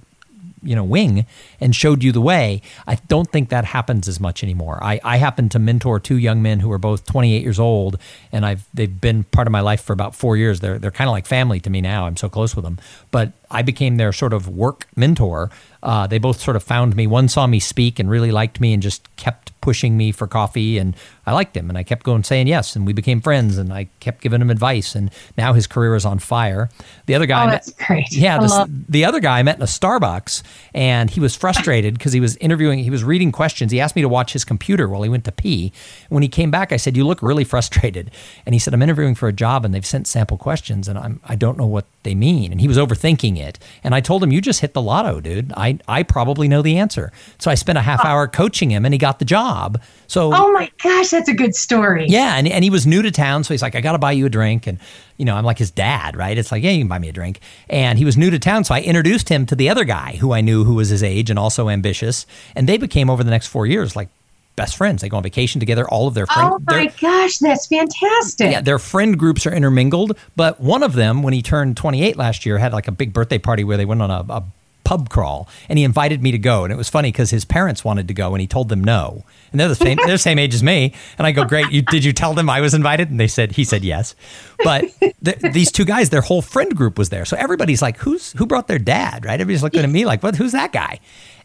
you 0.67 0.75
know 0.75 0.85
wing 0.85 1.27
and 1.61 1.75
showed 1.75 2.03
you 2.03 2.13
the 2.13 2.21
way 2.21 2.61
i 2.87 2.97
don't 3.09 3.31
think 3.31 3.49
that 3.49 3.65
happens 3.65 4.09
as 4.09 4.21
much 4.21 4.43
anymore. 4.43 4.79
I, 4.83 5.01
I 5.05 5.17
happen 5.19 5.49
to 5.51 5.59
mentor 5.59 6.01
two 6.01 6.17
young 6.17 6.43
men 6.43 6.61
who 6.61 6.71
are 6.73 6.79
both 6.79 7.07
28 7.07 7.43
years 7.43 7.59
old 7.59 7.99
and 8.33 8.45
i've 8.45 8.67
they've 8.75 9.01
been 9.01 9.25
part 9.25 9.47
of 9.47 9.53
my 9.53 9.61
life 9.61 9.83
for 9.83 9.93
about 9.93 10.15
four 10.15 10.37
years. 10.37 10.61
They're, 10.61 10.79
they're 10.79 10.91
kind 10.91 11.09
of 11.09 11.13
like 11.13 11.27
family 11.27 11.61
to 11.61 11.71
me 11.71 11.81
now. 11.81 12.07
I'm 12.07 12.17
so 12.17 12.29
close 12.29 12.55
with 12.55 12.65
them. 12.65 12.79
But 13.11 13.33
i 13.51 13.63
became 13.63 13.97
their 13.97 14.13
sort 14.13 14.33
of 14.33 14.49
work 14.49 14.87
mentor 14.97 15.51
uh, 15.87 16.07
they 16.07 16.19
both 16.19 16.39
sort 16.41 16.57
of 16.57 16.63
found 16.63 16.95
me 16.97 17.07
one 17.07 17.29
saw 17.29 17.47
me 17.47 17.59
speak 17.61 17.99
and 17.99 18.11
really 18.11 18.31
liked 18.33 18.61
me 18.61 18.75
and 18.75 18.83
just 18.83 19.09
kept 19.17 19.53
pushing 19.63 19.97
me 19.97 20.13
for 20.13 20.27
coffee 20.29 20.79
and 20.79 20.95
I 21.27 21.33
liked 21.33 21.57
him 21.57 21.69
and 21.71 21.77
I 21.79 21.83
kept 21.83 22.05
going 22.05 22.23
saying 22.23 22.47
yes 22.47 22.77
and 22.77 22.87
we 22.87 22.93
became 22.93 23.21
friends 23.21 23.57
and 23.59 23.73
I 23.73 23.89
kept 23.99 24.21
giving 24.21 24.41
him 24.41 24.51
advice 24.51 24.95
and 24.95 25.11
now 25.37 25.55
his 25.55 25.67
career 25.67 25.97
is 25.97 26.05
on 26.05 26.19
fire. 26.21 26.71
The 27.07 27.15
other 27.17 27.27
guy 27.27 27.43
Oh, 27.45 27.47
met- 27.47 27.53
that's 27.65 27.73
great. 27.87 28.13
Yeah, 28.13 28.37
I 28.37 28.43
the, 28.43 28.49
love- 28.49 28.71
the 28.89 29.05
other 29.05 29.19
guy 29.21 29.39
I 29.41 29.43
met 29.43 29.57
in 29.57 29.63
a 29.63 29.67
Starbucks 29.67 30.43
and 30.75 31.11
he 31.11 31.19
was 31.21 31.35
frustrated 31.35 31.95
because 31.99 32.13
he 32.13 32.21
was 32.21 32.37
interviewing, 32.37 32.79
he 32.81 32.91
was 32.91 33.03
reading 33.03 33.33
questions. 33.33 33.73
He 33.73 33.81
asked 33.81 33.97
me 33.97 34.03
to 34.03 34.09
watch 34.09 34.33
his 34.35 34.45
computer 34.45 34.89
while 34.89 35.03
he 35.03 35.09
went 35.09 35.25
to 35.25 35.33
pee. 35.33 35.73
When 36.11 36.23
he 36.23 36.29
came 36.29 36.51
back, 36.53 36.71
I 36.73 36.77
said, 36.77 36.97
"You 36.97 37.05
look 37.05 37.21
really 37.23 37.45
frustrated." 37.45 38.11
And 38.45 38.55
he 38.55 38.59
said, 38.61 38.73
"I'm 38.75 38.83
interviewing 38.83 39.15
for 39.17 39.29
a 39.29 39.33
job 39.33 39.65
and 39.65 39.73
they've 39.75 39.85
sent 39.87 40.07
sample 40.07 40.37
questions 40.39 40.87
and 40.89 40.97
I'm 40.99 41.21
I 41.27 41.35
don't 41.37 41.59
know 41.59 41.67
what 41.67 41.87
they 42.05 42.15
mean." 42.15 42.53
And 42.53 42.61
he 42.61 42.69
was 42.69 42.77
overthinking 42.79 43.37
it. 43.39 43.59
And 43.83 43.95
I 43.97 44.01
told 44.01 44.23
him, 44.23 44.31
"You 44.33 44.41
just 44.41 44.61
hit 44.61 44.75
the 44.75 44.83
lotto, 44.83 45.21
dude. 45.21 45.53
I 45.57 45.76
I 45.89 46.03
probably 46.03 46.49
know 46.49 46.63
the 46.63 46.79
answer." 46.79 47.13
So 47.39 47.51
I 47.51 47.55
spent 47.55 47.79
a 47.79 47.83
half 47.83 48.05
hour 48.05 48.27
coaching 48.29 48.71
him 48.71 48.85
and 48.85 48.95
he 48.95 48.99
got 48.99 49.19
the 49.19 49.25
job. 49.25 49.81
So 50.07 50.33
Oh 50.33 50.53
my 50.53 50.71
gosh, 50.83 51.11
that's 51.11 51.29
a 51.29 51.35
good 51.35 51.55
story. 51.55 52.07
yeah, 52.09 52.37
and, 52.37 52.47
and 52.47 52.63
he 52.63 52.71
was 52.71 52.87
new 52.87 53.03
to 53.03 53.11
town, 53.11 53.43
so 53.45 53.53
he's 53.55 53.63
like, 53.63 53.75
I 53.75 53.81
got 53.81 53.93
to 53.93 53.99
buy 53.99 54.13
you 54.13 54.27
a 54.27 54.29
drink. 54.29 54.67
And, 54.69 54.79
you 55.17 55.25
know, 55.25 55.35
I'm 55.35 55.45
like 55.45 55.59
his 55.59 55.71
dad, 55.73 56.17
right? 56.17 56.39
It's 56.39 56.53
like, 56.53 56.63
yeah, 56.63 56.71
you 56.71 56.79
can 56.81 56.89
buy 56.89 56.99
me 57.01 57.09
a 57.09 57.13
drink. 57.13 57.41
And 57.69 57.99
he 57.99 58.05
was 58.05 58.17
new 58.17 58.31
to 58.31 58.39
town, 58.39 58.63
so 58.65 58.75
I 58.75 58.83
introduced 58.83 59.29
him 59.29 59.47
to 59.47 59.57
the 59.57 59.69
other 59.69 59.85
guy 59.85 60.17
who 60.21 60.33
I 60.33 60.43
knew 60.43 60.63
who 60.65 60.75
was 60.75 60.91
his 60.91 61.03
age 61.03 61.29
and 61.29 61.39
also 61.39 61.69
ambitious. 61.69 62.25
And 62.55 62.69
they 62.69 62.77
became, 62.79 63.11
over 63.11 63.25
the 63.25 63.31
next 63.31 63.49
four 63.49 63.67
years, 63.67 63.97
like 63.97 64.09
best 64.55 64.77
friends. 64.77 65.03
They 65.03 65.09
go 65.09 65.17
on 65.19 65.23
vacation 65.25 65.59
together. 65.59 65.87
All 65.91 66.07
of 66.07 66.15
their 66.15 66.27
friends. 66.27 66.51
Oh 66.55 66.59
my 66.67 66.87
gosh, 67.01 67.39
that's 67.39 67.67
fantastic. 67.67 68.51
Yeah, 68.53 68.61
their 68.61 68.79
friend 68.79 69.19
groups 69.19 69.45
are 69.47 69.53
intermingled. 69.53 70.17
But 70.37 70.61
one 70.61 70.83
of 70.83 70.95
them, 70.95 71.23
when 71.23 71.35
he 71.35 71.43
turned 71.43 71.77
28 71.77 72.17
last 72.17 72.47
year, 72.47 72.59
had 72.59 72.73
like 72.73 72.89
a 72.89 72.93
big 72.93 73.13
birthday 73.13 73.39
party 73.39 73.65
where 73.65 73.77
they 73.77 73.85
went 73.85 74.01
on 74.03 74.11
a, 74.11 74.25
a 74.33 74.45
pub 74.87 75.11
crawl, 75.11 75.49
and 75.69 75.79
he 75.79 75.85
invited 75.85 76.23
me 76.23 76.31
to 76.31 76.39
go. 76.39 76.63
And 76.63 76.73
it 76.73 76.77
was 76.77 76.89
funny 76.89 77.11
because 77.11 77.31
his 77.31 77.45
parents 77.45 77.85
wanted 77.85 78.07
to 78.09 78.15
go, 78.15 78.33
and 78.33 78.41
he 78.41 78.47
told 78.47 78.69
them 78.69 78.85
no. 78.85 79.25
And 79.51 79.61
they're 79.61 79.69
the 79.69 79.75
same 79.75 79.97
they're 79.97 80.07
the 80.07 80.19
same 80.19 80.39
age 80.39 80.55
as 80.55 80.63
me. 80.63 80.95
And 81.19 81.27
I 81.27 81.33
go, 81.33 81.45
great. 81.45 81.71
You, 81.73 81.83
did 81.83 82.05
you 82.05 82.13
tell 82.13 82.35
them 82.35 82.49
I 82.49 82.61
was 82.61 82.73
invited? 82.73 83.11
And 83.11 83.19
they 83.19 83.27
said 83.27 83.53
he 83.53 83.65
said 83.65 83.85
yes. 83.85 84.15
But 84.63 84.85
these 85.53 85.73
two 85.73 85.85
guys, 85.85 86.11
their 86.11 86.21
whole 86.21 86.41
friend 86.41 86.75
group 86.75 86.99
was 86.99 87.11
there, 87.11 87.25
so 87.25 87.37
everybody's 87.37 87.83
like, 87.83 87.99
who's 87.99 88.33
who 88.33 88.47
brought 88.47 88.69
their 88.69 88.79
dad? 88.79 89.25
Right? 89.25 89.35
Everybody's 89.35 89.63
looking 89.63 89.83
at 89.83 89.91
me 89.91 90.07
like, 90.07 90.23
what? 90.23 90.37
Who's 90.37 90.53
that 90.53 90.73
guy? 90.73 91.01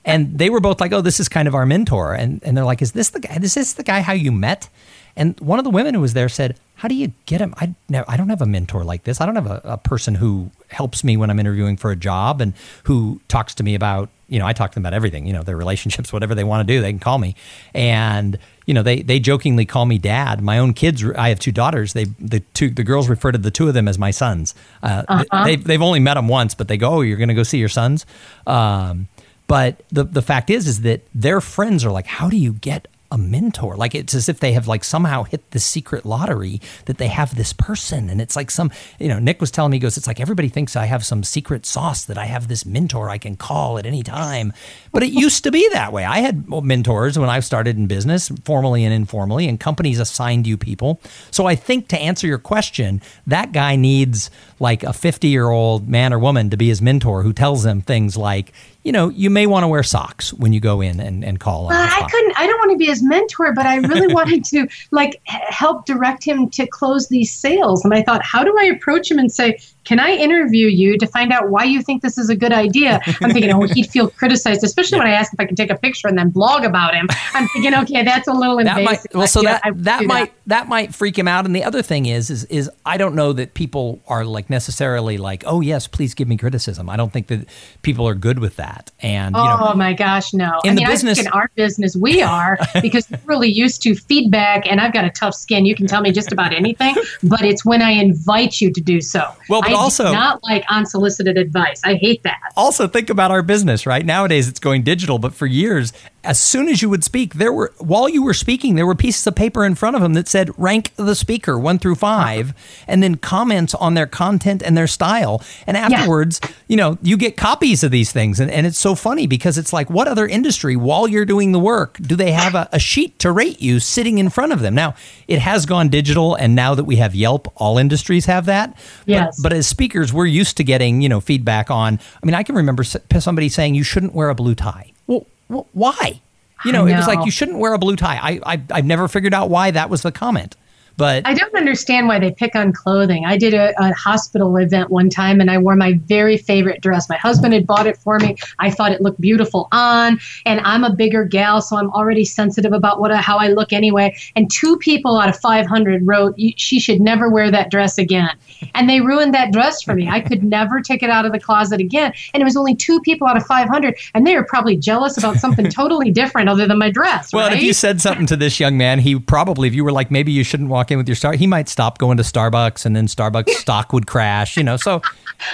And 0.06 0.38
they 0.38 0.50
were 0.50 0.60
both 0.60 0.80
like, 0.80 0.94
oh, 0.94 1.02
this 1.02 1.20
is 1.20 1.28
kind 1.28 1.48
of 1.48 1.56
our 1.56 1.66
mentor. 1.66 2.14
And 2.14 2.42
and 2.44 2.56
they're 2.56 2.66
like, 2.66 2.82
is 2.82 2.92
this 2.92 3.10
the 3.10 3.20
guy? 3.20 3.40
Is 3.42 3.56
this 3.56 3.74
the 3.74 3.84
guy 3.84 4.02
how 4.02 4.14
you 4.14 4.32
met? 4.32 4.70
And 5.16 5.40
one 5.40 5.60
of 5.60 5.66
the 5.66 5.72
women 5.72 5.94
who 5.94 6.02
was 6.02 6.14
there 6.14 6.30
said, 6.30 6.58
"How 6.76 6.88
do 6.88 6.96
you 6.96 7.12
get 7.26 7.42
him? 7.42 7.54
I 7.58 7.74
no, 7.90 8.04
I 8.08 8.18
don't 8.18 8.30
have 8.30 8.42
a 8.42 8.46
mentor 8.46 8.84
like 8.84 9.04
this. 9.04 9.22
I 9.22 9.26
don't 9.26 9.36
have 9.36 9.48
a, 9.48 9.62
a, 9.64 9.78
person 9.78 10.16
who 10.16 10.52
helps 10.70 11.04
me 11.04 11.18
when 11.18 11.30
I'm 11.30 11.40
interviewing 11.40 11.78
for 11.78 11.92
a 11.92 11.96
job 11.96 12.42
and 12.42 12.54
who 12.84 13.22
talks 13.28 13.54
to 13.56 13.64
me 13.64 13.76
about, 13.76 14.10
you 14.30 14.40
know, 14.40 14.46
I 14.46 14.54
talk 14.54 14.72
to 14.72 14.76
them 14.76 14.84
about 14.84 14.94
everything, 14.94 15.26
you 15.26 15.34
know, 15.34 15.44
their 15.44 15.58
relationships, 15.58 16.14
whatever 16.14 16.36
they 16.36 16.44
want 16.44 16.68
to 16.68 16.74
do, 16.74 16.82
they 16.82 16.92
can 16.92 17.00
call 17.00 17.18
me. 17.18 17.36
And 17.74 18.38
you 18.66 18.74
know, 18.74 18.84
they 18.84 19.02
they 19.02 19.20
jokingly 19.20 19.66
call 19.66 19.86
me 19.86 19.98
dad. 19.98 20.42
My 20.42 20.60
own 20.60 20.74
kids, 20.74 21.04
I 21.04 21.30
have 21.30 21.40
two 21.40 21.52
daughters. 21.52 21.94
They 21.94 22.06
the 22.06 22.40
two 22.54 22.70
the 22.70 22.84
girls 22.84 23.10
refer 23.10 23.32
to 23.32 23.38
the 23.38 23.52
two 23.52 23.68
of 23.68 23.74
them 23.74 23.88
as 23.88 23.98
my 23.98 24.12
sons. 24.12 24.56
Uh, 24.82 25.04
uh-huh. 25.08 25.46
they 25.46 25.56
they've 25.58 25.82
only 25.82 26.00
met 26.00 26.14
them 26.14 26.28
once, 26.28 26.56
but 26.56 26.68
they 26.68 26.78
go, 26.78 26.96
"Oh, 26.96 27.02
you're 27.02 27.18
going 27.18 27.30
to 27.30 27.36
go 27.36 27.44
see 27.44 27.58
your 27.58 27.70
sons." 27.70 28.06
Um, 28.48 29.08
but 29.48 29.84
the 29.92 30.04
the 30.04 30.22
fact 30.22 30.50
is, 30.50 30.68
is 30.68 30.82
that 30.82 31.02
their 31.14 31.42
friends 31.42 31.84
are 31.84 31.92
like, 31.92 32.06
"How 32.06 32.30
do 32.30 32.38
you 32.38 32.54
get 32.54 32.88
a 33.12 33.18
mentor. 33.18 33.76
Like 33.76 33.94
it's 33.94 34.14
as 34.14 34.30
if 34.30 34.40
they 34.40 34.54
have 34.54 34.68
like 34.68 34.84
somehow 34.84 35.24
hit 35.24 35.52
the 35.52 35.60
secret 35.60 36.06
lottery 36.06 36.62
that 36.86 36.98
they 36.98 37.08
have 37.08 37.36
this 37.36 37.54
person. 37.54 38.10
And 38.10 38.22
it's 38.22 38.36
like 38.36 38.50
some, 38.50 38.72
you 39.00 39.10
know, 39.10 39.20
Nick 39.20 39.42
was 39.42 39.52
telling 39.52 39.72
me, 39.72 39.78
he 39.78 39.82
goes, 39.82 39.98
it's 39.98 40.08
like 40.08 40.20
everybody 40.20 40.48
thinks 40.48 40.76
I 40.76 40.86
have 40.86 41.06
some 41.06 41.24
secret 41.24 41.66
sauce 41.66 42.06
that 42.06 42.18
I 42.18 42.26
have 42.26 42.48
this 42.48 42.66
mentor 42.66 43.10
I 43.10 43.18
can 43.18 43.36
call 43.36 43.78
at 43.78 43.86
any 43.86 44.02
time. 44.02 44.54
But 44.92 45.04
it 45.04 45.12
used 45.12 45.44
to 45.44 45.52
be 45.52 45.68
that 45.74 45.92
way. 45.92 46.06
I 46.06 46.20
had 46.20 46.50
mentors 46.50 47.20
when 47.20 47.30
I 47.30 47.42
started 47.42 47.78
in 47.78 47.88
business, 47.88 48.30
formally 48.46 48.86
and 48.86 48.94
informally, 48.94 49.48
and 49.48 49.60
companies 49.60 50.00
assigned 50.00 50.48
you 50.48 50.58
people. 50.58 51.02
So 51.32 51.46
I 51.46 51.56
think 51.56 51.90
to 51.90 52.00
answer 52.00 52.28
your 52.28 52.40
question, 52.40 53.02
that 53.28 53.52
guy 53.52 53.76
needs 53.76 54.30
like 54.60 54.84
a 54.84 54.94
50 54.94 55.28
year 55.28 55.50
old 55.50 55.90
man 55.90 56.14
or 56.14 56.20
woman 56.20 56.50
to 56.50 56.58
be 56.58 56.70
his 56.70 56.82
mentor 56.82 57.24
who 57.24 57.34
tells 57.34 57.66
him 57.66 57.82
things 57.82 58.16
like, 58.16 58.54
you 58.84 58.92
know, 58.92 59.10
you 59.10 59.30
may 59.30 59.46
want 59.46 59.64
to 59.64 59.68
wear 59.68 59.84
socks 59.84 60.34
when 60.34 60.54
you 60.54 60.60
go 60.60 60.82
in 60.82 61.00
and, 61.00 61.24
and 61.24 61.40
call. 61.40 61.68
Well, 61.68 61.90
I 61.90 62.08
couldn't, 62.10 62.40
I 62.40 62.48
don't 62.48 62.58
want 62.58 62.72
to 62.72 62.78
be 62.78 62.86
his 62.86 63.04
mentor, 63.04 63.54
but 63.54 63.66
I 63.66 63.78
really 63.78 64.12
wanted 64.14 64.44
to 64.46 64.68
like 64.90 65.22
help 65.26 65.86
direct 65.86 66.24
him 66.24 66.50
to 66.52 66.66
close 66.66 67.08
these 67.08 67.32
sales. 67.32 67.86
And 67.86 67.94
I 67.94 68.02
thought, 68.02 68.24
how 68.24 68.44
do 68.44 68.56
I 68.60 68.66
approach 68.66 69.12
him 69.12 69.20
and 69.20 69.32
say, 69.32 69.60
can 69.84 70.00
I 70.00 70.12
interview 70.12 70.68
you 70.68 70.98
to 70.98 71.08
find 71.08 71.32
out 71.32 71.50
why 71.50 71.64
you 71.64 71.82
think 71.82 72.02
this 72.02 72.18
is 72.18 72.30
a 72.30 72.36
good 72.36 72.54
idea? 72.54 73.00
I'm 73.22 73.32
thinking, 73.32 73.52
oh, 73.52 73.64
he'd 73.64 73.88
feel 73.88 74.10
criticized, 74.10 74.64
especially 74.64 74.98
yeah. 74.98 75.04
when 75.04 75.12
I 75.12 75.16
ask 75.16 75.34
if 75.34 75.40
I 75.40 75.46
can 75.46 75.56
take 75.56 75.72
a 75.72 75.78
picture 75.78 76.08
and 76.08 76.18
then 76.18 76.30
blog 76.30 76.64
about 76.64 76.94
him. 76.94 77.08
I'm 77.34 77.48
thinking, 77.50 77.74
okay, 77.74 78.04
that's 78.04 78.28
a 78.28 78.34
little 78.34 78.60
invasive. 78.60 78.72
That 78.82 78.86
might, 78.86 79.16
well, 79.16 79.28
so 79.28 79.42
that, 79.42 79.62
that 79.76 80.06
might 80.06 80.26
that. 80.26 80.64
that 80.64 80.68
might 80.68 80.96
freak 80.96 81.18
him 81.18 81.28
out. 81.28 81.46
And 81.46 81.56
the 81.56 81.64
other 81.64 81.82
thing 81.82 82.06
is, 82.06 82.30
is, 82.30 82.46
is 82.46 82.70
I 82.86 82.98
don't 82.98 83.16
know 83.16 83.34
that 83.34 83.54
people 83.54 84.02
are 84.08 84.24
like 84.24 84.50
necessarily 84.50 85.18
like, 85.18 85.44
oh 85.46 85.62
yes, 85.62 85.88
please 85.88 86.14
give 86.14 86.28
me 86.28 86.38
criticism. 86.38 86.90
I 86.90 86.96
don't 86.96 87.12
think 87.12 87.28
that 87.28 87.48
people 87.82 88.08
are 88.08 88.16
good 88.16 88.40
with 88.40 88.56
that. 88.56 88.71
And 89.00 89.36
oh 89.36 89.44
you 89.44 89.50
know, 89.50 89.58
oh 89.70 89.74
my 89.74 89.94
gosh, 89.94 90.34
no. 90.34 90.60
In 90.64 90.72
I 90.72 90.74
mean, 90.74 90.84
the 90.84 90.92
business, 90.92 91.20
in 91.20 91.28
our 91.28 91.50
business, 91.56 91.96
we 91.96 92.22
are 92.22 92.58
because 92.82 93.10
we're 93.10 93.20
really 93.26 93.50
used 93.50 93.82
to 93.84 93.96
feedback, 93.96 94.70
and 94.70 94.80
I've 94.80 94.94
got 94.94 95.06
a 95.06 95.10
tough 95.10 95.34
skin. 95.34 95.66
You 95.66 95.76
can 95.76 95.88
tell 95.88 96.02
me 96.02 96.12
just 96.12 96.32
about 96.32 96.54
anything, 96.54 96.96
but 97.24 97.42
it's 97.42 97.66
when 97.66 97.82
I 97.82 97.92
invite 97.92 98.62
you 98.62 98.72
to 98.72 98.82
do 98.82 99.02
so. 99.02 99.34
Well, 99.50 99.62
but 99.62 99.72
I 99.72 99.74
also 99.74 100.12
not 100.12 100.44
like 100.44 100.64
unsolicited 100.70 101.38
advice. 101.38 101.82
I 101.84 101.96
hate 101.96 102.24
that. 102.24 102.40
Also, 102.56 102.88
think 102.88 103.10
about 103.10 103.32
our 103.32 103.42
business, 103.42 103.86
right? 103.86 104.06
Nowadays, 104.06 104.48
it's 104.48 104.60
going 104.60 104.84
digital, 104.84 105.18
but 105.20 105.34
for 105.34 105.46
years, 105.46 105.94
as 106.24 106.40
soon 106.40 106.70
as 106.70 106.82
you 106.82 106.90
would 106.90 107.04
speak, 107.04 107.36
there 107.36 107.52
were 107.52 107.74
while 107.80 108.08
you 108.08 108.24
were 108.24 108.34
speaking, 108.34 108.76
there 108.76 108.86
were 108.86 108.96
pieces 108.96 109.26
of 109.26 109.36
paper 109.36 109.66
in 109.66 109.76
front 109.76 109.96
of 109.96 110.02
them 110.02 110.14
that 110.14 110.28
said 110.28 110.52
rank 110.58 110.92
the 110.96 111.16
speaker 111.16 111.58
one 111.58 111.80
through 111.80 111.96
five, 111.96 112.54
and 112.88 113.02
then 113.02 113.16
comments 113.16 113.74
on 113.74 113.96
their 113.96 114.06
content 114.06 114.62
and 114.62 114.78
their 114.78 114.88
style. 114.88 115.42
And 115.66 115.76
afterwards, 115.76 116.40
yeah. 116.44 116.50
you 116.68 116.78
know, 116.78 116.98
you 117.02 117.18
get 117.18 117.38
copies 117.38 117.84
of 117.84 117.92
these 117.92 118.12
things, 118.12 118.40
and, 118.40 118.52
and 118.52 118.61
it's 118.68 118.78
so 118.78 118.96
funny 118.96 119.28
because 119.28 119.58
it's 119.58 119.72
like, 119.72 119.90
what 119.90 120.08
other 120.08 120.28
industry, 120.28 120.76
while 120.76 121.08
you're 121.08 121.26
doing 121.26 121.52
the 121.52 121.60
work, 121.60 121.98
do 122.02 122.16
they 122.16 122.32
have 122.32 122.56
a, 122.56 122.68
a 122.72 122.80
sheet 122.80 123.18
to 123.20 123.32
rate 123.32 123.62
you 123.62 123.80
sitting 123.80 124.18
in 124.18 124.30
front 124.30 124.52
of 124.52 124.62
them? 124.62 124.76
Now, 124.76 124.96
it 125.28 125.40
has 125.40 125.66
gone 125.66 125.90
digital, 125.90 126.36
and 126.36 126.56
now 126.56 126.76
that 126.76 126.84
we 126.84 126.98
have 126.98 127.16
Yelp, 127.16 127.52
all 127.56 127.78
industries 127.78 128.26
have 128.26 128.46
that. 128.46 128.78
Yes. 129.06 129.38
But, 129.38 129.50
but 129.50 129.54
as 129.54 129.68
speakers, 129.68 130.12
we're 130.14 130.26
used 130.26 130.58
to 130.58 130.64
getting 130.64 131.02
you 131.02 131.10
know 131.10 131.22
feedback 131.22 131.72
on. 131.72 132.00
I 132.22 132.26
mean, 132.26 132.36
I 132.36 132.44
can 132.44 132.56
remember 132.56 132.84
somebody 132.84 133.50
saying 133.50 133.76
you 133.76 133.84
shouldn't 133.84 134.14
wear 134.14 134.30
a 134.30 134.36
blue 134.36 134.56
tie. 134.56 134.92
Well, 135.08 135.68
why? 135.74 136.22
You 136.64 136.72
know, 136.72 136.86
know, 136.86 136.94
it 136.94 136.96
was 136.96 137.08
like 137.08 137.26
you 137.26 137.32
shouldn't 137.32 137.58
wear 137.58 137.74
a 137.74 137.80
blue 137.80 137.96
tie. 137.96 138.18
I, 138.22 138.40
I 138.54 138.62
I've 138.72 138.86
never 138.86 139.08
figured 139.08 139.34
out 139.34 139.50
why 139.50 139.72
that 139.72 139.90
was 139.90 140.04
the 140.04 140.12
comment. 140.12 140.56
But 141.02 141.28
I 141.28 141.34
don't 141.34 141.56
understand 141.56 142.08
why 142.08 142.20
they 142.20 142.30
pick 142.30 142.56
on 142.56 142.74
clothing. 142.74 143.26
I 143.26 143.36
did 143.36 143.56
a, 143.56 143.74
a, 143.84 143.92
hospital 143.96 144.56
event 144.58 144.92
one 144.92 145.10
time 145.10 145.42
and 145.42 145.50
I 145.50 145.58
wore 145.58 145.76
my 145.76 145.94
very 146.06 146.38
favorite 146.38 146.80
dress. 146.80 147.10
My 147.10 147.18
husband 147.18 147.56
had 147.56 147.66
bought 147.66 147.88
it 147.88 147.98
for 147.98 148.20
me. 148.20 148.36
I 148.60 148.70
thought 148.70 148.92
it 148.92 149.02
looked 149.02 149.20
beautiful 149.20 149.68
on, 149.72 150.20
and 150.46 150.60
I'm 150.60 150.84
a 150.84 150.94
bigger 150.94 151.26
gal, 151.26 151.60
so 151.60 151.76
I'm 151.76 151.90
already 151.90 152.24
sensitive 152.24 152.72
about 152.72 153.00
what 153.00 153.12
how 153.16 153.40
I 153.40 153.48
look 153.48 153.74
anyway. 153.74 154.16
And 154.36 154.52
two 154.52 154.78
people 154.78 155.18
out 155.18 155.28
of 155.28 155.36
500 155.40 156.06
wrote, 156.06 156.36
"She 156.58 156.80
should 156.80 157.02
never 157.02 157.30
wear 157.30 157.50
that 157.50 157.72
dress 157.72 157.98
again," 157.98 158.38
and 158.76 158.88
they 158.88 159.02
ruined 159.02 159.34
that 159.34 159.52
dress 159.52 159.82
for 159.82 159.96
me. 159.96 160.08
I 160.08 160.20
could 160.20 160.44
never 160.44 160.82
take 160.82 161.02
it 161.02 161.10
out 161.10 161.26
of 161.26 161.32
the 161.32 161.40
closet 161.40 161.80
again. 161.80 162.14
And 162.36 162.42
it 162.42 162.44
was 162.44 162.56
only 162.56 162.76
two 162.76 163.00
people 163.02 163.28
out 163.28 163.38
of 163.38 163.46
500, 163.48 163.96
and 164.14 164.28
they 164.28 164.36
were 164.36 164.46
probably 164.46 164.78
jealous 164.78 165.18
about 165.18 165.38
something 165.38 165.68
totally 165.72 166.12
different 166.12 166.48
other 166.48 166.68
than 166.68 166.78
my 166.78 166.92
dress. 166.92 167.34
Well, 167.34 167.48
right? 167.48 167.58
if 167.58 167.64
you 167.64 167.74
said 167.74 168.02
something 168.02 168.28
to 168.28 168.36
this 168.36 168.60
young 168.60 168.78
man, 168.78 169.00
he 169.00 169.18
probably, 169.18 169.68
if 169.68 169.74
you 169.74 169.84
were 169.84 169.92
like, 169.92 170.12
maybe 170.12 170.32
you 170.32 170.44
shouldn't 170.44 170.70
walk 170.70 170.91
in 170.92 170.98
with 170.98 171.08
your 171.08 171.16
star. 171.16 171.34
He 171.34 171.48
might 171.48 171.70
stop 171.70 171.98
going 171.98 172.18
to 172.18 172.24
Starbucks, 172.24 172.86
and 172.86 172.96
then 172.96 173.08
Starbucks 173.08 173.50
stock 173.62 173.94
would 173.94 174.08
crash. 174.08 174.58
You 174.58 174.64
know, 174.64 174.78
so. 174.78 175.02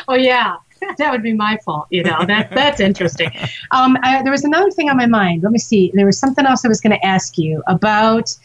oh 0.08 0.16
yeah, 0.16 0.58
that 0.98 1.12
would 1.12 1.24
be 1.24 1.34
my 1.34 1.58
fault. 1.64 1.88
You 1.90 2.04
know, 2.04 2.26
that 2.26 2.52
that's 2.56 2.80
interesting. 2.80 3.32
Um, 3.72 3.98
I, 4.04 4.22
there 4.24 4.32
was 4.32 4.44
another 4.44 4.72
thing 4.72 4.90
on 4.90 4.98
my 4.98 5.06
mind. 5.06 5.44
Let 5.44 5.52
me 5.52 5.60
see. 5.60 5.92
There 5.94 6.06
was 6.06 6.20
something 6.20 6.46
else 6.46 6.66
I 6.66 6.68
was 6.68 6.82
going 6.82 6.98
to 6.98 7.06
ask 7.06 7.38
you 7.38 7.64
about. 7.68 8.36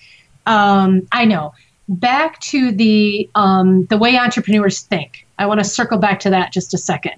Um, 0.46 1.06
I 1.12 1.24
know. 1.24 1.54
Back 1.88 2.40
to 2.40 2.70
the 2.72 3.28
um, 3.34 3.86
the 3.86 3.98
way 3.98 4.16
entrepreneurs 4.16 4.80
think. 4.80 5.26
I 5.38 5.46
want 5.46 5.60
to 5.60 5.64
circle 5.64 5.98
back 5.98 6.20
to 6.20 6.30
that 6.30 6.52
just 6.52 6.72
a 6.72 6.78
second. 6.78 7.16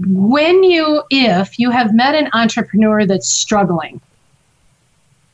When 0.00 0.64
you, 0.64 1.02
if 1.10 1.58
you 1.58 1.70
have 1.70 1.94
met 1.94 2.14
an 2.14 2.28
entrepreneur 2.32 3.06
that's 3.06 3.28
struggling, 3.28 4.00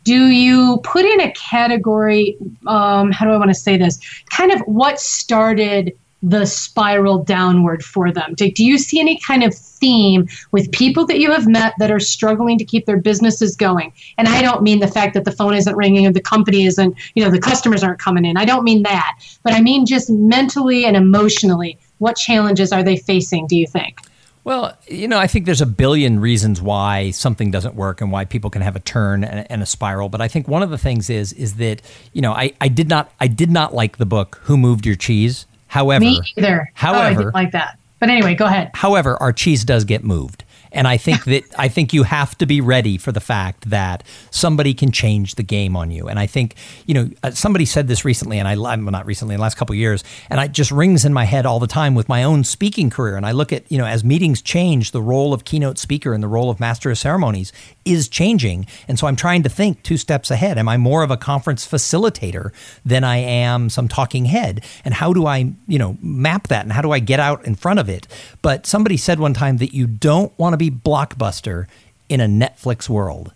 do 0.08 0.28
you 0.28 0.80
put 0.84 1.04
in 1.04 1.20
a 1.20 1.30
category 1.32 2.34
um, 2.66 3.12
how 3.12 3.26
do 3.26 3.30
i 3.30 3.36
want 3.36 3.50
to 3.50 3.54
say 3.54 3.76
this? 3.76 4.00
Kind 4.30 4.50
of 4.50 4.60
what 4.62 4.98
started 4.98 5.92
the 6.22 6.46
spiral 6.46 7.22
downward 7.22 7.84
for 7.84 8.10
them? 8.10 8.32
Do, 8.34 8.50
do 8.50 8.64
you 8.64 8.78
see 8.78 8.98
any 9.00 9.20
kind 9.20 9.44
of 9.44 9.54
theme 9.54 10.26
with 10.50 10.72
people 10.72 11.04
that 11.06 11.20
you 11.20 11.30
have 11.30 11.46
met 11.46 11.74
that 11.78 11.90
are 11.90 12.00
struggling 12.00 12.56
to 12.58 12.64
keep 12.64 12.86
their 12.86 12.96
businesses 12.96 13.54
going? 13.54 13.92
And 14.16 14.28
i 14.28 14.40
don't 14.40 14.62
mean 14.62 14.80
the 14.80 14.88
fact 14.88 15.12
that 15.12 15.26
the 15.26 15.32
phone 15.32 15.54
isn't 15.54 15.76
ringing 15.76 16.06
or 16.06 16.12
the 16.12 16.22
company 16.22 16.64
isn't 16.64 16.96
you 17.14 17.22
know 17.22 17.30
the 17.30 17.38
customers 17.50 17.84
aren't 17.84 17.98
coming 17.98 18.24
in. 18.24 18.38
I 18.38 18.46
don't 18.46 18.64
mean 18.64 18.84
that. 18.84 19.18
But 19.42 19.52
i 19.52 19.60
mean 19.60 19.84
just 19.84 20.08
mentally 20.08 20.86
and 20.86 20.96
emotionally 20.96 21.78
what 21.98 22.16
challenges 22.16 22.72
are 22.72 22.82
they 22.82 22.96
facing 22.96 23.46
do 23.46 23.56
you 23.56 23.66
think 23.66 24.00
well, 24.48 24.78
you 24.86 25.06
know, 25.06 25.18
I 25.18 25.26
think 25.26 25.44
there's 25.44 25.60
a 25.60 25.66
billion 25.66 26.20
reasons 26.20 26.62
why 26.62 27.10
something 27.10 27.50
doesn't 27.50 27.74
work 27.74 28.00
and 28.00 28.10
why 28.10 28.24
people 28.24 28.48
can 28.48 28.62
have 28.62 28.76
a 28.76 28.80
turn 28.80 29.22
and, 29.22 29.46
and, 29.50 29.62
a 29.62 29.66
spiral. 29.66 30.08
But 30.08 30.22
I 30.22 30.28
think 30.28 30.48
one 30.48 30.62
of 30.62 30.70
the 30.70 30.78
things 30.78 31.10
is 31.10 31.34
is 31.34 31.56
that 31.56 31.82
you 32.14 32.22
know 32.22 32.32
I, 32.32 32.54
I 32.58 32.68
did 32.68 32.88
not 32.88 33.12
I 33.20 33.26
did 33.26 33.50
not 33.50 33.74
like 33.74 33.98
the 33.98 34.06
book 34.06 34.40
Who 34.44 34.56
Moved 34.56 34.86
Your 34.86 34.96
Cheese. 34.96 35.44
However, 35.66 36.02
me 36.02 36.22
either. 36.38 36.70
However, 36.72 36.98
oh, 36.98 37.02
I 37.02 37.14
didn't 37.14 37.34
like 37.34 37.52
that. 37.52 37.78
But 37.98 38.08
anyway, 38.08 38.34
go 38.34 38.46
ahead. 38.46 38.70
However, 38.72 39.22
our 39.22 39.34
cheese 39.34 39.64
does 39.64 39.84
get 39.84 40.02
moved. 40.02 40.44
And 40.72 40.86
I 40.86 40.96
think 40.96 41.24
that 41.24 41.44
I 41.58 41.68
think 41.68 41.92
you 41.92 42.02
have 42.02 42.36
to 42.38 42.46
be 42.46 42.60
ready 42.60 42.98
for 42.98 43.12
the 43.12 43.20
fact 43.20 43.70
that 43.70 44.02
somebody 44.30 44.74
can 44.74 44.92
change 44.92 45.34
the 45.36 45.42
game 45.42 45.76
on 45.76 45.90
you. 45.90 46.08
And 46.08 46.18
I 46.18 46.26
think 46.26 46.54
you 46.86 46.94
know 46.94 47.10
uh, 47.22 47.30
somebody 47.30 47.64
said 47.64 47.88
this 47.88 48.04
recently, 48.04 48.38
and 48.38 48.46
I 48.46 48.56
well, 48.56 48.76
not 48.76 49.06
recently, 49.06 49.34
in 49.34 49.38
the 49.38 49.42
last 49.42 49.56
couple 49.56 49.74
years, 49.74 50.04
and 50.30 50.40
it 50.40 50.52
just 50.52 50.70
rings 50.70 51.04
in 51.04 51.12
my 51.12 51.24
head 51.24 51.46
all 51.46 51.58
the 51.58 51.66
time 51.66 51.94
with 51.94 52.08
my 52.08 52.22
own 52.22 52.44
speaking 52.44 52.90
career. 52.90 53.16
And 53.16 53.24
I 53.24 53.32
look 53.32 53.52
at 53.52 53.70
you 53.70 53.78
know 53.78 53.86
as 53.86 54.04
meetings 54.04 54.42
change, 54.42 54.90
the 54.92 55.02
role 55.02 55.32
of 55.32 55.44
keynote 55.44 55.78
speaker 55.78 56.12
and 56.12 56.22
the 56.22 56.28
role 56.28 56.50
of 56.50 56.60
master 56.60 56.90
of 56.90 56.98
ceremonies 56.98 57.52
is 57.88 58.08
changing. 58.08 58.66
And 58.86 58.98
so 58.98 59.06
I'm 59.06 59.16
trying 59.16 59.42
to 59.42 59.48
think 59.48 59.82
two 59.82 59.96
steps 59.96 60.30
ahead. 60.30 60.58
Am 60.58 60.68
I 60.68 60.76
more 60.76 61.02
of 61.02 61.10
a 61.10 61.16
conference 61.16 61.66
facilitator 61.66 62.52
than 62.84 63.04
I 63.04 63.16
am 63.16 63.70
some 63.70 63.88
talking 63.88 64.26
head? 64.26 64.64
And 64.84 64.94
how 64.94 65.12
do 65.12 65.26
I 65.26 65.52
you 65.66 65.78
know 65.78 65.96
map 66.02 66.48
that? 66.48 66.64
And 66.64 66.72
how 66.72 66.82
do 66.82 66.92
I 66.92 66.98
get 66.98 67.20
out 67.20 67.44
in 67.44 67.54
front 67.54 67.78
of 67.78 67.88
it? 67.88 68.06
But 68.42 68.66
somebody 68.66 68.96
said 68.96 69.20
one 69.20 69.34
time 69.34 69.58
that 69.58 69.74
you 69.74 69.86
don't 69.86 70.36
want 70.38 70.52
to 70.52 70.58
be 70.58 70.70
blockbuster 70.70 71.66
in 72.08 72.20
a 72.20 72.26
Netflix 72.26 72.88
world. 72.88 73.32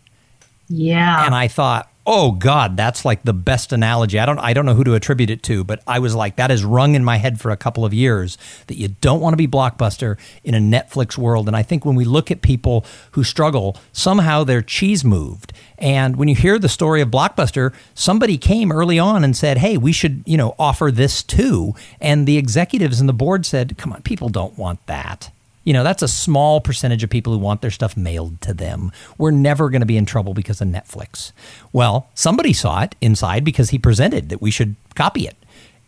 Yeah. 0.68 1.26
And 1.26 1.34
I 1.34 1.48
thought, 1.48 1.91
oh 2.07 2.32
God, 2.32 2.76
that's 2.76 3.05
like 3.05 3.22
the 3.22 3.32
best 3.32 3.72
analogy. 3.72 4.18
I 4.18 4.26
don't 4.26 4.38
I 4.38 4.53
don't 4.53 4.66
know 4.66 4.74
who 4.74 4.84
to 4.84 4.94
attribute 4.94 5.30
it 5.30 5.42
to, 5.44 5.64
but 5.64 5.82
I 5.86 5.98
was 5.98 6.14
like, 6.14 6.36
that 6.36 6.50
has 6.50 6.64
rung 6.64 6.94
in 6.94 7.05
my 7.05 7.16
head 7.16 7.40
for 7.40 7.50
a 7.50 7.57
couple 7.57 7.84
of 7.84 7.94
years 7.94 8.38
that 8.66 8.76
you 8.76 8.88
don't 8.88 9.20
want 9.20 9.32
to 9.34 9.36
be 9.36 9.46
blockbuster 9.46 10.18
in 10.42 10.55
a 10.55 10.59
Netflix 10.59 11.16
world. 11.16 11.46
And 11.46 11.57
I 11.57 11.62
think 11.62 11.84
when 11.84 11.94
we 11.94 12.05
look 12.05 12.30
at 12.30 12.42
people 12.42 12.84
who 13.12 13.24
struggle, 13.24 13.76
somehow 13.92 14.44
their 14.44 14.62
cheese 14.62 15.05
moved. 15.05 15.53
And 15.78 16.16
when 16.16 16.28
you 16.28 16.34
hear 16.34 16.59
the 16.59 16.68
story 16.68 17.00
of 17.00 17.11
Blockbuster, 17.11 17.74
somebody 17.94 18.38
came 18.38 18.70
early 18.70 18.98
on 18.98 19.24
and 19.24 19.36
said, 19.36 19.59
"Hey, 19.59 19.76
we 19.76 19.92
should, 19.92 20.22
you 20.26 20.36
know, 20.36 20.55
offer 20.59 20.90
this 20.90 21.22
too." 21.22 21.74
And 22.00 22.26
the 22.26 22.38
executives 22.38 23.00
and 23.00 23.09
the 23.09 23.12
board 23.12 23.46
said, 23.46 23.76
"Come 23.78 23.92
on, 23.92 24.03
people 24.03 24.28
don't 24.28 24.59
want 24.59 24.84
that." 24.86 25.30
You 25.64 25.72
know, 25.72 25.84
that's 25.84 26.02
a 26.02 26.08
small 26.08 26.60
percentage 26.60 27.04
of 27.04 27.10
people 27.10 27.32
who 27.32 27.38
want 27.38 27.62
their 27.62 27.70
stuff 27.70 27.96
mailed 27.96 28.40
to 28.42 28.54
them. 28.54 28.90
We're 29.18 29.30
never 29.30 29.70
going 29.70 29.80
to 29.80 29.86
be 29.86 29.96
in 29.96 30.06
trouble 30.06 30.34
because 30.34 30.60
of 30.60 30.68
Netflix. 30.68 31.32
Well, 31.72 32.08
somebody 32.14 32.52
saw 32.52 32.82
it 32.82 32.96
inside 33.00 33.44
because 33.44 33.70
he 33.70 33.78
presented 33.78 34.28
that 34.30 34.42
we 34.42 34.50
should 34.50 34.76
copy 34.94 35.26
it. 35.26 35.36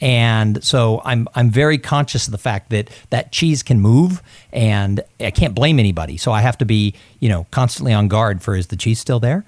And 0.01 0.63
so 0.63 1.01
I'm 1.05 1.29
I'm 1.35 1.51
very 1.51 1.79
conscious 1.79 2.27
of 2.27 2.33
the 2.33 2.39
fact 2.39 2.71
that 2.71 2.91
that 3.11 3.33
cheese 3.33 3.63
can 3.63 3.81
move 3.81 4.23
and 4.53 5.01
I 5.21 5.31
can't 5.31 5.55
blame 5.55 5.79
anybody. 5.79 6.17
So 6.17 6.33
I 6.33 6.41
have 6.41 6.59
to 6.59 6.65
be, 6.65 6.95
you 7.21 7.29
know, 7.29 7.47
constantly 7.51 7.93
on 7.93 8.09
guard 8.09 8.43
for 8.43 8.57
is 8.57 8.67
the 8.67 8.77
cheese 8.77 8.99
still 8.99 9.21
there? 9.21 9.45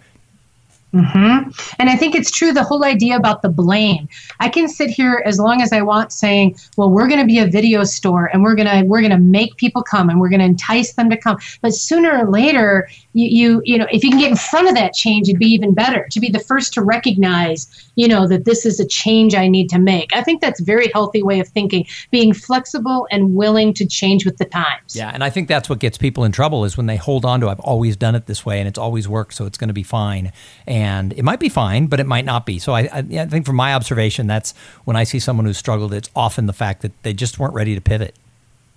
Mm-hmm. 0.96 1.50
And 1.78 1.90
I 1.90 1.96
think 1.96 2.14
it's 2.14 2.30
true 2.30 2.52
the 2.52 2.64
whole 2.64 2.84
idea 2.84 3.16
about 3.16 3.42
the 3.42 3.50
blame. 3.50 4.08
I 4.40 4.48
can 4.48 4.66
sit 4.68 4.88
here 4.88 5.22
as 5.26 5.38
long 5.38 5.60
as 5.60 5.72
I 5.72 5.82
want 5.82 6.12
saying, 6.12 6.56
"Well, 6.76 6.90
we're 6.90 7.08
going 7.08 7.20
to 7.20 7.26
be 7.26 7.38
a 7.38 7.46
video 7.46 7.84
store 7.84 8.30
and 8.32 8.42
we're 8.42 8.54
going 8.54 8.68
to 8.68 8.82
we're 8.86 9.02
going 9.02 9.10
to 9.10 9.18
make 9.18 9.56
people 9.56 9.82
come 9.82 10.08
and 10.08 10.20
we're 10.20 10.30
going 10.30 10.40
to 10.40 10.46
entice 10.46 10.94
them 10.94 11.10
to 11.10 11.16
come." 11.16 11.38
But 11.60 11.74
sooner 11.74 12.16
or 12.16 12.30
later, 12.30 12.88
you, 13.16 13.28
you 13.28 13.62
you 13.64 13.78
know 13.78 13.86
if 13.90 14.04
you 14.04 14.10
can 14.10 14.18
get 14.18 14.30
in 14.30 14.36
front 14.36 14.68
of 14.68 14.74
that 14.74 14.92
change 14.92 15.28
it'd 15.28 15.38
be 15.38 15.46
even 15.46 15.72
better 15.72 16.06
to 16.10 16.20
be 16.20 16.28
the 16.28 16.38
first 16.38 16.74
to 16.74 16.82
recognize 16.82 17.90
you 17.96 18.06
know 18.06 18.28
that 18.28 18.44
this 18.44 18.66
is 18.66 18.78
a 18.78 18.86
change 18.86 19.34
i 19.34 19.48
need 19.48 19.68
to 19.70 19.78
make 19.78 20.14
i 20.14 20.22
think 20.22 20.40
that's 20.40 20.60
a 20.60 20.64
very 20.64 20.90
healthy 20.92 21.22
way 21.22 21.40
of 21.40 21.48
thinking 21.48 21.86
being 22.10 22.34
flexible 22.34 23.08
and 23.10 23.34
willing 23.34 23.72
to 23.72 23.86
change 23.86 24.26
with 24.26 24.36
the 24.36 24.44
times 24.44 24.94
yeah 24.94 25.10
and 25.14 25.24
i 25.24 25.30
think 25.30 25.48
that's 25.48 25.68
what 25.68 25.78
gets 25.78 25.96
people 25.96 26.24
in 26.24 26.32
trouble 26.32 26.64
is 26.64 26.76
when 26.76 26.86
they 26.86 26.96
hold 26.96 27.24
on 27.24 27.40
to 27.40 27.48
i've 27.48 27.60
always 27.60 27.96
done 27.96 28.14
it 28.14 28.26
this 28.26 28.44
way 28.44 28.58
and 28.58 28.68
it's 28.68 28.78
always 28.78 29.08
worked 29.08 29.32
so 29.32 29.46
it's 29.46 29.56
going 29.56 29.68
to 29.68 29.74
be 29.74 29.82
fine 29.82 30.30
and 30.66 30.85
it 31.12 31.24
might 31.24 31.40
be 31.40 31.48
fine 31.48 31.86
but 31.86 32.00
it 32.00 32.06
might 32.06 32.24
not 32.24 32.46
be 32.46 32.58
so 32.58 32.72
I, 32.72 32.82
I, 32.82 32.98
I 32.98 33.26
think 33.26 33.46
from 33.46 33.56
my 33.56 33.74
observation 33.74 34.26
that's 34.26 34.54
when 34.84 34.96
i 34.96 35.04
see 35.04 35.18
someone 35.18 35.46
who's 35.46 35.58
struggled 35.58 35.92
it's 35.92 36.10
often 36.14 36.46
the 36.46 36.52
fact 36.52 36.82
that 36.82 36.92
they 37.02 37.12
just 37.12 37.38
weren't 37.38 37.54
ready 37.54 37.74
to 37.74 37.80
pivot 37.80 38.14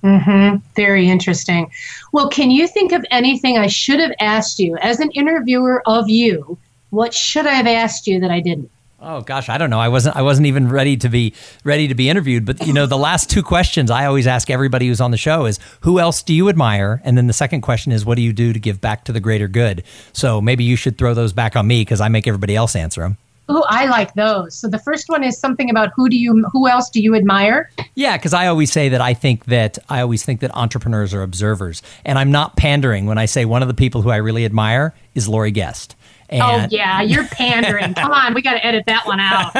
Mm-hmm. 0.03 0.57
Very 0.75 1.09
interesting. 1.09 1.69
Well, 2.11 2.29
can 2.29 2.51
you 2.51 2.67
think 2.67 2.91
of 2.91 3.05
anything 3.11 3.57
I 3.57 3.67
should 3.67 3.99
have 3.99 4.13
asked 4.19 4.59
you 4.59 4.77
as 4.77 4.99
an 4.99 5.11
interviewer 5.11 5.83
of 5.85 6.09
you? 6.09 6.57
What 6.89 7.13
should 7.13 7.45
I 7.45 7.53
have 7.53 7.67
asked 7.67 8.07
you 8.07 8.19
that 8.21 8.31
I 8.31 8.39
didn't? 8.39 8.71
Oh 9.01 9.21
gosh, 9.21 9.47
I 9.47 9.57
don't 9.57 9.69
know. 9.69 9.79
I 9.79 9.87
wasn't. 9.87 10.15
I 10.17 10.21
wasn't 10.21 10.47
even 10.47 10.67
ready 10.69 10.97
to 10.97 11.09
be 11.09 11.33
ready 11.63 11.87
to 11.87 11.95
be 11.95 12.09
interviewed. 12.09 12.45
But 12.45 12.67
you 12.67 12.73
know, 12.73 12.85
the 12.85 12.97
last 12.97 13.29
two 13.29 13.41
questions 13.41 13.89
I 13.89 14.05
always 14.05 14.27
ask 14.27 14.49
everybody 14.49 14.87
who's 14.87 14.99
on 14.99 15.11
the 15.11 15.17
show 15.17 15.45
is, 15.45 15.57
"Who 15.81 15.99
else 15.99 16.21
do 16.21 16.33
you 16.33 16.49
admire?" 16.49 17.01
And 17.05 17.17
then 17.17 17.27
the 17.27 17.33
second 17.33 17.61
question 17.61 17.91
is, 17.93 18.05
"What 18.05 18.15
do 18.15 18.21
you 18.21 18.33
do 18.33 18.51
to 18.51 18.59
give 18.59 18.81
back 18.81 19.05
to 19.05 19.13
the 19.13 19.21
greater 19.21 19.47
good?" 19.47 19.83
So 20.11 20.41
maybe 20.41 20.65
you 20.65 20.75
should 20.75 20.97
throw 20.97 21.13
those 21.13 21.31
back 21.31 21.55
on 21.55 21.65
me 21.65 21.81
because 21.81 22.01
I 22.01 22.09
make 22.09 22.27
everybody 22.27 22.55
else 22.55 22.75
answer 22.75 23.01
them. 23.01 23.17
Oh, 23.51 23.65
I 23.67 23.87
like 23.87 24.13
those. 24.13 24.53
So 24.53 24.67
the 24.67 24.77
first 24.77 25.09
one 25.09 25.23
is 25.23 25.39
something 25.39 25.71
about 25.71 25.89
who 25.95 26.07
do 26.07 26.15
you, 26.15 26.45
who 26.51 26.67
else 26.67 26.87
do 26.87 27.01
you 27.01 27.15
admire? 27.15 27.71
Yeah, 27.95 28.15
because 28.15 28.31
I 28.31 28.45
always 28.45 28.71
say 28.71 28.89
that 28.89 29.01
I 29.01 29.15
think 29.15 29.45
that 29.45 29.79
I 29.89 30.01
always 30.01 30.23
think 30.23 30.41
that 30.41 30.55
entrepreneurs 30.55 31.15
are 31.15 31.23
observers, 31.23 31.81
and 32.05 32.19
I'm 32.19 32.31
not 32.31 32.57
pandering 32.57 33.07
when 33.07 33.17
I 33.17 33.25
say 33.25 33.45
one 33.45 33.63
of 33.63 33.67
the 33.67 33.73
people 33.73 34.03
who 34.03 34.11
I 34.11 34.17
really 34.17 34.45
admire 34.45 34.93
is 35.15 35.27
Lori 35.27 35.49
Guest. 35.49 35.95
Oh, 36.31 36.35
and 36.35 36.41
oh 36.63 36.67
yeah, 36.69 37.01
you're 37.01 37.25
pandering. 37.25 37.93
Come 37.95 38.11
on, 38.11 38.33
we 38.33 38.41
got 38.41 38.53
to 38.53 38.65
edit 38.65 38.85
that 38.85 39.05
one 39.05 39.19
out. 39.19 39.53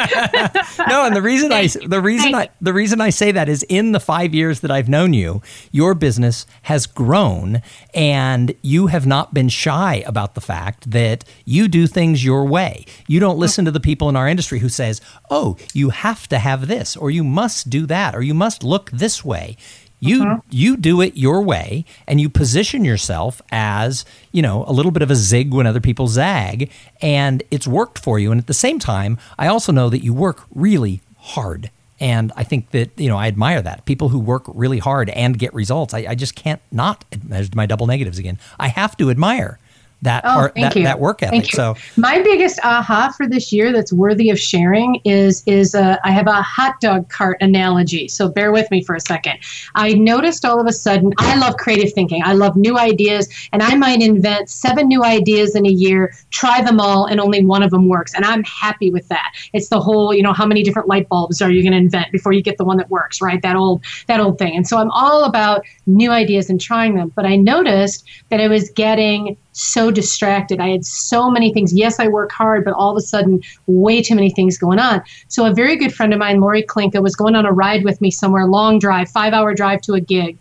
no, 0.87 1.05
and 1.05 1.15
the 1.15 1.21
reason 1.21 1.51
I 1.51 1.67
the 1.67 2.01
reason 2.01 2.35
I 2.35 2.49
the 2.61 2.73
reason 2.73 3.01
I 3.01 3.09
say 3.09 3.31
that 3.31 3.49
is 3.49 3.63
in 3.63 3.91
the 3.91 3.99
5 3.99 4.33
years 4.33 4.59
that 4.59 4.71
I've 4.71 4.89
known 4.89 5.13
you, 5.13 5.41
your 5.71 5.95
business 5.95 6.45
has 6.63 6.85
grown 6.85 7.61
and 7.93 8.53
you 8.61 8.87
have 8.87 9.07
not 9.07 9.33
been 9.33 9.49
shy 9.49 10.03
about 10.05 10.35
the 10.35 10.41
fact 10.41 10.91
that 10.91 11.23
you 11.45 11.67
do 11.67 11.87
things 11.87 12.23
your 12.23 12.45
way. 12.45 12.85
You 13.07 13.19
don't 13.19 13.35
oh. 13.35 13.39
listen 13.39 13.65
to 13.65 13.71
the 13.71 13.79
people 13.79 14.09
in 14.09 14.15
our 14.15 14.27
industry 14.27 14.59
who 14.59 14.69
says, 14.69 15.01
"Oh, 15.29 15.57
you 15.73 15.89
have 15.89 16.27
to 16.29 16.39
have 16.39 16.67
this 16.67 16.95
or 16.95 17.09
you 17.09 17.23
must 17.23 17.69
do 17.69 17.85
that 17.87 18.15
or 18.15 18.21
you 18.21 18.33
must 18.33 18.63
look 18.63 18.91
this 18.91 19.25
way." 19.25 19.57
You 19.99 20.23
uh-huh. 20.23 20.39
you 20.49 20.77
do 20.77 21.01
it 21.01 21.17
your 21.17 21.41
way 21.41 21.85
and 22.07 22.21
you 22.21 22.29
position 22.29 22.85
yourself 22.85 23.41
as, 23.51 24.05
you 24.31 24.41
know, 24.41 24.63
a 24.65 24.71
little 24.71 24.91
bit 24.91 25.01
of 25.01 25.11
a 25.11 25.15
zig 25.15 25.53
when 25.53 25.67
other 25.67 25.81
people 25.81 26.07
zag 26.07 26.71
and 27.01 27.43
it's 27.51 27.67
worked 27.67 27.99
for 27.99 28.17
you 28.17 28.31
and 28.31 28.39
at 28.39 28.47
the 28.47 28.53
same 28.53 28.79
time, 28.79 29.17
I 29.37 29.47
also 29.47 29.71
know 29.71 29.89
that 29.89 30.03
you 30.03 30.13
work 30.13 30.45
really 30.53 31.01
hard. 31.17 31.69
And 32.01 32.31
I 32.37 32.43
think 32.43 32.71
that, 32.71 32.97
you 32.97 33.09
know, 33.09 33.17
I 33.17 33.27
admire 33.27 33.61
that. 33.61 33.83
People 33.83 34.07
who 34.07 34.19
work 34.19 34.43
really 34.47 34.79
hard 34.79 35.09
and 35.09 35.37
get 35.37 35.53
results. 35.53 35.93
I, 35.93 36.05
I 36.09 36.15
just 36.15 36.33
can't 36.33 36.61
not, 36.71 37.03
there's 37.11 37.53
my 37.53 37.65
double 37.65 37.87
negatives 37.87 38.17
again. 38.17 38.39
I 38.57 38.69
have 38.69 38.95
to 38.97 39.09
admire 39.09 39.58
that 40.01 40.23
oh, 40.25 40.29
art, 40.29 40.55
that, 40.55 40.73
that, 40.73 40.99
work 40.99 41.21
ethic. 41.21 41.45
So 41.51 41.75
my 41.97 42.21
biggest 42.21 42.59
aha 42.63 43.13
for 43.15 43.27
this 43.27 43.51
year 43.51 43.73
that's 43.73 43.91
worthy 43.91 44.29
of 44.29 44.39
sharing 44.39 45.01
is 45.03 45.43
is 45.45 45.75
uh, 45.75 45.97
I 46.03 46.11
have 46.11 46.27
a 46.27 46.41
hot 46.41 46.79
dog 46.79 47.09
cart 47.09 47.37
analogy. 47.41 48.07
So 48.07 48.29
bear 48.29 48.51
with 48.51 48.69
me 48.71 48.83
for 48.83 48.95
a 48.95 48.99
second. 49.01 49.39
I 49.75 49.93
noticed 49.93 50.45
all 50.45 50.59
of 50.59 50.67
a 50.67 50.71
sudden 50.71 51.11
I 51.17 51.37
love 51.37 51.57
creative 51.57 51.93
thinking. 51.93 52.21
I 52.23 52.33
love 52.33 52.55
new 52.55 52.77
ideas, 52.77 53.27
and 53.51 53.61
I 53.61 53.75
might 53.75 54.01
invent 54.01 54.49
seven 54.49 54.87
new 54.87 55.03
ideas 55.03 55.55
in 55.55 55.65
a 55.65 55.71
year, 55.71 56.13
try 56.31 56.61
them 56.61 56.79
all, 56.79 57.05
and 57.05 57.19
only 57.19 57.43
one 57.43 57.63
of 57.63 57.71
them 57.71 57.89
works, 57.89 58.13
and 58.13 58.23
I'm 58.23 58.43
happy 58.43 58.91
with 58.91 59.07
that. 59.09 59.33
It's 59.53 59.69
the 59.69 59.79
whole 59.79 60.13
you 60.13 60.23
know 60.23 60.33
how 60.33 60.45
many 60.45 60.63
different 60.63 60.87
light 60.87 61.09
bulbs 61.09 61.41
are 61.41 61.51
you 61.51 61.61
going 61.61 61.73
to 61.73 61.77
invent 61.77 62.11
before 62.11 62.31
you 62.31 62.41
get 62.41 62.57
the 62.57 62.65
one 62.65 62.77
that 62.77 62.89
works, 62.89 63.21
right? 63.21 63.41
That 63.41 63.55
old 63.55 63.83
that 64.07 64.21
old 64.21 64.37
thing. 64.37 64.55
And 64.55 64.65
so 64.65 64.77
I'm 64.77 64.91
all 64.91 65.25
about 65.25 65.65
new 65.87 66.11
ideas 66.11 66.49
and 66.49 66.59
trying 66.59 66.95
them. 66.95 67.11
But 67.15 67.25
I 67.25 67.35
noticed 67.35 68.05
that 68.29 68.39
I 68.39 68.47
was 68.47 68.69
getting 68.69 69.35
so 69.51 69.91
distracted. 69.91 70.59
I 70.59 70.69
had 70.69 70.85
so 70.85 71.29
many 71.29 71.53
things. 71.53 71.73
Yes, 71.73 71.99
I 71.99 72.07
work 72.07 72.31
hard, 72.31 72.63
but 72.65 72.73
all 72.73 72.91
of 72.91 72.97
a 72.97 73.01
sudden, 73.01 73.41
way 73.67 74.01
too 74.01 74.15
many 74.15 74.29
things 74.29 74.57
going 74.57 74.79
on. 74.79 75.01
So, 75.27 75.45
a 75.45 75.53
very 75.53 75.75
good 75.75 75.93
friend 75.93 76.13
of 76.13 76.19
mine, 76.19 76.39
Lori 76.39 76.63
Klinka, 76.63 77.01
was 77.01 77.15
going 77.15 77.35
on 77.35 77.45
a 77.45 77.51
ride 77.51 77.83
with 77.83 78.01
me 78.01 78.11
somewhere, 78.11 78.45
long 78.45 78.79
drive, 78.79 79.09
five 79.09 79.33
hour 79.33 79.53
drive 79.53 79.81
to 79.81 79.93
a 79.93 80.01
gig. 80.01 80.37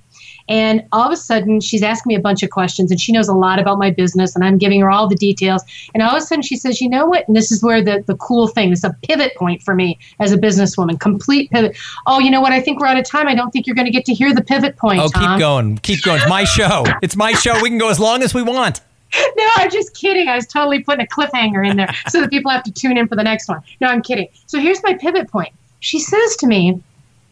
And 0.49 0.85
all 0.93 1.05
of 1.05 1.13
a 1.13 1.17
sudden, 1.17 1.61
she's 1.61 1.83
asking 1.83 2.09
me 2.11 2.15
a 2.15 2.21
bunch 2.21 2.43
of 2.43 2.51
questions, 2.51 2.91
and 2.91 2.99
she 2.99 3.13
knows 3.13 3.29
a 3.29 3.35
lot 3.35 3.59
about 3.59 3.79
my 3.79 3.91
business, 3.91 4.35
and 4.35 4.43
I'm 4.43 4.57
giving 4.57 4.81
her 4.81 4.91
all 4.91 5.07
the 5.07 5.15
details. 5.15 5.63
And 5.93 6.03
all 6.03 6.17
of 6.17 6.23
a 6.23 6.25
sudden, 6.25 6.43
she 6.43 6.57
says, 6.57 6.81
"You 6.81 6.89
know 6.89 7.05
what?" 7.05 7.29
And 7.29 7.37
this 7.37 7.53
is 7.53 7.63
where 7.63 7.83
the 7.83 8.03
the 8.07 8.17
cool 8.17 8.49
thing. 8.49 8.71
This 8.71 8.79
is 8.79 8.85
a 8.85 8.97
pivot 9.03 9.35
point 9.37 9.63
for 9.63 9.75
me 9.75 9.99
as 10.21 10.33
a 10.33 10.39
businesswoman. 10.39 10.99
Complete 11.01 11.51
pivot. 11.51 11.77
Oh, 12.07 12.19
you 12.19 12.31
know 12.31 12.41
what? 12.41 12.53
I 12.53 12.61
think 12.61 12.81
we're 12.81 12.87
out 12.87 12.99
of 12.99 13.05
time. 13.05 13.29
I 13.29 13.35
don't 13.35 13.51
think 13.51 13.67
you're 13.67 13.77
going 13.77 13.87
to 13.87 13.93
get 13.93 14.07
to 14.07 14.15
hear 14.15 14.35
the 14.35 14.43
pivot 14.43 14.77
point. 14.77 15.01
Oh, 15.01 15.09
Tom. 15.09 15.23
keep 15.23 15.39
going. 15.39 15.79
Keep 15.79 16.03
going. 16.03 16.21
It's 16.21 16.31
my 16.31 16.45
show. 16.45 16.85
It's 17.03 17.17
my 17.17 17.33
show. 17.33 17.61
We 17.63 17.69
can 17.69 17.79
go 17.79 17.91
as 17.91 18.01
long 18.01 18.23
as 18.23 18.33
we 18.33 18.43
want. 18.43 18.81
No, 19.15 19.49
I'm 19.57 19.71
just 19.71 19.95
kidding. 19.95 20.29
I 20.29 20.37
was 20.37 20.47
totally 20.47 20.83
putting 20.83 21.05
a 21.05 21.09
cliffhanger 21.09 21.69
in 21.69 21.77
there 21.77 21.95
so 22.09 22.21
that 22.21 22.31
people 22.31 22.51
have 22.51 22.63
to 22.65 22.73
tune 22.73 22.97
in 22.97 23.09
for 23.09 23.17
the 23.17 23.23
next 23.23 23.49
one. 23.49 23.61
No, 23.81 23.89
I'm 23.89 24.03
kidding. 24.03 24.29
So 24.47 24.59
here's 24.59 24.83
my 24.83 24.95
pivot 24.95 25.31
point. 25.31 25.53
She 25.81 26.01
says 26.01 26.37
to 26.37 26.47
me, 26.47 26.81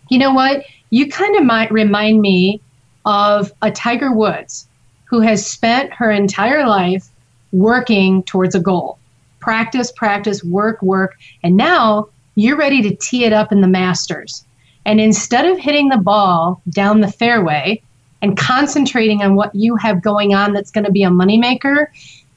You 0.08 0.18
know 0.18 0.32
what? 0.32 0.64
You 0.90 1.08
kind 1.08 1.36
of 1.36 1.44
might 1.44 1.70
remind 1.70 2.20
me 2.20 2.60
of 3.04 3.52
a 3.62 3.70
Tiger 3.70 4.12
Woods 4.12 4.66
who 5.04 5.20
has 5.20 5.46
spent 5.46 5.92
her 5.92 6.10
entire 6.10 6.66
life 6.66 7.08
working 7.52 8.22
towards 8.24 8.54
a 8.54 8.60
goal. 8.60 8.98
Practice, 9.40 9.92
practice, 9.92 10.42
work, 10.42 10.82
work. 10.82 11.16
And 11.42 11.56
now 11.56 12.08
you're 12.34 12.56
ready 12.56 12.82
to 12.82 12.94
tee 12.96 13.24
it 13.24 13.32
up 13.32 13.52
in 13.52 13.60
the 13.60 13.68
Masters. 13.68 14.44
And 14.84 15.00
instead 15.00 15.46
of 15.46 15.58
hitting 15.58 15.88
the 15.88 15.96
ball 15.96 16.60
down 16.70 17.00
the 17.00 17.10
fairway, 17.10 17.82
and 18.26 18.36
concentrating 18.36 19.22
on 19.22 19.36
what 19.36 19.54
you 19.54 19.76
have 19.76 20.02
going 20.02 20.34
on 20.34 20.52
that's 20.52 20.72
going 20.72 20.84
to 20.84 20.90
be 20.90 21.04
a 21.04 21.08
moneymaker, 21.08 21.86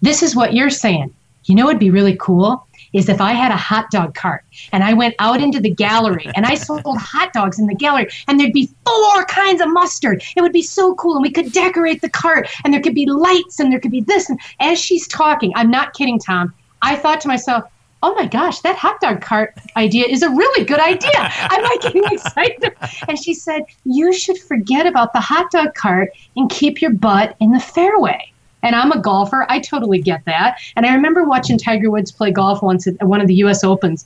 this 0.02 0.22
is 0.22 0.36
what 0.36 0.54
you're 0.54 0.70
saying. 0.70 1.12
You 1.46 1.56
know, 1.56 1.68
it'd 1.68 1.80
be 1.80 1.90
really 1.90 2.16
cool 2.20 2.66
is 2.94 3.10
if 3.10 3.22
I 3.22 3.34
had 3.34 3.52
a 3.52 3.58
hot 3.58 3.90
dog 3.92 4.16
cart 4.16 4.44
and 4.72 4.84
I 4.84 4.94
went 4.94 5.16
out 5.20 5.42
into 5.42 5.60
the 5.60 5.70
gallery 5.70 6.28
and 6.36 6.46
I 6.46 6.56
sold 6.56 6.98
hot 6.98 7.34
dogs 7.34 7.60
in 7.60 7.68
the 7.68 7.76
gallery 7.76 8.08
and 8.28 8.40
there'd 8.40 8.54
be 8.54 8.70
four 8.86 9.26
kinds 9.26 9.62
of 9.62 9.72
mustard. 9.72 10.24
It 10.36 10.42
would 10.42 10.54
be 10.54 10.62
so 10.62 10.96
cool. 10.96 11.16
And 11.16 11.22
we 11.24 11.32
could 11.32 11.52
decorate 11.52 12.02
the 12.02 12.10
cart 12.10 12.48
and 12.64 12.74
there 12.74 12.82
could 12.82 12.96
be 12.96 13.06
lights 13.06 13.60
and 13.60 13.72
there 13.72 13.80
could 13.80 13.92
be 13.92 14.02
this. 14.02 14.30
And 14.30 14.40
as 14.60 14.80
she's 14.80 15.08
talking, 15.08 15.52
I'm 15.56 15.70
not 15.70 15.94
kidding, 15.94 16.20
Tom, 16.20 16.54
I 16.82 16.96
thought 16.96 17.22
to 17.22 17.28
myself, 17.28 17.64
oh 18.02 18.14
my 18.16 18.26
gosh, 18.26 18.60
that 18.62 18.78
hot 18.78 19.00
dog 19.02 19.22
cart 19.22 19.54
idea 19.76 20.06
is 20.06 20.24
a 20.24 20.30
really 20.30 20.66
good 20.66 20.80
idea. 20.80 21.10
I'm 21.16 21.64
like 21.64 21.82
getting 21.82 22.04
excited. 22.12 22.74
And 23.08 23.20
she 23.20 23.34
said, 23.34 23.64
you 23.84 24.14
should 24.14 24.38
forget 24.38 24.88
about 24.88 25.14
the 25.14 25.20
hot 25.20 25.52
dog 25.52 25.74
cart 25.76 26.12
and 26.36 26.50
keep 26.50 26.82
your 26.82 26.92
butt 26.92 27.36
in 27.40 27.52
the 27.52 27.60
fairway. 27.60 28.32
And 28.62 28.76
I'm 28.76 28.92
a 28.92 29.02
golfer. 29.02 29.46
I 29.50 29.60
totally 29.60 30.02
get 30.02 30.24
that. 30.26 30.60
And 30.76 30.86
I 30.86 30.94
remember 30.94 31.24
watching 31.24 31.58
Tiger 31.58 31.90
Woods 31.90 32.12
play 32.12 32.32
golf 32.32 32.62
once 32.62 32.88
at 32.88 33.02
one 33.04 33.22
of 33.22 33.28
the 33.28 33.36
US 33.36 33.64
Opens. 33.64 34.06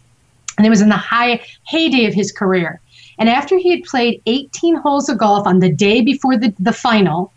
And 0.57 0.65
it 0.65 0.69
was 0.69 0.81
in 0.81 0.89
the 0.89 0.97
high 0.97 1.41
heyday 1.67 2.05
of 2.05 2.13
his 2.13 2.31
career. 2.31 2.79
And 3.19 3.29
after 3.29 3.57
he 3.57 3.71
had 3.71 3.83
played 3.83 4.21
18 4.25 4.75
holes 4.75 5.09
of 5.09 5.17
golf 5.17 5.47
on 5.47 5.59
the 5.59 5.69
day 5.69 6.01
before 6.01 6.37
the, 6.37 6.53
the 6.59 6.73
final, 6.73 7.31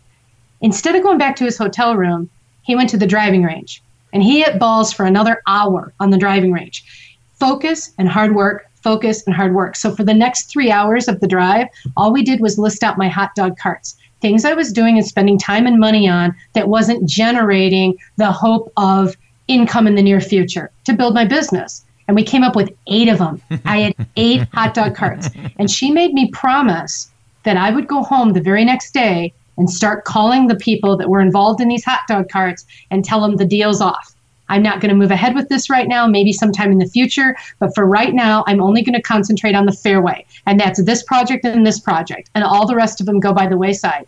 instead 0.61 0.95
of 0.95 1.03
going 1.03 1.17
back 1.17 1.35
to 1.37 1.43
his 1.43 1.57
hotel 1.57 1.95
room, 1.95 2.29
he 2.63 2.75
went 2.75 2.89
to 2.89 2.97
the 2.97 3.07
driving 3.07 3.43
range 3.43 3.81
and 4.17 4.23
he 4.23 4.41
hit 4.41 4.57
balls 4.57 4.91
for 4.91 5.05
another 5.05 5.43
hour 5.45 5.93
on 5.99 6.09
the 6.09 6.17
driving 6.17 6.51
range. 6.51 6.83
Focus 7.35 7.93
and 7.99 8.09
hard 8.09 8.33
work, 8.33 8.65
focus 8.81 9.21
and 9.27 9.35
hard 9.35 9.53
work. 9.53 9.75
So 9.75 9.93
for 9.93 10.03
the 10.03 10.13
next 10.15 10.45
three 10.45 10.71
hours 10.71 11.07
of 11.07 11.19
the 11.19 11.27
drive, 11.27 11.67
all 11.95 12.11
we 12.11 12.23
did 12.23 12.39
was 12.39 12.57
list 12.57 12.81
out 12.81 12.97
my 12.97 13.09
hot 13.09 13.35
dog 13.35 13.59
carts. 13.59 13.95
Things 14.19 14.43
I 14.43 14.53
was 14.53 14.73
doing 14.73 14.97
and 14.97 15.05
spending 15.05 15.37
time 15.37 15.67
and 15.67 15.79
money 15.79 16.09
on 16.09 16.35
that 16.53 16.67
wasn't 16.67 17.07
generating 17.07 17.95
the 18.15 18.31
hope 18.31 18.73
of 18.75 19.15
income 19.47 19.85
in 19.85 19.93
the 19.93 20.01
near 20.01 20.19
future 20.19 20.71
to 20.85 20.93
build 20.93 21.13
my 21.13 21.23
business. 21.23 21.85
And 22.07 22.15
we 22.15 22.23
came 22.23 22.41
up 22.41 22.55
with 22.55 22.75
eight 22.87 23.09
of 23.09 23.19
them. 23.19 23.39
I 23.65 23.81
had 23.81 24.07
eight 24.15 24.47
hot 24.51 24.73
dog 24.73 24.95
carts. 24.95 25.29
And 25.59 25.69
she 25.69 25.91
made 25.91 26.15
me 26.15 26.31
promise 26.31 27.07
that 27.43 27.55
I 27.55 27.69
would 27.69 27.87
go 27.87 28.01
home 28.01 28.33
the 28.33 28.41
very 28.41 28.65
next 28.65 28.95
day 28.95 29.31
and 29.57 29.69
start 29.69 30.05
calling 30.05 30.47
the 30.47 30.55
people 30.55 30.97
that 30.97 31.09
were 31.09 31.21
involved 31.21 31.61
in 31.61 31.67
these 31.67 31.83
hot 31.83 32.01
dog 32.07 32.29
carts 32.29 32.65
and 32.91 33.03
tell 33.03 33.21
them 33.21 33.37
the 33.37 33.45
deal's 33.45 33.81
off. 33.81 34.15
I'm 34.49 34.63
not 34.63 34.79
going 34.79 34.89
to 34.89 34.95
move 34.95 35.11
ahead 35.11 35.35
with 35.35 35.49
this 35.49 35.69
right 35.69 35.87
now, 35.87 36.07
maybe 36.07 36.31
sometime 36.31 36.71
in 36.71 36.77
the 36.77 36.87
future, 36.87 37.35
but 37.59 37.73
for 37.75 37.85
right 37.85 38.13
now, 38.13 38.43
I'm 38.47 38.61
only 38.61 38.81
going 38.81 38.95
to 38.95 39.01
concentrate 39.01 39.55
on 39.55 39.65
the 39.65 39.71
fairway. 39.71 40.25
And 40.45 40.59
that's 40.59 40.81
this 40.83 41.03
project 41.03 41.45
and 41.45 41.65
this 41.65 41.79
project, 41.79 42.29
and 42.35 42.43
all 42.43 42.65
the 42.65 42.75
rest 42.75 42.99
of 42.99 43.05
them 43.05 43.19
go 43.19 43.33
by 43.33 43.47
the 43.47 43.57
wayside. 43.57 44.05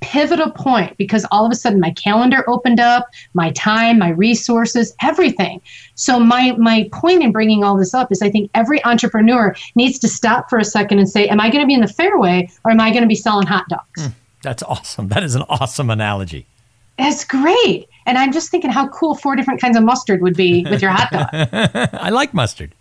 Pivotal 0.00 0.50
point 0.50 0.96
because 0.96 1.26
all 1.30 1.44
of 1.44 1.52
a 1.52 1.54
sudden 1.54 1.78
my 1.78 1.90
calendar 1.90 2.42
opened 2.48 2.80
up, 2.80 3.08
my 3.34 3.50
time, 3.50 3.98
my 3.98 4.08
resources, 4.08 4.94
everything. 5.02 5.60
So 5.94 6.18
my 6.18 6.52
my 6.52 6.88
point 6.90 7.22
in 7.22 7.32
bringing 7.32 7.64
all 7.64 7.76
this 7.76 7.92
up 7.92 8.10
is 8.10 8.22
I 8.22 8.30
think 8.30 8.50
every 8.54 8.82
entrepreneur 8.86 9.54
needs 9.74 9.98
to 9.98 10.08
stop 10.08 10.48
for 10.48 10.58
a 10.58 10.64
second 10.64 11.00
and 11.00 11.08
say, 11.08 11.28
am 11.28 11.38
I 11.38 11.50
going 11.50 11.60
to 11.60 11.66
be 11.66 11.74
in 11.74 11.82
the 11.82 11.86
fairway 11.86 12.48
or 12.64 12.70
am 12.70 12.80
I 12.80 12.90
going 12.90 13.02
to 13.02 13.08
be 13.08 13.14
selling 13.14 13.46
hot 13.46 13.68
dogs? 13.68 14.08
Mm. 14.08 14.14
That's 14.42 14.62
awesome. 14.62 15.08
That 15.08 15.22
is 15.22 15.34
an 15.34 15.42
awesome 15.48 15.90
analogy. 15.90 16.46
It's 16.98 17.24
great. 17.24 17.88
And 18.06 18.18
I'm 18.18 18.32
just 18.32 18.50
thinking 18.50 18.70
how 18.70 18.88
cool 18.88 19.14
four 19.14 19.36
different 19.36 19.60
kinds 19.60 19.76
of 19.76 19.82
mustard 19.82 20.20
would 20.22 20.36
be 20.36 20.64
with 20.68 20.82
your 20.82 20.90
hot 20.90 21.10
dog. 21.10 21.28
I 21.94 22.10
like 22.10 22.34
mustard. 22.34 22.74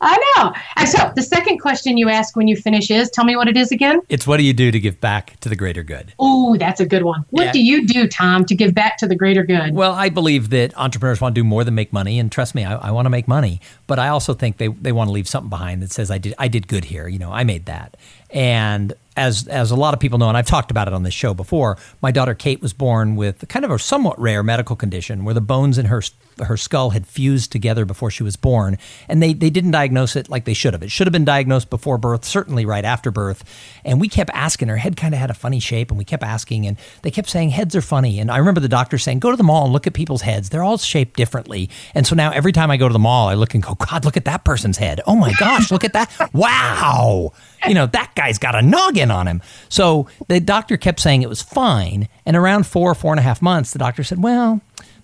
I 0.00 0.34
know. 0.36 0.52
And 0.76 0.88
so 0.88 1.10
the 1.16 1.22
second 1.22 1.58
question 1.58 1.96
you 1.96 2.10
ask 2.10 2.36
when 2.36 2.48
you 2.48 2.56
finish 2.56 2.90
is 2.90 3.10
tell 3.10 3.24
me 3.24 3.34
what 3.34 3.48
it 3.48 3.56
is 3.56 3.72
again. 3.72 4.00
It's 4.10 4.26
what 4.26 4.36
do 4.36 4.42
you 4.42 4.52
do 4.52 4.70
to 4.70 4.78
give 4.78 5.00
back 5.00 5.40
to 5.40 5.48
the 5.48 5.56
greater 5.56 5.82
good? 5.82 6.12
Oh, 6.18 6.56
that's 6.58 6.80
a 6.80 6.86
good 6.86 7.02
one. 7.02 7.24
What 7.30 7.46
yeah. 7.46 7.52
do 7.52 7.64
you 7.64 7.86
do, 7.86 8.06
Tom, 8.06 8.44
to 8.46 8.54
give 8.54 8.74
back 8.74 8.98
to 8.98 9.06
the 9.06 9.14
greater 9.14 9.42
good? 9.42 9.74
Well, 9.74 9.92
I 9.92 10.10
believe 10.10 10.50
that 10.50 10.76
entrepreneurs 10.76 11.20
want 11.20 11.34
to 11.34 11.40
do 11.40 11.44
more 11.44 11.64
than 11.64 11.74
make 11.74 11.94
money. 11.94 12.18
And 12.18 12.30
trust 12.30 12.54
me, 12.54 12.64
I, 12.64 12.76
I 12.76 12.90
want 12.90 13.06
to 13.06 13.10
make 13.10 13.26
money. 13.26 13.60
But 13.86 13.98
I 13.98 14.08
also 14.08 14.34
think 14.34 14.58
they, 14.58 14.68
they 14.68 14.92
want 14.92 15.08
to 15.08 15.12
leave 15.12 15.28
something 15.28 15.50
behind 15.50 15.82
that 15.82 15.92
says 15.92 16.10
I 16.10 16.18
did 16.18 16.34
I 16.38 16.48
did 16.48 16.68
good 16.68 16.84
here. 16.84 17.08
You 17.08 17.18
know, 17.18 17.32
I 17.32 17.44
made 17.44 17.64
that. 17.64 17.96
And 18.30 18.92
as 19.16 19.48
as 19.48 19.70
a 19.70 19.76
lot 19.76 19.94
of 19.94 20.00
people 20.00 20.18
know, 20.18 20.28
and 20.28 20.36
I've 20.36 20.46
talked 20.46 20.70
about 20.70 20.88
it 20.88 20.94
on 20.94 21.02
this 21.02 21.14
show 21.14 21.34
before, 21.34 21.78
my 22.02 22.10
daughter 22.10 22.34
Kate 22.34 22.60
was 22.60 22.72
born 22.72 23.16
with 23.16 23.46
kind 23.48 23.64
of 23.64 23.70
a 23.70 23.78
somewhat 23.78 24.18
rare 24.20 24.42
medical 24.42 24.76
condition 24.76 25.24
where 25.24 25.34
the 25.34 25.40
bones 25.40 25.78
in 25.78 25.86
her 25.86 26.02
her 26.44 26.56
skull 26.56 26.90
had 26.90 27.06
fused 27.06 27.50
together 27.50 27.84
before 27.84 28.10
she 28.10 28.22
was 28.22 28.36
born, 28.36 28.78
and 29.08 29.22
they 29.22 29.32
they 29.32 29.50
didn't 29.50 29.70
diagnose 29.70 30.16
it 30.16 30.28
like 30.28 30.44
they 30.44 30.54
should 30.54 30.74
have. 30.74 30.82
It 30.82 30.90
should 30.90 31.06
have 31.06 31.12
been 31.12 31.24
diagnosed 31.24 31.70
before 31.70 31.98
birth, 31.98 32.24
certainly 32.24 32.66
right 32.66 32.84
after 32.84 33.10
birth. 33.10 33.44
And 33.84 34.00
we 34.00 34.08
kept 34.08 34.30
asking. 34.34 34.66
Her 34.66 34.76
head 34.76 34.96
kind 34.96 35.14
of 35.14 35.20
had 35.20 35.30
a 35.30 35.34
funny 35.34 35.60
shape, 35.60 35.90
and 35.90 35.98
we 35.98 36.04
kept 36.04 36.22
asking, 36.22 36.66
and 36.66 36.76
they 37.02 37.10
kept 37.10 37.28
saying 37.28 37.50
heads 37.50 37.76
are 37.76 37.82
funny. 37.82 38.18
And 38.18 38.30
I 38.30 38.38
remember 38.38 38.60
the 38.60 38.68
doctor 38.68 38.98
saying, 38.98 39.20
"Go 39.20 39.30
to 39.30 39.36
the 39.36 39.44
mall 39.44 39.64
and 39.64 39.72
look 39.72 39.86
at 39.86 39.94
people's 39.94 40.22
heads. 40.22 40.50
They're 40.50 40.64
all 40.64 40.78
shaped 40.78 41.16
differently." 41.16 41.70
And 41.94 42.06
so 42.06 42.14
now 42.14 42.30
every 42.32 42.52
time 42.52 42.70
I 42.70 42.76
go 42.76 42.88
to 42.88 42.92
the 42.92 42.98
mall, 42.98 43.28
I 43.28 43.34
look 43.34 43.54
and 43.54 43.62
go, 43.62 43.74
"God, 43.74 44.04
look 44.04 44.16
at 44.16 44.24
that 44.26 44.44
person's 44.44 44.76
head. 44.78 45.00
Oh 45.06 45.16
my 45.16 45.32
gosh, 45.38 45.70
look 45.70 45.84
at 45.84 45.92
that! 45.94 46.10
Wow." 46.32 47.32
you 47.66 47.74
know, 47.74 47.86
that 47.86 48.14
guy's 48.14 48.38
got 48.38 48.54
a 48.54 48.62
noggin 48.62 49.05
on 49.10 49.26
him. 49.26 49.42
So 49.68 50.08
the 50.28 50.40
doctor 50.40 50.76
kept 50.76 51.00
saying 51.00 51.22
it 51.22 51.28
was 51.28 51.42
fine. 51.42 52.08
And 52.24 52.36
around 52.36 52.66
four, 52.66 52.94
four 52.94 53.12
and 53.12 53.20
a 53.20 53.22
half 53.22 53.42
months, 53.42 53.72
the 53.72 53.78
doctor 53.78 54.02
said, 54.02 54.22
well, 54.22 54.60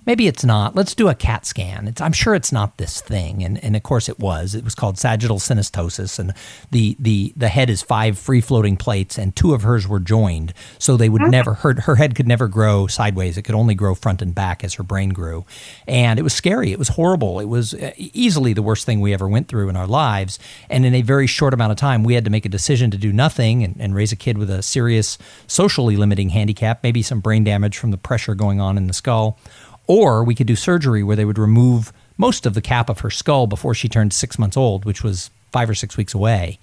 maybe 0.06 0.26
it's 0.26 0.44
not. 0.44 0.74
Let's 0.74 0.94
do 0.94 1.08
a 1.08 1.14
CAT 1.14 1.46
scan. 1.46 1.88
It's, 1.88 2.00
I'm 2.00 2.12
sure 2.12 2.34
it's 2.34 2.52
not 2.52 2.76
this 2.76 3.00
thing. 3.00 3.42
And, 3.42 3.62
and 3.62 3.76
of 3.76 3.82
course 3.82 4.08
it 4.08 4.18
was. 4.18 4.54
It 4.54 4.64
was 4.64 4.74
called 4.74 4.98
sagittal 4.98 5.38
synostosis. 5.38 6.18
And 6.18 6.34
the, 6.70 6.96
the, 6.98 7.32
the 7.36 7.48
head 7.48 7.70
is 7.70 7.82
five 7.82 8.18
free 8.18 8.40
floating 8.40 8.76
plates, 8.76 9.18
and 9.18 9.34
two 9.34 9.54
of 9.54 9.62
hers 9.62 9.86
were 9.86 10.00
joined. 10.00 10.52
So 10.78 10.96
they 10.96 11.08
would 11.08 11.22
never, 11.22 11.54
her, 11.54 11.80
her 11.82 11.96
head 11.96 12.14
could 12.14 12.26
never 12.26 12.48
grow 12.48 12.86
sideways. 12.86 13.36
It 13.36 13.42
could 13.42 13.54
only 13.54 13.74
grow 13.74 13.94
front 13.94 14.22
and 14.22 14.34
back 14.34 14.64
as 14.64 14.74
her 14.74 14.82
brain 14.82 15.10
grew. 15.10 15.44
And 15.86 16.18
it 16.18 16.22
was 16.22 16.34
scary. 16.34 16.72
It 16.72 16.78
was 16.78 16.88
horrible. 16.88 17.40
It 17.40 17.46
was 17.46 17.74
uh, 17.74 17.92
easily 17.96 18.52
the 18.52 18.62
worst 18.62 18.86
thing 18.86 19.00
we 19.00 19.14
ever 19.14 19.28
went 19.28 19.48
through 19.48 19.68
in 19.68 19.76
our 19.76 19.86
lives. 19.86 20.38
And 20.68 20.84
in 20.84 20.94
a 20.94 21.02
very 21.02 21.26
short 21.26 21.54
amount 21.54 21.72
of 21.72 21.78
time, 21.78 22.04
we 22.04 22.14
had 22.14 22.24
to 22.24 22.30
make 22.30 22.44
a 22.44 22.48
decision 22.50 22.90
to 22.90 22.96
do 22.96 23.12
nothing 23.12 23.62
and, 23.62 23.76
and 23.78 23.94
raise 23.94 24.12
a 24.12 24.16
kid 24.16 24.38
with 24.38 24.50
a 24.50 24.62
serious 24.62 25.18
socially 25.46 25.96
limiting 25.96 26.30
handicap, 26.30 26.82
maybe 26.82 27.02
some 27.02 27.20
brain 27.20 27.44
damage 27.44 27.78
from 27.78 27.90
the 27.90 27.98
pressure 27.98 28.34
going 28.34 28.60
on 28.60 28.76
in 28.76 28.86
the 28.86 28.92
skull 28.92 29.38
or 29.86 30.24
we 30.24 30.34
could 30.34 30.46
do 30.46 30.56
surgery 30.56 31.02
where 31.02 31.16
they 31.16 31.24
would 31.24 31.38
remove 31.38 31.92
most 32.16 32.46
of 32.46 32.54
the 32.54 32.60
cap 32.60 32.88
of 32.88 33.00
her 33.00 33.10
skull 33.10 33.46
before 33.46 33.74
she 33.74 33.88
turned 33.88 34.12
six 34.12 34.38
months 34.38 34.56
old, 34.56 34.84
which 34.84 35.02
was 35.02 35.30
five 35.50 35.68
or 35.68 35.74
six 35.74 35.96
weeks 35.96 36.14
away. 36.14 36.58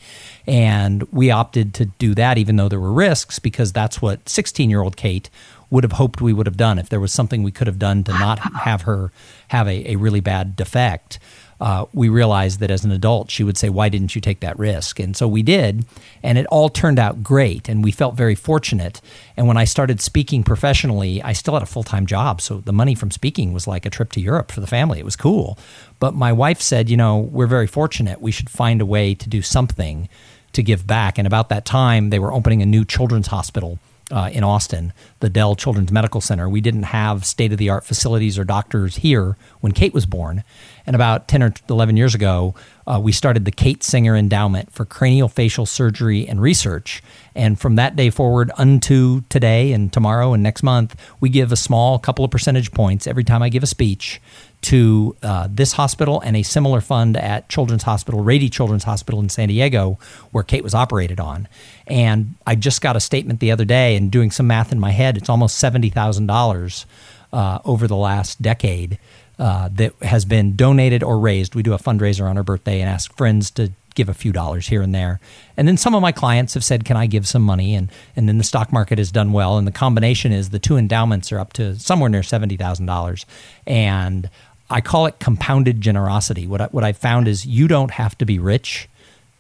And 0.48 1.04
we 1.12 1.30
opted 1.30 1.74
to 1.76 1.86
do 1.86 2.16
that, 2.16 2.38
even 2.38 2.56
though 2.56 2.70
there 2.70 2.80
were 2.80 2.92
risks, 2.92 3.38
because 3.40 3.72
that's 3.72 4.02
what 4.02 4.28
16 4.28 4.70
year 4.70 4.82
old 4.82 4.98
Kate 4.98 5.30
would 5.70 5.84
have 5.84 5.94
hoped 5.94 6.22
we 6.22 6.34
would 6.34 6.48
have 6.48 6.58
done 6.58 6.80
if 6.80 6.90
there 6.90 7.00
was 7.00 7.12
something 7.12 7.44
we 7.44 7.52
could 7.52 7.68
have 7.68 7.78
done 7.78 8.04
to 8.04 8.12
not 8.14 8.40
have 8.40 8.84
her 8.84 9.12
have 9.50 9.68
a, 9.68 9.92
a 9.92 9.96
really 9.98 10.20
bad 10.20 10.56
defect 10.56 11.20
uh, 11.60 11.86
we 11.94 12.08
realized 12.08 12.60
that 12.62 12.72
as 12.72 12.86
an 12.86 12.92
adult, 12.92 13.30
she 13.30 13.44
would 13.44 13.58
say, 13.58 13.70
Why 13.70 13.90
didn't 13.90 14.16
you 14.16 14.22
take 14.22 14.40
that 14.40 14.58
risk? 14.58 15.00
And 15.00 15.16
so 15.16 15.28
we 15.28 15.44
did, 15.44 15.86
and 16.24 16.38
it 16.38 16.46
all 16.48 16.70
turned 16.70 17.00
out 17.00 17.22
great, 17.22 17.68
and 17.68 17.84
we 17.84 17.92
felt 17.92 18.16
very 18.16 18.36
fortunate. 18.36 19.02
And 19.36 19.48
when 19.48 19.58
I 19.58 19.66
started 19.66 20.00
speaking 20.00 20.44
professionally, 20.44 21.22
I 21.22 21.34
still 21.34 21.56
had 21.56 21.64
a 21.64 21.68
full 21.68 21.84
time 21.84 22.06
job. 22.06 22.42
So 22.42 22.60
the 22.60 22.74
money 22.74 22.96
from 22.96 23.12
speaking 23.12 23.52
was 23.52 23.68
like 23.68 23.86
a 23.86 23.90
trip 23.90 24.12
to 24.14 24.22
Europe 24.22 24.52
for 24.52 24.62
the 24.62 24.68
family. 24.68 25.00
It 25.00 25.06
was 25.06 25.16
cool. 25.16 25.58
But 26.00 26.14
my 26.14 26.32
wife 26.32 26.62
said, 26.62 26.90
You 26.90 26.98
know, 26.98 27.18
we're 27.18 27.48
very 27.48 27.68
fortunate. 27.68 28.22
We 28.22 28.32
should 28.32 28.50
find 28.50 28.82
a 28.82 28.86
way 28.86 29.14
to 29.16 29.28
do 29.28 29.42
something 29.42 30.08
to 30.54 30.64
give 30.64 30.88
back. 30.88 31.18
And 31.18 31.28
about 31.28 31.50
that 31.50 31.66
time, 31.66 32.10
they 32.10 32.20
were 32.20 32.34
opening 32.34 32.62
a 32.62 32.66
new 32.66 32.86
children's 32.86 33.28
hospital 33.28 33.80
uh, 34.12 34.30
in 34.32 34.44
Austin, 34.44 34.94
the 35.20 35.30
Dell 35.30 35.56
Children's 35.56 35.92
Medical 35.92 36.22
Center. 36.22 36.50
We 36.50 36.62
didn't 36.62 36.84
have 36.84 37.26
state 37.26 37.52
of 37.52 37.58
the 37.58 37.70
art 37.70 37.86
facilities 37.86 38.38
or 38.38 38.44
doctors 38.44 38.98
here 38.98 39.38
when 39.62 39.72
Kate 39.72 39.94
was 39.94 40.06
born. 40.06 40.44
And 40.86 40.96
about 40.96 41.28
10 41.28 41.44
or 41.44 41.54
11 41.70 41.98
years 41.98 42.16
ago, 42.16 42.56
uh, 42.88 43.00
we 43.02 43.12
started 43.12 43.46
the 43.46 43.52
Kate 43.52 43.84
Singer 43.84 44.16
Endowment 44.16 44.72
for 44.72 44.86
Craniofacial 44.86 45.68
Surgery 45.68 46.28
and 46.28 46.42
Research. 46.42 47.04
And 47.36 47.60
from 47.60 47.76
that 47.76 47.96
day 47.96 48.10
forward 48.10 48.52
unto 48.58 49.22
today 49.30 49.72
and 49.72 49.94
tomorrow 49.94 50.34
and 50.34 50.42
next 50.42 50.64
month, 50.64 50.96
we 51.20 51.30
give 51.30 51.52
a 51.52 51.56
small 51.56 52.00
couple 52.00 52.26
of 52.26 52.32
percentage 52.32 52.72
points 52.72 53.06
every 53.06 53.24
time 53.24 53.44
I 53.44 53.50
give 53.50 53.64
a 53.64 53.68
speech 53.68 54.20
to 54.62 55.16
uh, 55.24 55.48
this 55.50 55.74
hospital 55.74 56.20
and 56.22 56.36
a 56.36 56.44
similar 56.44 56.82
fund 56.82 57.16
at 57.18 57.48
Children's 57.50 57.84
Hospital, 57.84 58.22
Rady 58.22 58.50
Children's 58.50 58.84
Hospital 58.84 59.20
in 59.20 59.30
San 59.30 59.48
Diego, 59.48 59.98
where 60.32 60.44
Kate 60.44 60.64
was 60.64 60.74
operated 60.74 61.20
on. 61.20 61.48
And 61.88 62.36
I 62.46 62.56
just 62.56 62.82
got 62.82 62.96
a 62.96 63.00
statement 63.00 63.40
the 63.40 63.52
other 63.52 63.66
day, 63.66 63.96
and 63.96 64.12
doing 64.12 64.32
some 64.32 64.48
math 64.48 64.72
in 64.72 64.80
my 64.80 64.92
head, 64.92 65.18
it's 65.18 65.30
almost 65.30 65.58
seventy 65.58 65.90
thousand 65.90 66.30
uh, 66.30 66.34
dollars 66.34 66.86
over 67.32 67.88
the 67.88 67.96
last 67.96 68.42
decade 68.42 68.98
uh, 69.38 69.70
that 69.74 69.94
has 70.02 70.26
been 70.26 70.56
donated 70.56 71.04
or 71.04 71.20
raised. 71.20 71.56
We 71.56 71.64
do 71.64 71.74
a 71.74 71.78
fundraiser 71.78 72.30
on 72.30 72.36
her 72.36 72.44
birthday 72.44 72.82
and 72.82 72.90
ask 72.90 73.16
friends 73.16 73.52
to 73.52 73.72
give 73.96 74.10
a 74.10 74.14
few 74.14 74.32
dollars 74.32 74.68
here 74.68 74.82
and 74.82 74.94
there. 74.96 75.20
And 75.58 75.68
then 75.68 75.76
some 75.76 75.96
of 75.96 76.02
my 76.02 76.12
clients 76.12 76.54
have 76.54 76.64
said, 76.64 76.86
"Can 76.86 76.98
I 76.98 77.06
give 77.08 77.28
some 77.28 77.42
money?" 77.42 77.76
And 77.76 77.90
and 78.16 78.28
then 78.28 78.38
the 78.38 78.44
stock 78.44 78.72
market 78.72 78.98
has 78.98 79.12
done 79.12 79.32
well, 79.32 79.58
and 79.58 79.68
the 79.68 79.72
combination 79.72 80.32
is 80.32 80.50
the 80.50 80.60
two 80.60 80.78
endowments 80.78 81.32
are 81.32 81.40
up 81.40 81.54
to 81.54 81.78
somewhere 81.80 82.10
near 82.10 82.24
seventy 82.24 82.58
thousand 82.58 82.86
dollars, 82.86 83.26
and 83.66 84.30
I 84.70 84.82
call 84.82 85.06
it 85.08 85.20
compounded 85.20 85.82
generosity. 85.82 86.46
What 86.48 86.62
I, 86.62 86.66
what 86.68 86.84
I 86.84 86.94
found 86.94 87.28
is 87.28 87.46
you 87.46 87.68
don't 87.68 87.92
have 87.92 88.18
to 88.20 88.26
be 88.26 88.40
rich 88.40 88.88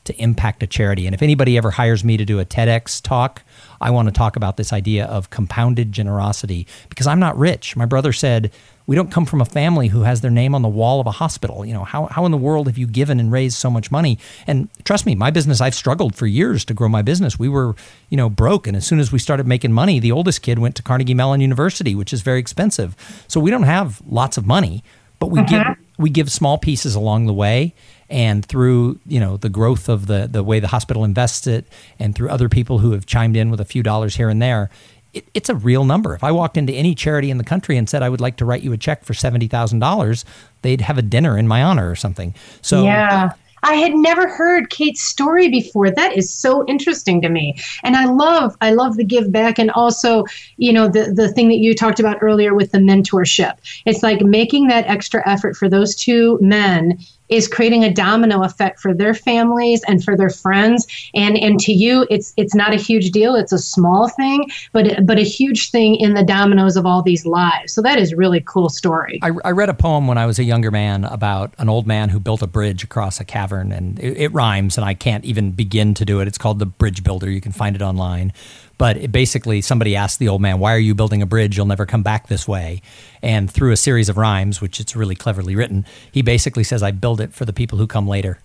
to 0.05 0.21
impact 0.21 0.63
a 0.63 0.67
charity. 0.67 1.05
And 1.05 1.13
if 1.13 1.21
anybody 1.21 1.55
ever 1.55 1.71
hires 1.71 2.03
me 2.03 2.17
to 2.17 2.25
do 2.25 2.39
a 2.39 2.45
TEDx 2.45 3.01
talk, 3.01 3.43
I 3.79 3.91
want 3.91 4.07
to 4.07 4.11
talk 4.11 4.35
about 4.35 4.57
this 4.57 4.73
idea 4.73 5.05
of 5.05 5.29
compounded 5.29 5.91
generosity 5.91 6.65
because 6.89 7.05
I'm 7.05 7.19
not 7.19 7.37
rich. 7.37 7.75
My 7.75 7.85
brother 7.85 8.11
said, 8.11 8.51
we 8.87 8.95
don't 8.95 9.11
come 9.11 9.25
from 9.25 9.39
a 9.39 9.45
family 9.45 9.89
who 9.89 10.01
has 10.01 10.21
their 10.21 10.31
name 10.31 10.55
on 10.55 10.63
the 10.63 10.67
wall 10.67 10.99
of 10.99 11.05
a 11.05 11.11
hospital. 11.11 11.63
You 11.63 11.75
know, 11.75 11.83
how, 11.83 12.07
how 12.07 12.25
in 12.25 12.31
the 12.31 12.37
world 12.37 12.65
have 12.65 12.75
you 12.75 12.87
given 12.87 13.19
and 13.19 13.31
raised 13.31 13.55
so 13.55 13.69
much 13.69 13.91
money? 13.91 14.17
And 14.47 14.67
trust 14.83 15.05
me, 15.05 15.13
my 15.13 15.29
business, 15.29 15.61
I've 15.61 15.75
struggled 15.75 16.15
for 16.15 16.25
years 16.25 16.65
to 16.65 16.73
grow 16.73 16.89
my 16.89 17.03
business. 17.03 17.37
We 17.37 17.49
were, 17.49 17.75
you 18.09 18.17
know, 18.17 18.31
broke. 18.31 18.65
And 18.65 18.75
as 18.75 18.87
soon 18.87 18.97
as 18.97 19.11
we 19.11 19.19
started 19.19 19.45
making 19.45 19.73
money, 19.73 19.99
the 19.99 20.11
oldest 20.11 20.41
kid 20.41 20.57
went 20.57 20.75
to 20.77 20.81
Carnegie 20.81 21.13
Mellon 21.13 21.39
University, 21.39 21.93
which 21.93 22.11
is 22.11 22.23
very 22.23 22.39
expensive. 22.39 22.95
So 23.27 23.39
we 23.39 23.51
don't 23.51 23.61
have 23.61 24.01
lots 24.09 24.37
of 24.37 24.47
money 24.47 24.83
but 25.19 25.27
we 25.27 25.39
give 25.43 25.61
mm-hmm. 25.61 26.01
we 26.01 26.09
give 26.09 26.31
small 26.31 26.57
pieces 26.57 26.95
along 26.95 27.25
the 27.25 27.33
way 27.33 27.73
and 28.09 28.45
through 28.45 28.99
you 29.05 29.19
know 29.19 29.37
the 29.37 29.49
growth 29.49 29.89
of 29.89 30.07
the 30.07 30.27
the 30.31 30.43
way 30.43 30.59
the 30.59 30.67
hospital 30.67 31.03
invests 31.03 31.45
it 31.45 31.65
and 31.99 32.15
through 32.15 32.29
other 32.29 32.49
people 32.49 32.79
who 32.79 32.91
have 32.91 33.05
chimed 33.05 33.35
in 33.35 33.51
with 33.51 33.59
a 33.59 33.65
few 33.65 33.83
dollars 33.83 34.15
here 34.15 34.29
and 34.29 34.41
there 34.41 34.69
it, 35.11 35.25
it's 35.33 35.49
a 35.49 35.55
real 35.55 35.85
number. 35.85 36.13
If 36.13 36.23
i 36.23 36.31
walked 36.31 36.57
into 36.57 36.73
any 36.73 36.95
charity 36.95 37.29
in 37.31 37.37
the 37.37 37.43
country 37.43 37.77
and 37.77 37.89
said 37.89 38.01
i 38.01 38.09
would 38.09 38.21
like 38.21 38.37
to 38.37 38.45
write 38.45 38.63
you 38.63 38.73
a 38.73 38.77
check 38.77 39.03
for 39.03 39.13
$70000 39.13 40.23
they'd 40.61 40.81
have 40.81 40.97
a 40.97 41.01
dinner 41.01 41.37
in 41.37 41.47
my 41.47 41.63
honor 41.63 41.89
or 41.89 41.95
something. 41.95 42.33
So 42.61 42.83
yeah 42.83 43.33
I 43.63 43.75
had 43.75 43.93
never 43.93 44.27
heard 44.27 44.69
Kate's 44.69 45.01
story 45.01 45.49
before. 45.49 45.91
That 45.91 46.17
is 46.17 46.33
so 46.33 46.65
interesting 46.67 47.21
to 47.21 47.29
me. 47.29 47.55
And 47.83 47.95
I 47.95 48.05
love 48.05 48.55
I 48.61 48.71
love 48.71 48.97
the 48.97 49.03
give 49.03 49.31
back 49.31 49.59
and 49.59 49.71
also, 49.71 50.25
you 50.57 50.73
know, 50.73 50.87
the 50.87 51.11
the 51.13 51.31
thing 51.31 51.49
that 51.49 51.57
you 51.57 51.75
talked 51.75 51.99
about 51.99 52.17
earlier 52.21 52.53
with 52.53 52.71
the 52.71 52.79
mentorship. 52.79 53.57
It's 53.85 54.03
like 54.03 54.21
making 54.21 54.67
that 54.67 54.87
extra 54.87 55.27
effort 55.27 55.55
for 55.55 55.69
those 55.69 55.95
two 55.95 56.37
men 56.41 56.99
is 57.29 57.47
creating 57.47 57.83
a 57.83 57.93
domino 57.93 58.43
effect 58.43 58.79
for 58.79 58.93
their 58.93 59.13
families 59.13 59.81
and 59.87 60.03
for 60.03 60.17
their 60.17 60.29
friends. 60.29 60.87
And 61.13 61.37
and 61.37 61.59
to 61.61 61.73
you 61.73 62.05
it's 62.09 62.33
it's 62.37 62.55
not 62.55 62.73
a 62.73 62.77
huge 62.77 63.11
deal. 63.11 63.35
It's 63.35 63.51
a 63.51 63.59
small 63.59 64.09
thing 64.09 64.49
but 64.73 65.05
but 65.05 65.17
a 65.17 65.23
huge 65.23 65.71
thing 65.71 65.95
in 65.95 66.13
the 66.13 66.23
dominoes 66.23 66.75
of 66.75 66.85
all 66.85 67.01
these 67.01 67.25
lives. 67.25 67.73
So 67.73 67.81
that 67.81 67.97
is 67.97 68.13
really 68.13 68.41
cool 68.41 68.69
story. 68.69 69.19
I, 69.21 69.31
I 69.43 69.51
read 69.51 69.69
a 69.69 69.73
poem 69.73 70.07
when 70.07 70.17
i 70.17 70.25
was 70.25 70.39
a 70.39 70.43
younger 70.43 70.71
man 70.71 71.05
about 71.05 71.53
an 71.57 71.69
old 71.69 71.87
man 71.87 72.09
who 72.09 72.19
built 72.19 72.41
a 72.41 72.47
bridge 72.47 72.83
across 72.83 73.19
a 73.19 73.25
cavern 73.25 73.71
and 73.71 73.99
it, 73.99 74.17
it 74.17 74.33
rhymes 74.33 74.77
and 74.77 74.85
i 74.85 74.93
can't 74.93 75.25
even 75.25 75.51
begin 75.51 75.93
to 75.93 76.05
do 76.05 76.19
it. 76.19 76.27
It's 76.27 76.37
called 76.37 76.59
the 76.59 76.65
bridge 76.65 77.03
builder. 77.03 77.29
You 77.29 77.41
can 77.41 77.51
find 77.51 77.75
it 77.75 77.81
online 77.81 78.33
but 78.79 79.11
basically, 79.11 79.61
somebody 79.61 79.95
asked 79.95 80.17
the 80.17 80.29
old 80.29 80.41
man, 80.41 80.57
Why 80.57 80.73
are 80.73 80.79
you 80.79 80.95
building 80.95 81.21
a 81.21 81.27
bridge? 81.27 81.55
You'll 81.55 81.67
never 81.67 81.85
come 81.85 82.01
back 82.01 82.27
this 82.27 82.47
way. 82.47 82.81
And 83.21 83.51
through 83.51 83.73
a 83.73 83.77
series 83.77 84.09
of 84.09 84.17
rhymes, 84.17 84.61
which 84.61 84.79
it's 84.79 84.95
really 84.95 85.15
cleverly 85.15 85.55
written, 85.55 85.85
he 86.11 86.23
basically 86.23 86.63
says, 86.63 86.81
I 86.81 86.91
build 86.91 87.21
it 87.21 87.33
for 87.33 87.43
the 87.45 87.53
people 87.53 87.77
who 87.77 87.85
come 87.85 88.07
later 88.07 88.39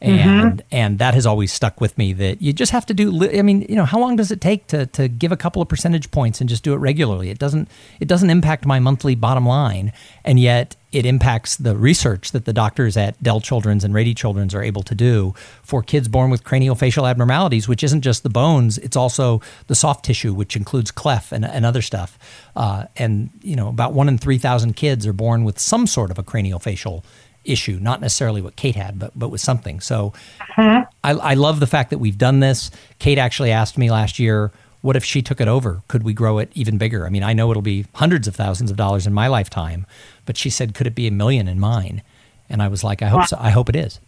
and 0.00 0.60
mm-hmm. 0.60 0.60
and 0.70 0.98
that 0.98 1.14
has 1.14 1.26
always 1.26 1.52
stuck 1.52 1.80
with 1.80 1.96
me 1.98 2.12
that 2.12 2.40
you 2.40 2.52
just 2.52 2.72
have 2.72 2.86
to 2.86 2.94
do 2.94 3.28
i 3.36 3.42
mean 3.42 3.62
you 3.68 3.74
know 3.74 3.84
how 3.84 3.98
long 3.98 4.16
does 4.16 4.30
it 4.30 4.40
take 4.40 4.66
to, 4.68 4.86
to 4.86 5.08
give 5.08 5.32
a 5.32 5.36
couple 5.36 5.60
of 5.60 5.68
percentage 5.68 6.10
points 6.10 6.40
and 6.40 6.48
just 6.48 6.62
do 6.62 6.72
it 6.72 6.76
regularly 6.76 7.30
it 7.30 7.38
doesn't 7.38 7.68
it 8.00 8.06
doesn't 8.06 8.30
impact 8.30 8.64
my 8.64 8.78
monthly 8.78 9.14
bottom 9.14 9.46
line 9.46 9.92
and 10.24 10.38
yet 10.38 10.76
it 10.90 11.04
impacts 11.04 11.56
the 11.56 11.76
research 11.76 12.32
that 12.32 12.46
the 12.46 12.52
doctors 12.52 12.96
at 12.96 13.22
Dell 13.22 13.40
Children's 13.40 13.84
and 13.84 13.92
Rady 13.92 14.14
Children's 14.14 14.54
are 14.54 14.62
able 14.62 14.82
to 14.84 14.94
do 14.94 15.34
for 15.62 15.82
kids 15.82 16.08
born 16.08 16.30
with 16.30 16.44
craniofacial 16.44 17.08
abnormalities, 17.08 17.68
which 17.68 17.84
isn't 17.84 18.00
just 18.00 18.22
the 18.22 18.30
bones, 18.30 18.78
it's 18.78 18.96
also 18.96 19.42
the 19.66 19.74
soft 19.74 20.04
tissue, 20.04 20.32
which 20.32 20.56
includes 20.56 20.90
cleft 20.90 21.30
and, 21.30 21.44
and 21.44 21.66
other 21.66 21.82
stuff. 21.82 22.18
Uh, 22.56 22.86
and, 22.96 23.28
you 23.42 23.54
know, 23.54 23.68
about 23.68 23.92
one 23.92 24.08
in 24.08 24.16
3,000 24.16 24.76
kids 24.76 25.06
are 25.06 25.12
born 25.12 25.44
with 25.44 25.58
some 25.58 25.86
sort 25.86 26.10
of 26.10 26.18
a 26.18 26.22
craniofacial 26.22 27.04
issue, 27.44 27.78
not 27.80 28.00
necessarily 28.00 28.42
what 28.42 28.56
Kate 28.56 28.76
had, 28.76 28.98
but 28.98 29.12
but 29.16 29.28
with 29.28 29.40
something. 29.40 29.80
So 29.80 30.12
uh-huh. 30.40 30.84
I, 31.02 31.10
I 31.12 31.34
love 31.34 31.60
the 31.60 31.66
fact 31.66 31.90
that 31.90 31.98
we've 31.98 32.18
done 32.18 32.40
this. 32.40 32.70
Kate 32.98 33.18
actually 33.18 33.50
asked 33.50 33.78
me 33.78 33.90
last 33.90 34.18
year, 34.18 34.50
what 34.80 34.96
if 34.96 35.04
she 35.04 35.22
took 35.22 35.40
it 35.40 35.48
over? 35.48 35.82
Could 35.88 36.02
we 36.02 36.12
grow 36.12 36.38
it 36.38 36.50
even 36.54 36.78
bigger? 36.78 37.06
I 37.06 37.10
mean, 37.10 37.22
I 37.22 37.32
know 37.32 37.50
it'll 37.50 37.62
be 37.62 37.86
hundreds 37.94 38.28
of 38.28 38.36
thousands 38.36 38.70
of 38.70 38.76
dollars 38.76 39.06
in 39.06 39.12
my 39.12 39.26
lifetime, 39.26 39.86
but 40.26 40.36
she 40.36 40.50
said, 40.50 40.74
could 40.74 40.86
it 40.86 40.94
be 40.94 41.06
a 41.06 41.10
million 41.10 41.48
in 41.48 41.58
mine? 41.58 42.02
And 42.48 42.62
I 42.62 42.68
was 42.68 42.84
like, 42.84 43.02
I 43.02 43.08
hope 43.08 43.26
so. 43.26 43.36
I 43.40 43.50
hope 43.50 43.68
it 43.68 43.76
is. 43.76 43.98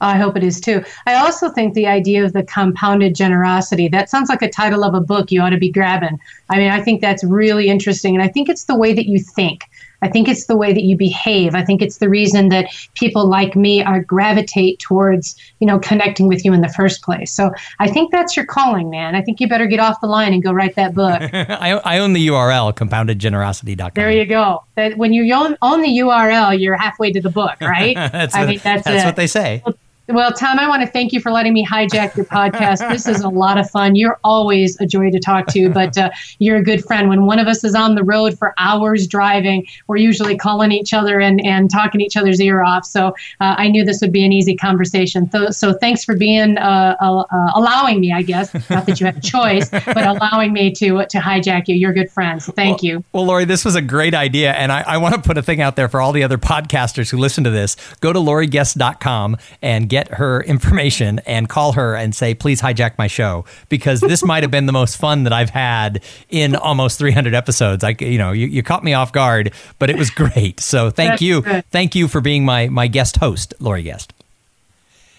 I 0.00 0.18
hope 0.18 0.36
it 0.36 0.44
is 0.44 0.60
too. 0.60 0.84
I 1.06 1.14
also 1.14 1.48
think 1.48 1.72
the 1.72 1.86
idea 1.86 2.24
of 2.24 2.34
the 2.34 2.42
compounded 2.42 3.14
generosity, 3.14 3.88
that 3.88 4.10
sounds 4.10 4.28
like 4.28 4.42
a 4.42 4.50
title 4.50 4.84
of 4.84 4.94
a 4.94 5.00
book 5.00 5.32
you 5.32 5.40
ought 5.40 5.50
to 5.50 5.56
be 5.56 5.70
grabbing. 5.70 6.20
I 6.50 6.58
mean, 6.58 6.70
I 6.70 6.82
think 6.82 7.00
that's 7.00 7.24
really 7.24 7.68
interesting. 7.68 8.14
And 8.14 8.22
I 8.22 8.28
think 8.28 8.48
it's 8.48 8.64
the 8.64 8.76
way 8.76 8.92
that 8.92 9.06
you 9.06 9.18
think. 9.18 9.64
I 10.02 10.08
think 10.08 10.28
it's 10.28 10.46
the 10.46 10.56
way 10.56 10.72
that 10.72 10.82
you 10.82 10.96
behave. 10.96 11.54
I 11.54 11.64
think 11.64 11.82
it's 11.82 11.98
the 11.98 12.08
reason 12.08 12.48
that 12.50 12.66
people 12.94 13.26
like 13.26 13.56
me 13.56 13.82
are 13.82 14.02
gravitate 14.02 14.78
towards, 14.78 15.36
you 15.60 15.66
know, 15.66 15.78
connecting 15.78 16.28
with 16.28 16.44
you 16.44 16.52
in 16.52 16.60
the 16.60 16.68
first 16.68 17.02
place. 17.02 17.32
So 17.32 17.52
I 17.78 17.88
think 17.88 18.12
that's 18.12 18.36
your 18.36 18.46
calling, 18.46 18.90
man. 18.90 19.14
I 19.14 19.22
think 19.22 19.40
you 19.40 19.48
better 19.48 19.66
get 19.66 19.80
off 19.80 20.00
the 20.00 20.06
line 20.06 20.32
and 20.32 20.42
go 20.42 20.52
write 20.52 20.74
that 20.76 20.94
book. 20.94 21.20
I, 21.32 21.72
I 21.84 21.98
own 21.98 22.12
the 22.12 22.26
URL, 22.28 22.74
compoundedgenerosity.com. 22.74 23.92
There 23.94 24.10
you 24.10 24.26
go. 24.26 24.64
That 24.74 24.96
when 24.98 25.12
you 25.12 25.32
own, 25.34 25.56
own 25.62 25.82
the 25.82 25.98
URL, 25.98 26.58
you're 26.58 26.76
halfway 26.76 27.12
to 27.12 27.20
the 27.20 27.30
book, 27.30 27.60
right? 27.60 27.94
that's 28.12 28.34
I 28.34 28.46
mean, 28.46 28.60
that's, 28.62 28.84
that's 28.84 29.04
what 29.04 29.16
they 29.16 29.26
say. 29.26 29.62
Well, 29.64 29.74
well, 30.08 30.32
Tom, 30.32 30.58
I 30.58 30.68
want 30.68 30.82
to 30.82 30.88
thank 30.88 31.12
you 31.12 31.20
for 31.20 31.32
letting 31.32 31.52
me 31.52 31.66
hijack 31.66 32.16
your 32.16 32.26
podcast. 32.26 32.88
this 32.90 33.06
is 33.06 33.22
a 33.22 33.28
lot 33.28 33.58
of 33.58 33.68
fun. 33.70 33.96
You're 33.96 34.18
always 34.22 34.78
a 34.80 34.86
joy 34.86 35.10
to 35.10 35.18
talk 35.18 35.46
to, 35.48 35.68
but 35.70 35.98
uh, 35.98 36.10
you're 36.38 36.56
a 36.56 36.62
good 36.62 36.84
friend. 36.84 37.08
When 37.08 37.26
one 37.26 37.38
of 37.38 37.48
us 37.48 37.64
is 37.64 37.74
on 37.74 37.94
the 37.94 38.04
road 38.04 38.38
for 38.38 38.54
hours 38.58 39.06
driving, 39.06 39.66
we're 39.88 39.96
usually 39.96 40.36
calling 40.36 40.70
each 40.70 40.94
other 40.94 41.20
and, 41.20 41.44
and 41.44 41.70
talking 41.70 42.00
each 42.00 42.16
other's 42.16 42.40
ear 42.40 42.62
off. 42.62 42.84
So 42.84 43.08
uh, 43.40 43.54
I 43.58 43.68
knew 43.68 43.84
this 43.84 44.00
would 44.00 44.12
be 44.12 44.24
an 44.24 44.32
easy 44.32 44.54
conversation. 44.54 45.30
So, 45.30 45.50
so 45.50 45.72
thanks 45.72 46.04
for 46.04 46.16
being, 46.16 46.56
uh, 46.58 46.96
uh, 47.00 47.20
uh 47.20 47.50
allowing 47.54 48.00
me, 48.00 48.12
I 48.12 48.22
guess, 48.22 48.52
not 48.70 48.86
that 48.86 49.00
you 49.00 49.06
have 49.06 49.16
a 49.16 49.20
choice, 49.20 49.70
but 49.70 50.06
allowing 50.06 50.52
me 50.52 50.70
to 50.72 51.04
to 51.06 51.18
hijack 51.18 51.68
you. 51.68 51.74
You're 51.74 51.92
good 51.92 52.10
friends. 52.10 52.44
So 52.46 52.52
thank 52.52 52.82
well, 52.82 52.90
you. 52.90 53.04
Well, 53.12 53.26
Lori, 53.26 53.44
this 53.44 53.64
was 53.64 53.74
a 53.74 53.82
great 53.82 54.14
idea. 54.14 54.52
And 54.52 54.70
I, 54.70 54.82
I 54.82 54.98
want 54.98 55.14
to 55.14 55.20
put 55.20 55.38
a 55.38 55.42
thing 55.42 55.60
out 55.60 55.76
there 55.76 55.88
for 55.88 56.00
all 56.00 56.12
the 56.12 56.22
other 56.22 56.38
podcasters 56.38 57.10
who 57.10 57.18
listen 57.18 57.44
to 57.44 57.50
this. 57.50 57.76
Go 58.00 58.12
to 58.12 58.18
loriguest.com 58.18 59.36
and 59.62 59.88
get 59.88 59.95
get 59.96 60.12
her 60.12 60.42
information 60.42 61.20
and 61.20 61.48
call 61.48 61.72
her 61.72 61.94
and 61.96 62.14
say, 62.14 62.34
please 62.34 62.60
hijack 62.60 62.98
my 62.98 63.06
show 63.06 63.46
because 63.70 64.00
this 64.00 64.22
might 64.22 64.42
have 64.42 64.50
been 64.50 64.66
the 64.66 64.72
most 64.72 64.98
fun 64.98 65.24
that 65.24 65.32
I've 65.32 65.48
had 65.48 66.04
in 66.28 66.54
almost 66.54 66.98
300 66.98 67.34
episodes. 67.34 67.82
I, 67.82 67.96
you 68.00 68.18
know, 68.18 68.32
you, 68.32 68.46
you 68.46 68.62
caught 68.62 68.84
me 68.84 68.92
off 68.92 69.10
guard, 69.10 69.54
but 69.78 69.88
it 69.88 69.96
was 69.96 70.10
great. 70.10 70.60
So 70.60 70.90
thank 70.90 71.12
That's 71.12 71.22
you. 71.22 71.40
Good. 71.40 71.64
Thank 71.70 71.94
you 71.94 72.08
for 72.08 72.20
being 72.20 72.44
my, 72.44 72.68
my 72.68 72.88
guest 72.88 73.16
host, 73.16 73.54
Lori 73.58 73.84
Guest. 73.84 74.12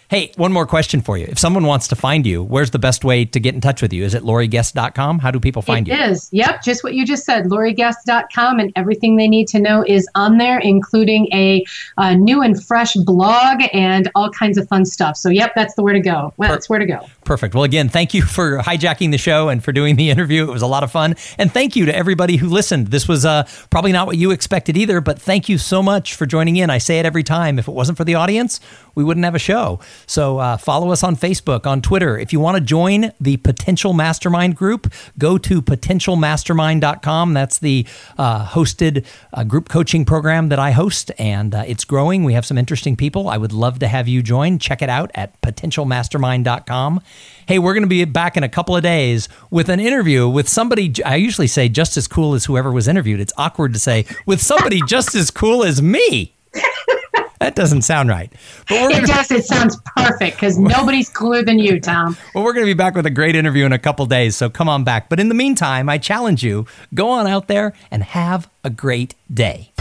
Hey, 0.10 0.32
one 0.38 0.54
more 0.54 0.66
question 0.66 1.02
for 1.02 1.18
you. 1.18 1.26
If 1.28 1.38
someone 1.38 1.66
wants 1.66 1.90
to 1.90 1.96
find 1.98 2.26
you, 2.26 2.42
where's 2.42 2.72
the 2.72 2.80
best 2.80 3.04
way 3.04 3.26
to 3.26 3.42
get 3.42 3.54
in 3.54 3.60
touch 3.60 3.82
with 3.82 3.92
you? 3.92 4.06
Is 4.06 4.14
it 4.14 4.24
loriguest.com? 4.24 5.20
How 5.20 5.32
do 5.32 5.40
people 5.42 5.62
find 5.62 5.86
it 5.86 5.92
you? 5.92 6.02
It 6.02 6.12
is. 6.12 6.30
Yep, 6.32 6.64
just 6.64 6.82
what 6.82 6.94
you 6.94 7.06
just 7.06 7.26
said, 7.26 7.48
loriguest.com, 7.48 8.58
and 8.58 8.72
everything 8.78 9.18
they 9.18 9.28
need 9.28 9.50
to 9.50 9.60
know 9.60 9.84
is 9.86 10.08
on 10.16 10.38
there, 10.38 10.60
including 10.60 11.28
a, 11.34 11.66
a 11.98 12.16
new 12.16 12.42
and 12.42 12.64
fresh 12.64 12.94
blog 12.94 13.64
and 13.74 14.10
all 14.16 14.30
kinds 14.30 14.58
of 14.58 14.66
fun 14.70 14.86
stuff. 14.86 15.18
So, 15.18 15.28
yep, 15.28 15.52
that's 15.56 15.76
the 15.76 15.84
where 15.84 15.94
to 15.94 16.00
go. 16.00 16.34
Well, 16.38 16.52
that's 16.52 16.70
where 16.70 16.80
to 16.80 16.86
go. 16.86 17.06
Perfect. 17.26 17.54
Well, 17.54 17.66
again, 17.66 17.90
thank 17.90 18.14
you 18.14 18.22
for 18.22 18.60
hijacking 18.60 19.12
the 19.12 19.18
show 19.18 19.50
and 19.50 19.62
for 19.62 19.74
doing 19.74 19.98
the 19.98 20.10
interview. 20.10 20.44
It 20.44 20.54
was 20.54 20.62
a 20.62 20.68
lot 20.68 20.84
of 20.84 20.92
fun. 20.92 21.16
And 21.38 21.52
thank 21.52 21.76
you 21.76 21.86
to 21.86 21.94
everybody 21.94 22.38
who 22.38 22.48
listened. 22.48 22.88
This 22.88 23.10
was 23.10 23.26
uh, 23.26 23.46
probably 23.70 23.92
not 23.92 24.08
what 24.08 24.16
you 24.16 24.32
expected 24.32 24.78
either, 24.78 25.02
but 25.02 25.22
thank 25.22 25.50
you 25.50 25.58
so 25.58 25.84
much 25.84 26.16
for 26.16 26.26
joining 26.26 26.56
in. 26.56 26.70
I 26.70 26.78
say 26.78 27.00
it 27.00 27.06
every 27.06 27.24
time. 27.24 27.60
If 27.60 27.68
it 27.68 27.74
wasn't 27.74 27.98
for 27.98 28.06
the 28.06 28.16
audience, 28.16 28.62
we 28.98 29.04
wouldn't 29.04 29.26
have 29.26 29.36
a 29.36 29.40
show. 29.40 29.80
So 30.08 30.40
uh, 30.40 30.58
follow 30.58 30.92
us 30.92 31.04
on 31.04 31.16
Facebook, 31.16 31.68
on 31.68 31.84
Twitter. 31.84 32.18
If 32.18 32.34
you 32.34 32.40
want 32.40 32.58
to 32.58 32.62
join 32.62 33.12
the 33.22 33.38
Potential 33.38 33.94
Mastermind 33.94 34.56
group, 34.56 34.92
go 35.20 35.38
to 35.38 35.62
potentialmastermind.com. 35.62 37.34
That's 37.36 37.60
the 37.60 37.86
uh, 38.18 38.48
hosted 38.48 39.06
uh, 39.32 39.44
group 39.44 39.70
coaching 39.70 40.04
program 40.04 40.50
that 40.50 40.58
I 40.58 40.72
host, 40.72 41.12
and 41.20 41.54
uh, 41.54 41.64
it's 41.68 41.86
growing. 41.86 42.24
We 42.24 42.34
have 42.34 42.44
some 42.44 42.58
interesting 42.58 42.96
people. 42.96 43.30
I 43.30 43.38
would 43.38 43.54
love 43.54 43.78
to 43.80 43.88
have 43.88 44.08
you 44.08 44.24
join. 44.24 44.58
Check 44.58 44.82
it 44.82 44.90
out 44.90 45.12
at 45.14 45.40
potentialmastermind.com. 45.42 47.02
Hey, 47.48 47.60
we're 47.60 47.74
going 47.74 47.84
to 47.84 47.88
be 47.88 48.04
back 48.06 48.36
in 48.36 48.44
a 48.44 48.50
couple 48.50 48.76
of 48.76 48.82
days 48.82 49.30
with 49.52 49.70
an 49.70 49.80
interview 49.80 50.28
with 50.28 50.50
somebody. 50.50 50.92
I 51.06 51.18
usually 51.18 51.46
say 51.46 51.70
just 51.70 51.98
as 51.98 52.08
cool 52.08 52.34
as 52.34 52.46
whoever 52.46 52.72
was 52.72 52.88
interviewed. 52.88 53.20
It's 53.20 53.34
awkward 53.38 53.74
to 53.74 53.80
say 53.80 54.08
with 54.26 54.42
somebody 54.42 54.82
just 54.88 55.14
as 55.14 55.30
cool 55.30 55.64
as 55.64 55.84
me. 55.84 56.34
That 57.40 57.56
doesn't 57.56 57.84
sound 57.84 58.10
right. 58.10 58.32
But 58.68 58.82
we're 58.82 58.90
it 58.90 58.94
gonna, 58.94 59.08
does. 59.08 59.32
It 59.32 59.46
sounds 59.46 59.78
perfect 59.96 60.38
because 60.38 60.58
nobody's 60.58 61.10
cooler 61.10 61.44
than 61.44 61.60
you, 61.60 61.80
Tom. 61.80 62.18
Well, 62.34 62.44
we're 62.44 62.54
going 62.54 62.66
to 62.66 62.70
be 62.70 62.78
back 62.78 62.96
with 62.96 63.06
a 63.06 63.12
great 63.12 63.36
interview 63.36 63.66
in 63.66 63.74
a 63.74 63.80
couple 63.80 64.06
days, 64.06 64.36
so 64.36 64.50
come 64.50 64.70
on 64.70 64.84
back. 64.84 65.10
But 65.10 65.20
in 65.20 65.30
the 65.30 65.36
meantime, 65.36 65.90
I 65.90 65.98
challenge 65.98 66.44
you 66.44 66.66
go 66.94 67.10
on 67.10 67.28
out 67.28 67.48
there 67.48 67.74
and 67.92 68.04
have 68.04 68.50
a 68.64 68.70
great 68.70 69.16
day. 69.32 69.72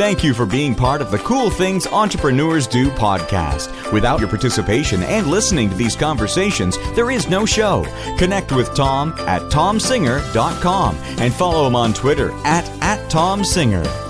Thank 0.00 0.24
you 0.24 0.32
for 0.32 0.46
being 0.46 0.74
part 0.74 1.02
of 1.02 1.10
the 1.10 1.18
Cool 1.18 1.50
Things 1.50 1.86
Entrepreneurs 1.86 2.66
Do 2.66 2.88
podcast. 2.90 3.92
Without 3.92 4.18
your 4.18 4.30
participation 4.30 5.02
and 5.02 5.26
listening 5.26 5.68
to 5.68 5.76
these 5.76 5.94
conversations, 5.94 6.78
there 6.94 7.10
is 7.10 7.28
no 7.28 7.44
show. 7.44 7.84
Connect 8.16 8.50
with 8.52 8.74
Tom 8.74 9.12
at 9.18 9.42
tomsinger.com 9.52 10.96
and 11.18 11.34
follow 11.34 11.66
him 11.66 11.76
on 11.76 11.92
Twitter 11.92 12.30
at, 12.46 12.66
at 12.80 13.10
tomsinger. 13.10 14.09